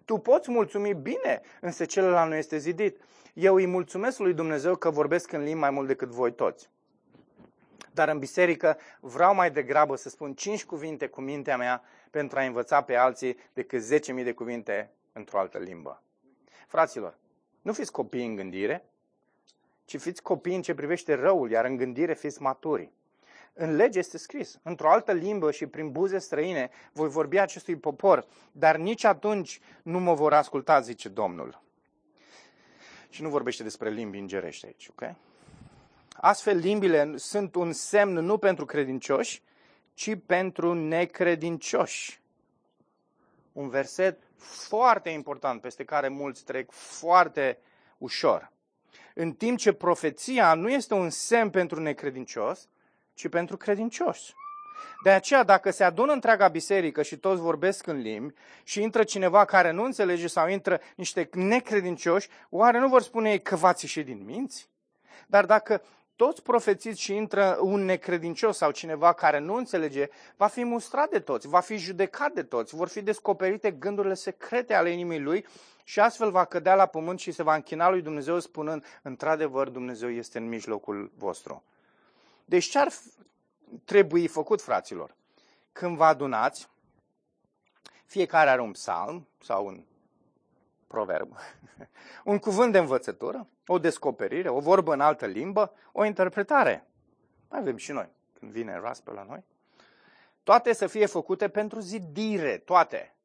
[0.06, 3.02] Tu poți mulțumi bine, însă celălalt nu este zidit.
[3.34, 6.70] Eu îi mulțumesc lui Dumnezeu că vorbesc în limbi mai mult decât voi toți.
[7.94, 12.44] Dar în biserică vreau mai degrabă să spun cinci cuvinte cu mintea mea pentru a
[12.44, 13.82] învăța pe alții decât
[14.18, 16.04] 10.000 de cuvinte într-o altă limbă.
[16.68, 17.18] Fraților,
[17.62, 18.86] nu fiți copii în gândire,
[19.86, 22.92] ci fiți copii în ce privește răul, iar în gândire fiți maturi.
[23.54, 28.26] În lege este scris, într-o altă limbă și prin buze străine voi vorbi acestui popor,
[28.52, 31.62] dar nici atunci nu mă vor asculta, zice Domnul.
[33.10, 35.16] Și nu vorbește despre limbi îngerești aici, ok?
[36.14, 39.42] Astfel, limbile sunt un semn nu pentru credincioși,
[39.94, 42.22] ci pentru necredincioși.
[43.52, 47.60] Un verset foarte important peste care mulți trec foarte
[47.98, 48.52] ușor.
[49.14, 52.68] În timp ce profeția nu este un semn pentru necredincios,
[53.14, 54.34] ci pentru credincioși.
[55.04, 58.34] De aceea, dacă se adună întreaga biserică și toți vorbesc în limbi
[58.64, 63.42] și intră cineva care nu înțelege sau intră niște necredincioși, oare nu vor spune ei
[63.42, 64.70] că v-ați ieșit din minți?
[65.28, 65.82] Dar dacă
[66.20, 71.20] toți profețiți și intră un necredincios sau cineva care nu înțelege, va fi mustrat de
[71.20, 75.46] toți, va fi judecat de toți, vor fi descoperite gândurile secrete ale inimii lui
[75.84, 80.10] și astfel va cădea la pământ și se va închina lui Dumnezeu spunând, într-adevăr Dumnezeu
[80.10, 81.64] este în mijlocul vostru.
[82.46, 82.88] Deci ce ar
[83.86, 85.16] trebui făcut, fraților?
[85.72, 86.70] Când vă adunați,
[88.06, 89.84] Fiecare are un psalm sau un
[90.90, 91.36] proverb,
[92.32, 96.88] un cuvânt de învățătură, o descoperire, o vorbă în altă limbă, o interpretare.
[97.50, 98.10] Mai avem și noi,
[98.40, 99.44] când vine ras pe la noi.
[100.44, 103.16] Toate să fie făcute pentru zidire, toate.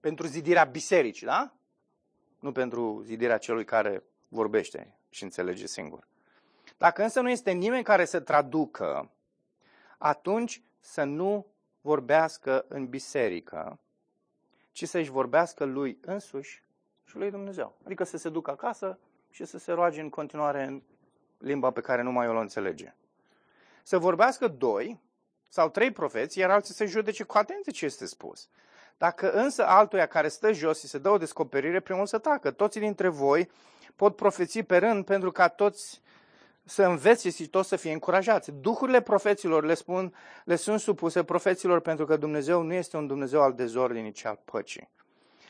[0.00, 1.52] Pentru zidirea bisericii, da?
[2.38, 6.08] Nu pentru zidirea celui care vorbește și înțelege singur.
[6.76, 9.10] Dacă însă nu este nimeni care să traducă,
[9.98, 11.46] atunci să nu
[11.80, 13.78] vorbească în biserică,
[14.72, 16.64] ci să-și vorbească lui însuși
[17.06, 17.76] și lui Dumnezeu.
[17.84, 18.98] Adică să se ducă acasă
[19.30, 20.82] și să se roage în continuare în
[21.38, 22.94] limba pe care numai el o înțelege.
[23.82, 25.00] Să vorbească doi
[25.48, 28.48] sau trei profeți, iar alții să judece cu atenție ce este spus.
[28.98, 32.50] Dacă însă altuia care stă jos și se dă o descoperire, primul să tacă.
[32.50, 33.50] Toți dintre voi
[33.96, 36.02] pot profeți pe rând pentru ca toți
[36.64, 38.50] să învețe și toți să fie încurajați.
[38.50, 40.14] Duhurile profeților le, spun,
[40.44, 44.40] le sunt supuse profeților pentru că Dumnezeu nu este un Dumnezeu al dezordinii, ci al
[44.44, 44.88] păcii.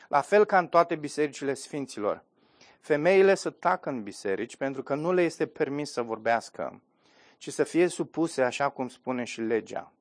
[0.07, 2.23] La fel ca în toate bisericile sfinților.
[2.79, 6.81] Femeile să tacă în biserici pentru că nu le este permis să vorbească,
[7.37, 9.91] ci să fie supuse așa cum spune și legea.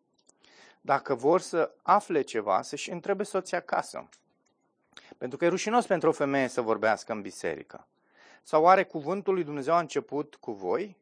[0.80, 4.08] Dacă vor să afle ceva, să-și întrebe soția acasă.
[5.18, 7.86] Pentru că e rușinos pentru o femeie să vorbească în biserică.
[8.42, 10.96] Sau oare cuvântul lui Dumnezeu a început cu voi?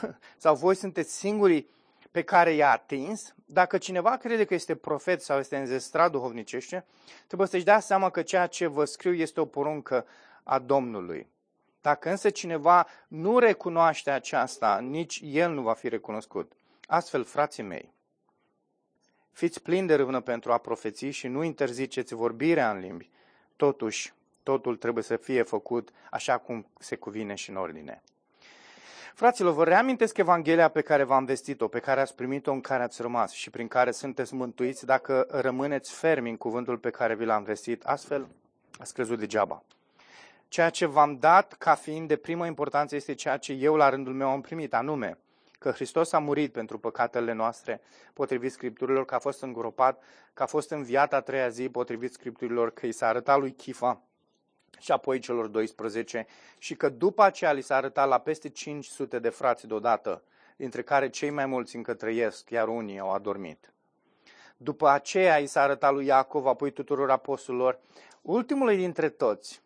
[0.36, 1.70] Sau voi sunteți singurii
[2.16, 3.34] pe care i-a atins?
[3.44, 6.84] Dacă cineva crede că este profet sau este înzestrat duhovnicește,
[7.26, 10.06] trebuie să-și dea seama că ceea ce vă scriu este o poruncă
[10.42, 11.28] a Domnului.
[11.80, 16.52] Dacă însă cineva nu recunoaște aceasta, nici el nu va fi recunoscut.
[16.86, 17.92] Astfel, frații mei,
[19.32, 23.10] fiți plini de râvnă pentru a profeți și nu interziceți vorbirea în limbi.
[23.56, 24.12] Totuși,
[24.42, 28.02] totul trebuie să fie făcut așa cum se cuvine și în ordine.
[29.18, 33.02] Fraților, vă reamintesc Evanghelia pe care v-am vestit-o, pe care ați primit-o, în care ați
[33.02, 37.42] rămas și prin care sunteți mântuiți dacă rămâneți fermi în cuvântul pe care vi l-am
[37.42, 38.28] vestit, astfel
[38.78, 39.62] ați crezut degeaba.
[40.48, 44.14] Ceea ce v-am dat ca fiind de primă importanță este ceea ce eu la rândul
[44.14, 45.18] meu am primit, anume
[45.58, 47.80] că Hristos a murit pentru păcatele noastre,
[48.12, 50.02] potrivit Scripturilor, că a fost îngropat,
[50.34, 54.00] că a fost înviat a treia zi, potrivit Scripturilor, că i s-a arătat lui Chifa
[54.78, 56.26] și apoi celor 12
[56.58, 60.22] și că după aceea li s-a arătat la peste 500 de frați deodată,
[60.56, 63.72] dintre care cei mai mulți încă trăiesc, iar unii au adormit.
[64.56, 67.78] După aceea i s-a arătat lui Iacov, apoi tuturor apostolilor,
[68.22, 69.62] ultimului dintre toți,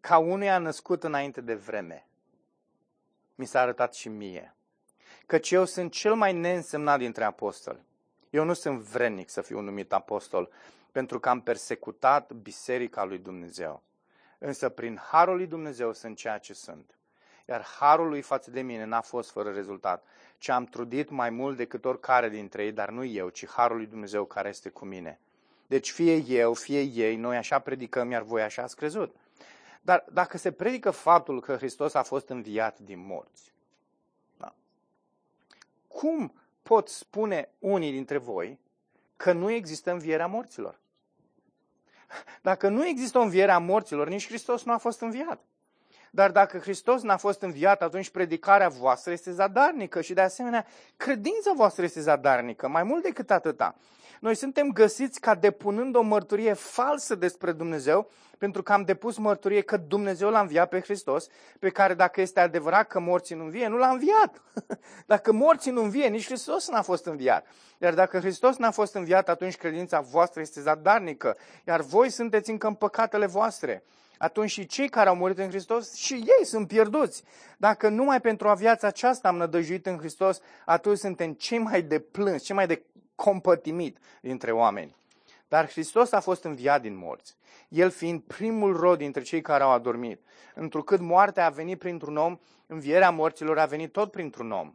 [0.00, 2.06] ca unuia născut înainte de vreme.
[3.34, 4.54] Mi s-a arătat și mie.
[5.26, 7.86] Căci eu sunt cel mai neînsemnat dintre apostoli.
[8.30, 10.50] Eu nu sunt vrednic să fiu numit apostol,
[10.92, 13.82] pentru că am persecutat biserica lui Dumnezeu.
[14.38, 16.98] Însă prin harul lui Dumnezeu sunt ceea ce sunt.
[17.48, 20.04] Iar harul lui față de mine n-a fost fără rezultat,
[20.38, 23.86] ci am trudit mai mult decât oricare dintre ei, dar nu eu, ci harul lui
[23.86, 25.20] Dumnezeu care este cu mine.
[25.66, 29.16] Deci fie eu, fie ei, noi așa predicăm, iar voi așa ați crezut.
[29.80, 33.52] Dar dacă se predică faptul că Hristos a fost înviat din morți,
[34.36, 34.54] da?
[35.86, 36.32] cum
[36.62, 38.58] pot spune unii dintre voi
[39.16, 40.78] că nu există învierea morților?
[42.42, 45.40] Dacă nu există o înviere a morților, nici Hristos nu a fost înviat.
[46.10, 50.66] Dar dacă Hristos n-a fost înviat, atunci predicarea voastră este zadarnică și de asemenea
[50.96, 53.74] credința voastră este zadarnică, mai mult decât atâta.
[54.20, 59.60] Noi suntem găsiți ca depunând o mărturie falsă despre Dumnezeu, pentru că am depus mărturie
[59.60, 61.26] că Dumnezeu l-a înviat pe Hristos,
[61.58, 64.42] pe care dacă este adevărat că morții nu învie, nu l-a înviat.
[65.06, 67.46] dacă morții nu învie, nici Hristos n-a fost înviat.
[67.78, 71.36] Iar dacă Hristos n-a fost înviat, atunci credința voastră este zadarnică,
[71.66, 73.82] iar voi sunteți încă în păcatele voastre
[74.18, 77.22] atunci și cei care au murit în Hristos, și ei sunt pierduți.
[77.56, 81.98] Dacă numai pentru a viața aceasta am nădăjuit în Hristos, atunci suntem cei mai de
[81.98, 82.82] plâns, cei mai de
[83.14, 84.96] compătimit dintre oameni.
[85.48, 87.36] Dar Hristos a fost înviat din morți,
[87.68, 90.20] El fiind primul rod dintre cei care au adormit.
[90.54, 94.74] Întrucât moartea a venit printr-un om, învierea morților a venit tot printr-un om.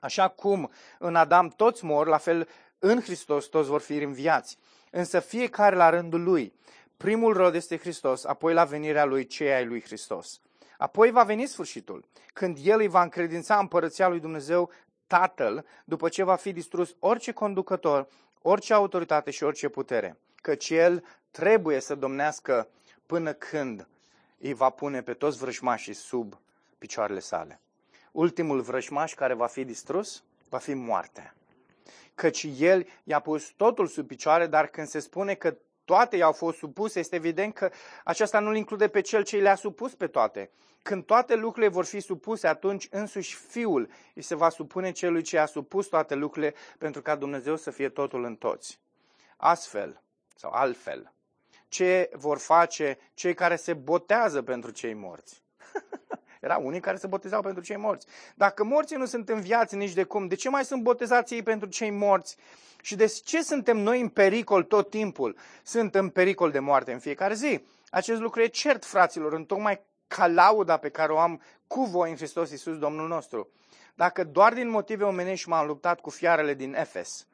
[0.00, 2.48] Așa cum în Adam toți mor, la fel
[2.78, 4.58] în Hristos toți vor fi înviați.
[4.90, 6.54] Însă fiecare la rândul lui.
[6.96, 10.40] Primul rod este Hristos, apoi la venirea lui cei ai lui Hristos.
[10.78, 14.70] Apoi va veni sfârșitul, când El îi va încredința împărăția lui Dumnezeu
[15.06, 18.08] Tatăl, după ce va fi distrus orice conducător,
[18.42, 22.68] orice autoritate și orice putere, căci El trebuie să domnească
[23.06, 23.86] până când
[24.38, 26.40] îi va pune pe toți vrăjmașii sub
[26.78, 27.60] picioarele sale.
[28.12, 31.34] Ultimul vrăjmaș care va fi distrus va fi moartea.
[32.14, 36.58] Căci El i-a pus totul sub picioare, dar când se spune că toate i-au fost
[36.58, 37.70] supuse, este evident că
[38.04, 40.50] aceasta nu-l include pe cel ce le-a supus pe toate.
[40.82, 45.38] Când toate lucrurile vor fi supuse, atunci însuși Fiul îi se va supune celui ce
[45.38, 48.80] a supus toate lucrurile pentru ca Dumnezeu să fie totul în toți.
[49.36, 50.02] Astfel,
[50.36, 51.12] sau altfel.
[51.68, 55.41] Ce vor face cei care se botează pentru cei morți?
[56.42, 58.06] Erau unii care se botezau pentru cei morți.
[58.34, 61.68] Dacă morții nu sunt înviați nici de cum, de ce mai sunt botezați ei pentru
[61.68, 62.36] cei morți?
[62.82, 65.36] Și de ce suntem noi în pericol tot timpul?
[65.62, 67.64] Sunt în pericol de moarte în fiecare zi.
[67.90, 72.10] Acest lucru e cert, fraților, în tocmai ca lauda pe care o am cu voi
[72.10, 73.48] în Hristos Iisus, Domnul nostru.
[73.94, 77.26] Dacă doar din motive omenești m-am luptat cu fiarele din Efes,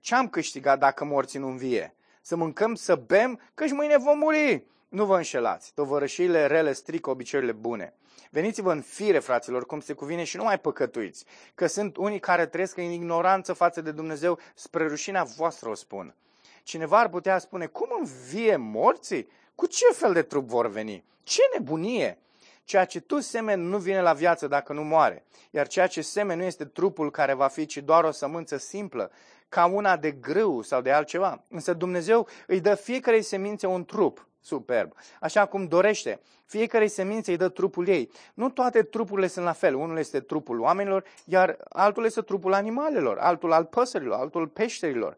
[0.00, 1.94] ce am câștigat dacă morții nu învie?
[2.22, 4.64] Să mâncăm, să bem, căci mâine vom muri.
[4.94, 7.94] Nu vă înșelați, tovărășiile rele strică obiceiurile bune.
[8.30, 12.46] Veniți-vă în fire, fraților, cum se cuvine și nu mai păcătuiți, că sunt unii care
[12.46, 16.14] trăiesc în ignoranță față de Dumnezeu, spre rușinea voastră o spun.
[16.62, 19.28] Cineva ar putea spune, cum învie morții?
[19.54, 21.04] Cu ce fel de trup vor veni?
[21.22, 22.18] Ce nebunie!
[22.64, 26.40] Ceea ce tu semeni nu vine la viață dacă nu moare, iar ceea ce semeni
[26.40, 29.10] nu este trupul care va fi, ci doar o sămânță simplă,
[29.48, 31.44] ca una de grâu sau de altceva.
[31.48, 36.20] Însă Dumnezeu îi dă fiecare semințe un trup superb, așa cum dorește.
[36.44, 38.10] Fiecare semință îi dă trupul ei.
[38.34, 39.74] Nu toate trupurile sunt la fel.
[39.74, 45.16] Unul este trupul oamenilor, iar altul este trupul animalelor, altul al păsărilor, altul peșterilor.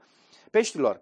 [0.51, 1.01] peștilor.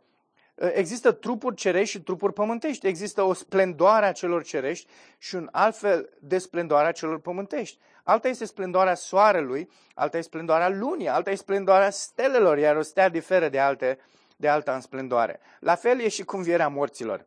[0.55, 2.87] Există trupuri cerești și trupuri pământești.
[2.87, 4.87] Există o splendoare a celor cerești
[5.19, 7.79] și un alt fel de splendoare a celor pământești.
[8.03, 13.09] Alta este splendoarea soarelui, alta este splendoarea lunii, alta este splendoarea stelelor, iar o stea
[13.09, 13.99] diferă de, alte,
[14.37, 15.41] de alta în splendoare.
[15.61, 17.27] La fel e și cu învierea morților.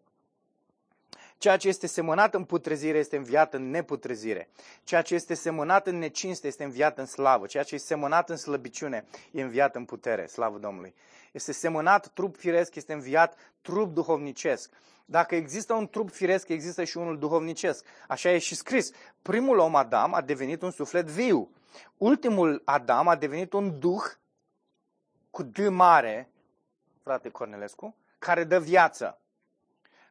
[1.37, 4.49] Ceea ce este semănat în putrezire este înviat în neputrezire.
[4.83, 7.45] Ceea ce este semănat în necinste este înviat în slavă.
[7.45, 10.25] Ceea ce este semănat în slăbiciune e înviat în putere.
[10.25, 10.93] Slavă Domnului!
[11.31, 14.69] Este semănat trup firesc, este înviat trup duhovnicesc.
[15.05, 17.85] Dacă există un trup firesc, există și unul duhovnicesc.
[18.07, 18.91] Așa e și scris.
[19.21, 21.49] Primul om, Adam, a devenit un suflet viu.
[21.97, 24.03] Ultimul Adam a devenit un duh
[25.29, 26.29] cu D mare,
[27.03, 29.19] frate Cornelescu, care dă viață.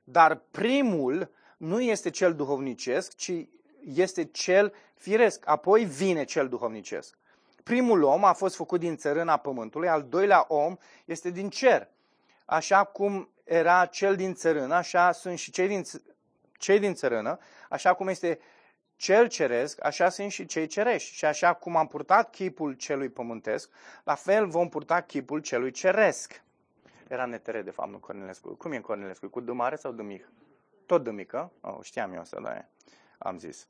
[0.08, 3.32] Dar primul nu este cel duhovnicesc, ci
[3.94, 5.42] este cel firesc.
[5.48, 7.18] Apoi vine cel duhovnicesc.
[7.62, 11.88] Primul om a fost făcut din țărâna pământului, al doilea om este din cer.
[12.44, 15.82] Așa cum era cel din țărână, așa sunt și cei din,
[16.58, 17.38] cei din țărână,
[17.68, 18.38] așa cum este
[18.96, 21.14] cel ceresc, așa sunt și cei cerești.
[21.14, 23.70] Și așa cum am purtat chipul celui pământesc,
[24.04, 26.42] la fel vom purta chipul celui ceresc.
[27.08, 28.54] Era netere, de fapt, nu Cornelescu.
[28.54, 29.28] Cum e Cornelescu?
[29.28, 30.28] Cu D mare sau D mic?
[30.86, 31.52] Tot D mică?
[31.60, 32.64] Oh, știam eu asta, da,
[33.18, 33.68] am zis.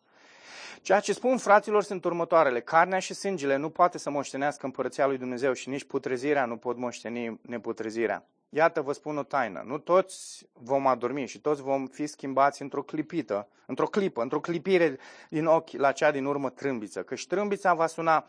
[0.82, 2.60] Ceea ce spun fraților sunt următoarele.
[2.60, 6.76] Carnea și sângele nu poate să moștenească împărăția lui Dumnezeu și nici putrezirea nu pot
[6.76, 8.26] moșteni neputrezirea.
[8.48, 9.62] Iată, vă spun o taină.
[9.66, 14.98] Nu toți vom adormi și toți vom fi schimbați într-o clipită, într-o clipă, într-o clipire
[15.28, 17.02] din ochi la cea din urmă trâmbiță.
[17.02, 18.26] Căci trâmbița va suna,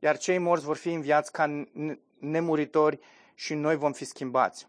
[0.00, 1.64] iar cei morți vor fi înviați ca
[2.18, 2.98] nemuritori
[3.40, 4.68] și noi vom fi schimbați.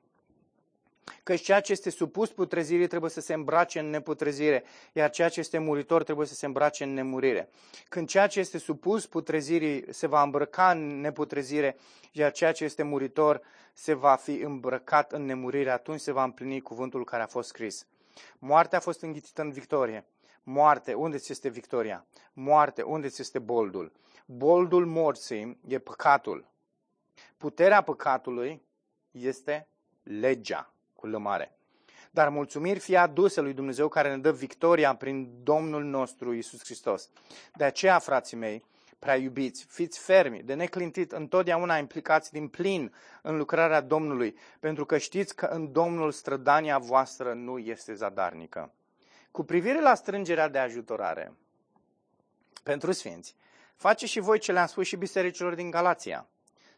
[1.24, 5.40] Că ceea ce este supus putrezirii trebuie să se îmbrace în neputrezire, iar ceea ce
[5.40, 7.50] este muritor trebuie să se îmbrace în nemurire.
[7.90, 11.78] Când ceea ce este supus putrezirii se va îmbrăca în neputrezire,
[12.12, 13.42] iar ceea ce este muritor
[13.74, 17.86] se va fi îmbrăcat în nemurire, atunci se va împlini cuvântul care a fost scris.
[18.40, 20.06] Moartea a fost înghițită în victorie.
[20.44, 22.06] Moarte, unde ți este victoria?
[22.34, 23.92] Moarte, unde ți este boldul?
[24.26, 26.50] Boldul morții e păcatul.
[27.42, 28.62] Puterea păcatului
[29.12, 29.68] este
[30.04, 31.58] legea cu lămare.
[32.12, 37.10] Dar mulțumiri fie aduse lui Dumnezeu care ne dă victoria prin Domnul nostru Isus Hristos.
[37.56, 38.66] De aceea, frații mei,
[39.00, 44.98] prea iubiți, fiți fermi, de neclintit, întotdeauna implicați din plin în lucrarea Domnului, pentru că
[44.98, 48.74] știți că în Domnul strădania voastră nu este zadarnică.
[49.32, 51.34] Cu privire la strângerea de ajutorare
[52.64, 53.36] pentru sfinți,
[53.76, 56.28] face și voi ce le-am spus și bisericilor din Galația.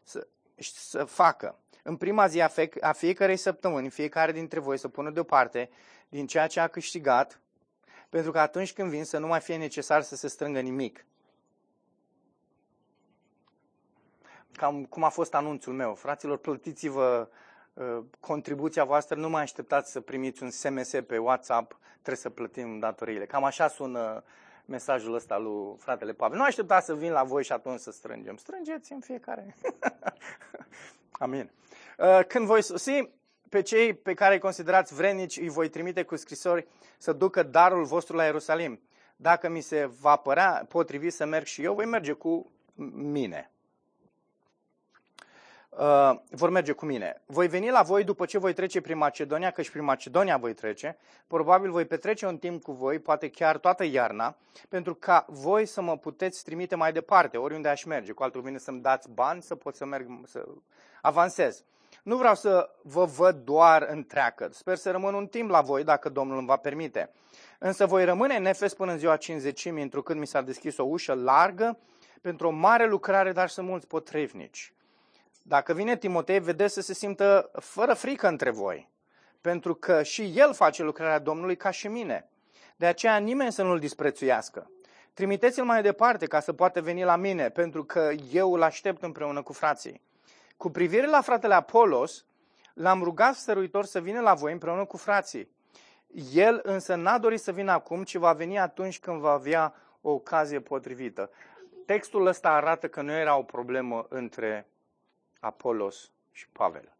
[0.02, 0.26] Să,
[0.56, 5.10] să facă în prima zi a, fe- a fiecarei săptămâni, fiecare dintre voi să pună
[5.10, 5.70] deoparte
[6.08, 7.40] din ceea ce a câștigat,
[8.08, 11.04] pentru că atunci când vin să nu mai fie necesar să se strângă nimic.
[14.52, 15.94] Cam cum a fost anunțul meu.
[15.94, 17.28] Fraților, plătiți-vă
[17.74, 22.78] uh, contribuția voastră, nu mai așteptați să primiți un SMS pe WhatsApp, trebuie să plătim
[22.78, 23.26] datoriile.
[23.26, 24.24] Cam așa sună
[24.64, 26.38] mesajul ăsta lui fratele Pavel.
[26.38, 28.36] Nu așteptați să vin la voi și atunci să strângem.
[28.36, 29.56] Strângeți în fiecare.
[31.24, 31.50] Amin.
[31.98, 33.10] Uh, când voi sosi,
[33.48, 36.66] pe cei pe care îi considerați vrenici îi voi trimite cu scrisori
[36.98, 38.80] să ducă darul vostru la Ierusalim.
[39.16, 42.52] Dacă mi se va părea potrivit să merg și eu, voi merge cu
[42.94, 43.50] mine.
[45.78, 47.22] Uh, vor merge cu mine.
[47.26, 50.54] Voi veni la voi după ce voi trece prin Macedonia, că și prin Macedonia voi
[50.54, 50.96] trece.
[51.26, 54.36] Probabil voi petrece un timp cu voi, poate chiar toată iarna,
[54.68, 58.12] pentru ca voi să mă puteți trimite mai departe, oriunde aș merge.
[58.12, 60.44] Cu alte cuvinte, să-mi dați bani să pot să merg, să
[61.02, 61.64] avansez.
[62.02, 64.48] Nu vreau să vă văd doar întreagă.
[64.52, 67.10] Sper să rămân un timp la voi, dacă Domnul îmi va permite.
[67.58, 71.14] Însă voi rămâne în Efes până în ziua 50, întrucât mi s-a deschis o ușă
[71.14, 71.78] largă
[72.20, 74.73] pentru o mare lucrare, dar sunt mulți potrivnici.
[75.46, 78.90] Dacă vine Timotei, vedeți să se simtă fără frică între voi,
[79.40, 82.28] pentru că și el face lucrarea Domnului ca și mine.
[82.76, 84.70] De aceea nimeni să nu-l disprețuiască.
[85.14, 89.42] Trimiteți-l mai departe ca să poată veni la mine, pentru că eu îl aștept împreună
[89.42, 90.02] cu frații.
[90.56, 92.24] Cu privire la fratele Apolos,
[92.74, 95.50] l-am rugat stăruitor să vină la voi împreună cu frații.
[96.32, 100.10] El însă n-a dorit să vină acum, ci va veni atunci când va avea o
[100.10, 101.30] ocazie potrivită.
[101.86, 104.68] Textul ăsta arată că nu era o problemă între
[105.44, 106.92] Apolos și Pavel.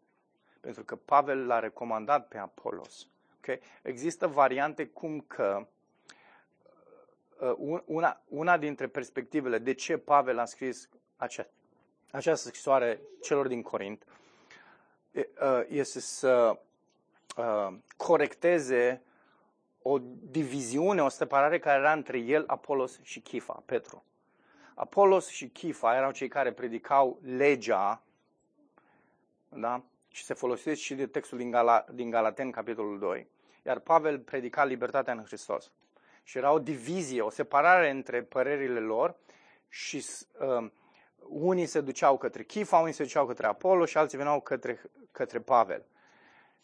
[0.60, 3.06] Pentru că Pavel l-a recomandat pe Apolos.
[3.38, 3.60] Okay?
[3.82, 5.66] Există variante cum că
[7.58, 11.46] uh, una, una dintre perspectivele de ce Pavel a scris acea,
[12.10, 14.06] această scrisoare celor din Corint
[15.12, 16.58] uh, este să
[17.36, 19.02] uh, corecteze
[19.82, 19.98] o
[20.30, 24.04] diviziune, o separare care era între el, Apolos și Chifa, Petru.
[24.74, 28.02] Apolos și Chifa erau cei care predicau legea,
[29.56, 29.82] da?
[30.14, 33.28] și se folosesc și de textul din, Gala, din Galaten, capitolul 2.
[33.66, 35.70] Iar Pavel predica libertatea în Hristos.
[36.22, 39.16] Și era o divizie, o separare între părerile lor
[39.68, 40.04] și
[40.38, 40.70] uh,
[41.28, 44.80] unii se duceau către Chifa, unii se duceau către Apollo și alții veneau către,
[45.12, 45.84] către Pavel.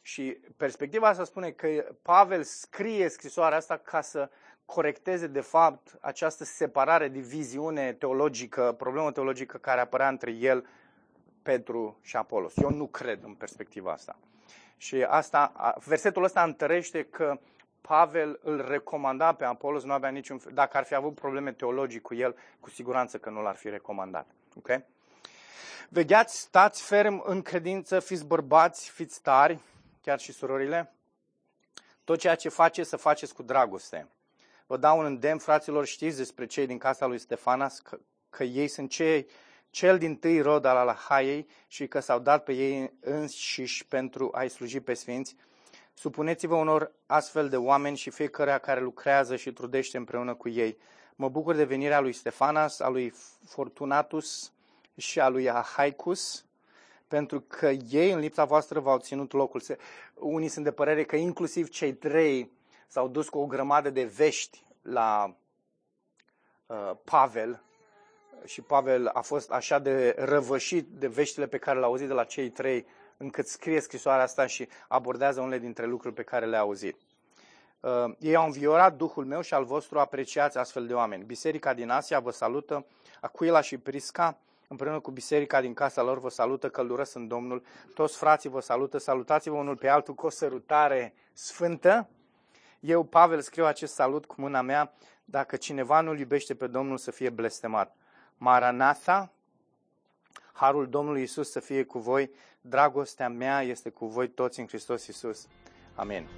[0.02, 1.68] Și perspectiva asta spune că
[2.02, 4.30] Pavel scrie scrisoarea asta ca să
[4.64, 10.66] corecteze de fapt această separare, diviziune teologică, problemă teologică care apărea între el,
[11.50, 12.56] Petru și Apolos.
[12.56, 14.18] Eu nu cred în perspectiva asta.
[14.76, 17.40] Și asta, versetul ăsta întărește că
[17.80, 22.14] Pavel îl recomanda pe Apolos, nu avea niciun dacă ar fi avut probleme teologice cu
[22.14, 24.26] el, cu siguranță că nu l-ar fi recomandat.
[24.56, 24.84] Okay?
[25.88, 29.60] Vegheați, stați ferm în credință, fiți bărbați, fiți tari,
[30.02, 30.92] chiar și surorile.
[32.04, 34.08] Tot ceea ce faceți, să faceți cu dragoste.
[34.66, 37.98] Vă dau un îndemn, fraților, știți despre cei din casa lui Stefanas, că,
[38.30, 39.26] că ei sunt cei,
[39.70, 44.48] cel din tâi rod al Alahaiei și că s-au dat pe ei înșiși pentru a-i
[44.48, 45.36] sluji pe sfinți.
[45.94, 50.76] Supuneți-vă unor astfel de oameni și fiecare care lucrează și trudește împreună cu ei.
[51.14, 53.12] Mă bucur de venirea lui Stefanas, a lui
[53.46, 54.52] Fortunatus
[54.96, 56.44] și a lui Ahaicus,
[57.08, 59.62] pentru că ei în lipsa voastră v-au ținut locul.
[60.14, 62.50] Unii sunt de părere că inclusiv cei trei
[62.86, 65.36] s-au dus cu o grămadă de vești la
[66.66, 67.62] uh, Pavel
[68.44, 72.24] și Pavel a fost așa de răvășit de veștile pe care le-a auzit de la
[72.24, 72.86] cei trei,
[73.16, 76.96] încât scrie scrisoarea asta și abordează unele dintre lucruri pe care le-a auzit.
[77.80, 81.24] Uh, ei au înviorat Duhul meu și al vostru, apreciați astfel de oameni.
[81.24, 82.86] Biserica din Asia vă salută,
[83.20, 84.38] Acuila și Prisca,
[84.68, 87.62] împreună cu biserica din casa lor vă salută, călduros în Domnul,
[87.94, 92.08] toți frații vă salută, salutați-vă unul pe altul cu o sărutare sfântă.
[92.80, 94.92] Eu, Pavel, scriu acest salut cu mâna mea,
[95.24, 97.96] dacă cineva nu iubește pe Domnul să fie blestemat.
[98.42, 99.32] Maranatha,
[100.52, 102.30] harul Domnului Isus să fie cu voi,
[102.60, 105.46] dragostea mea este cu voi toți în Hristos Isus.
[105.94, 106.28] Amin.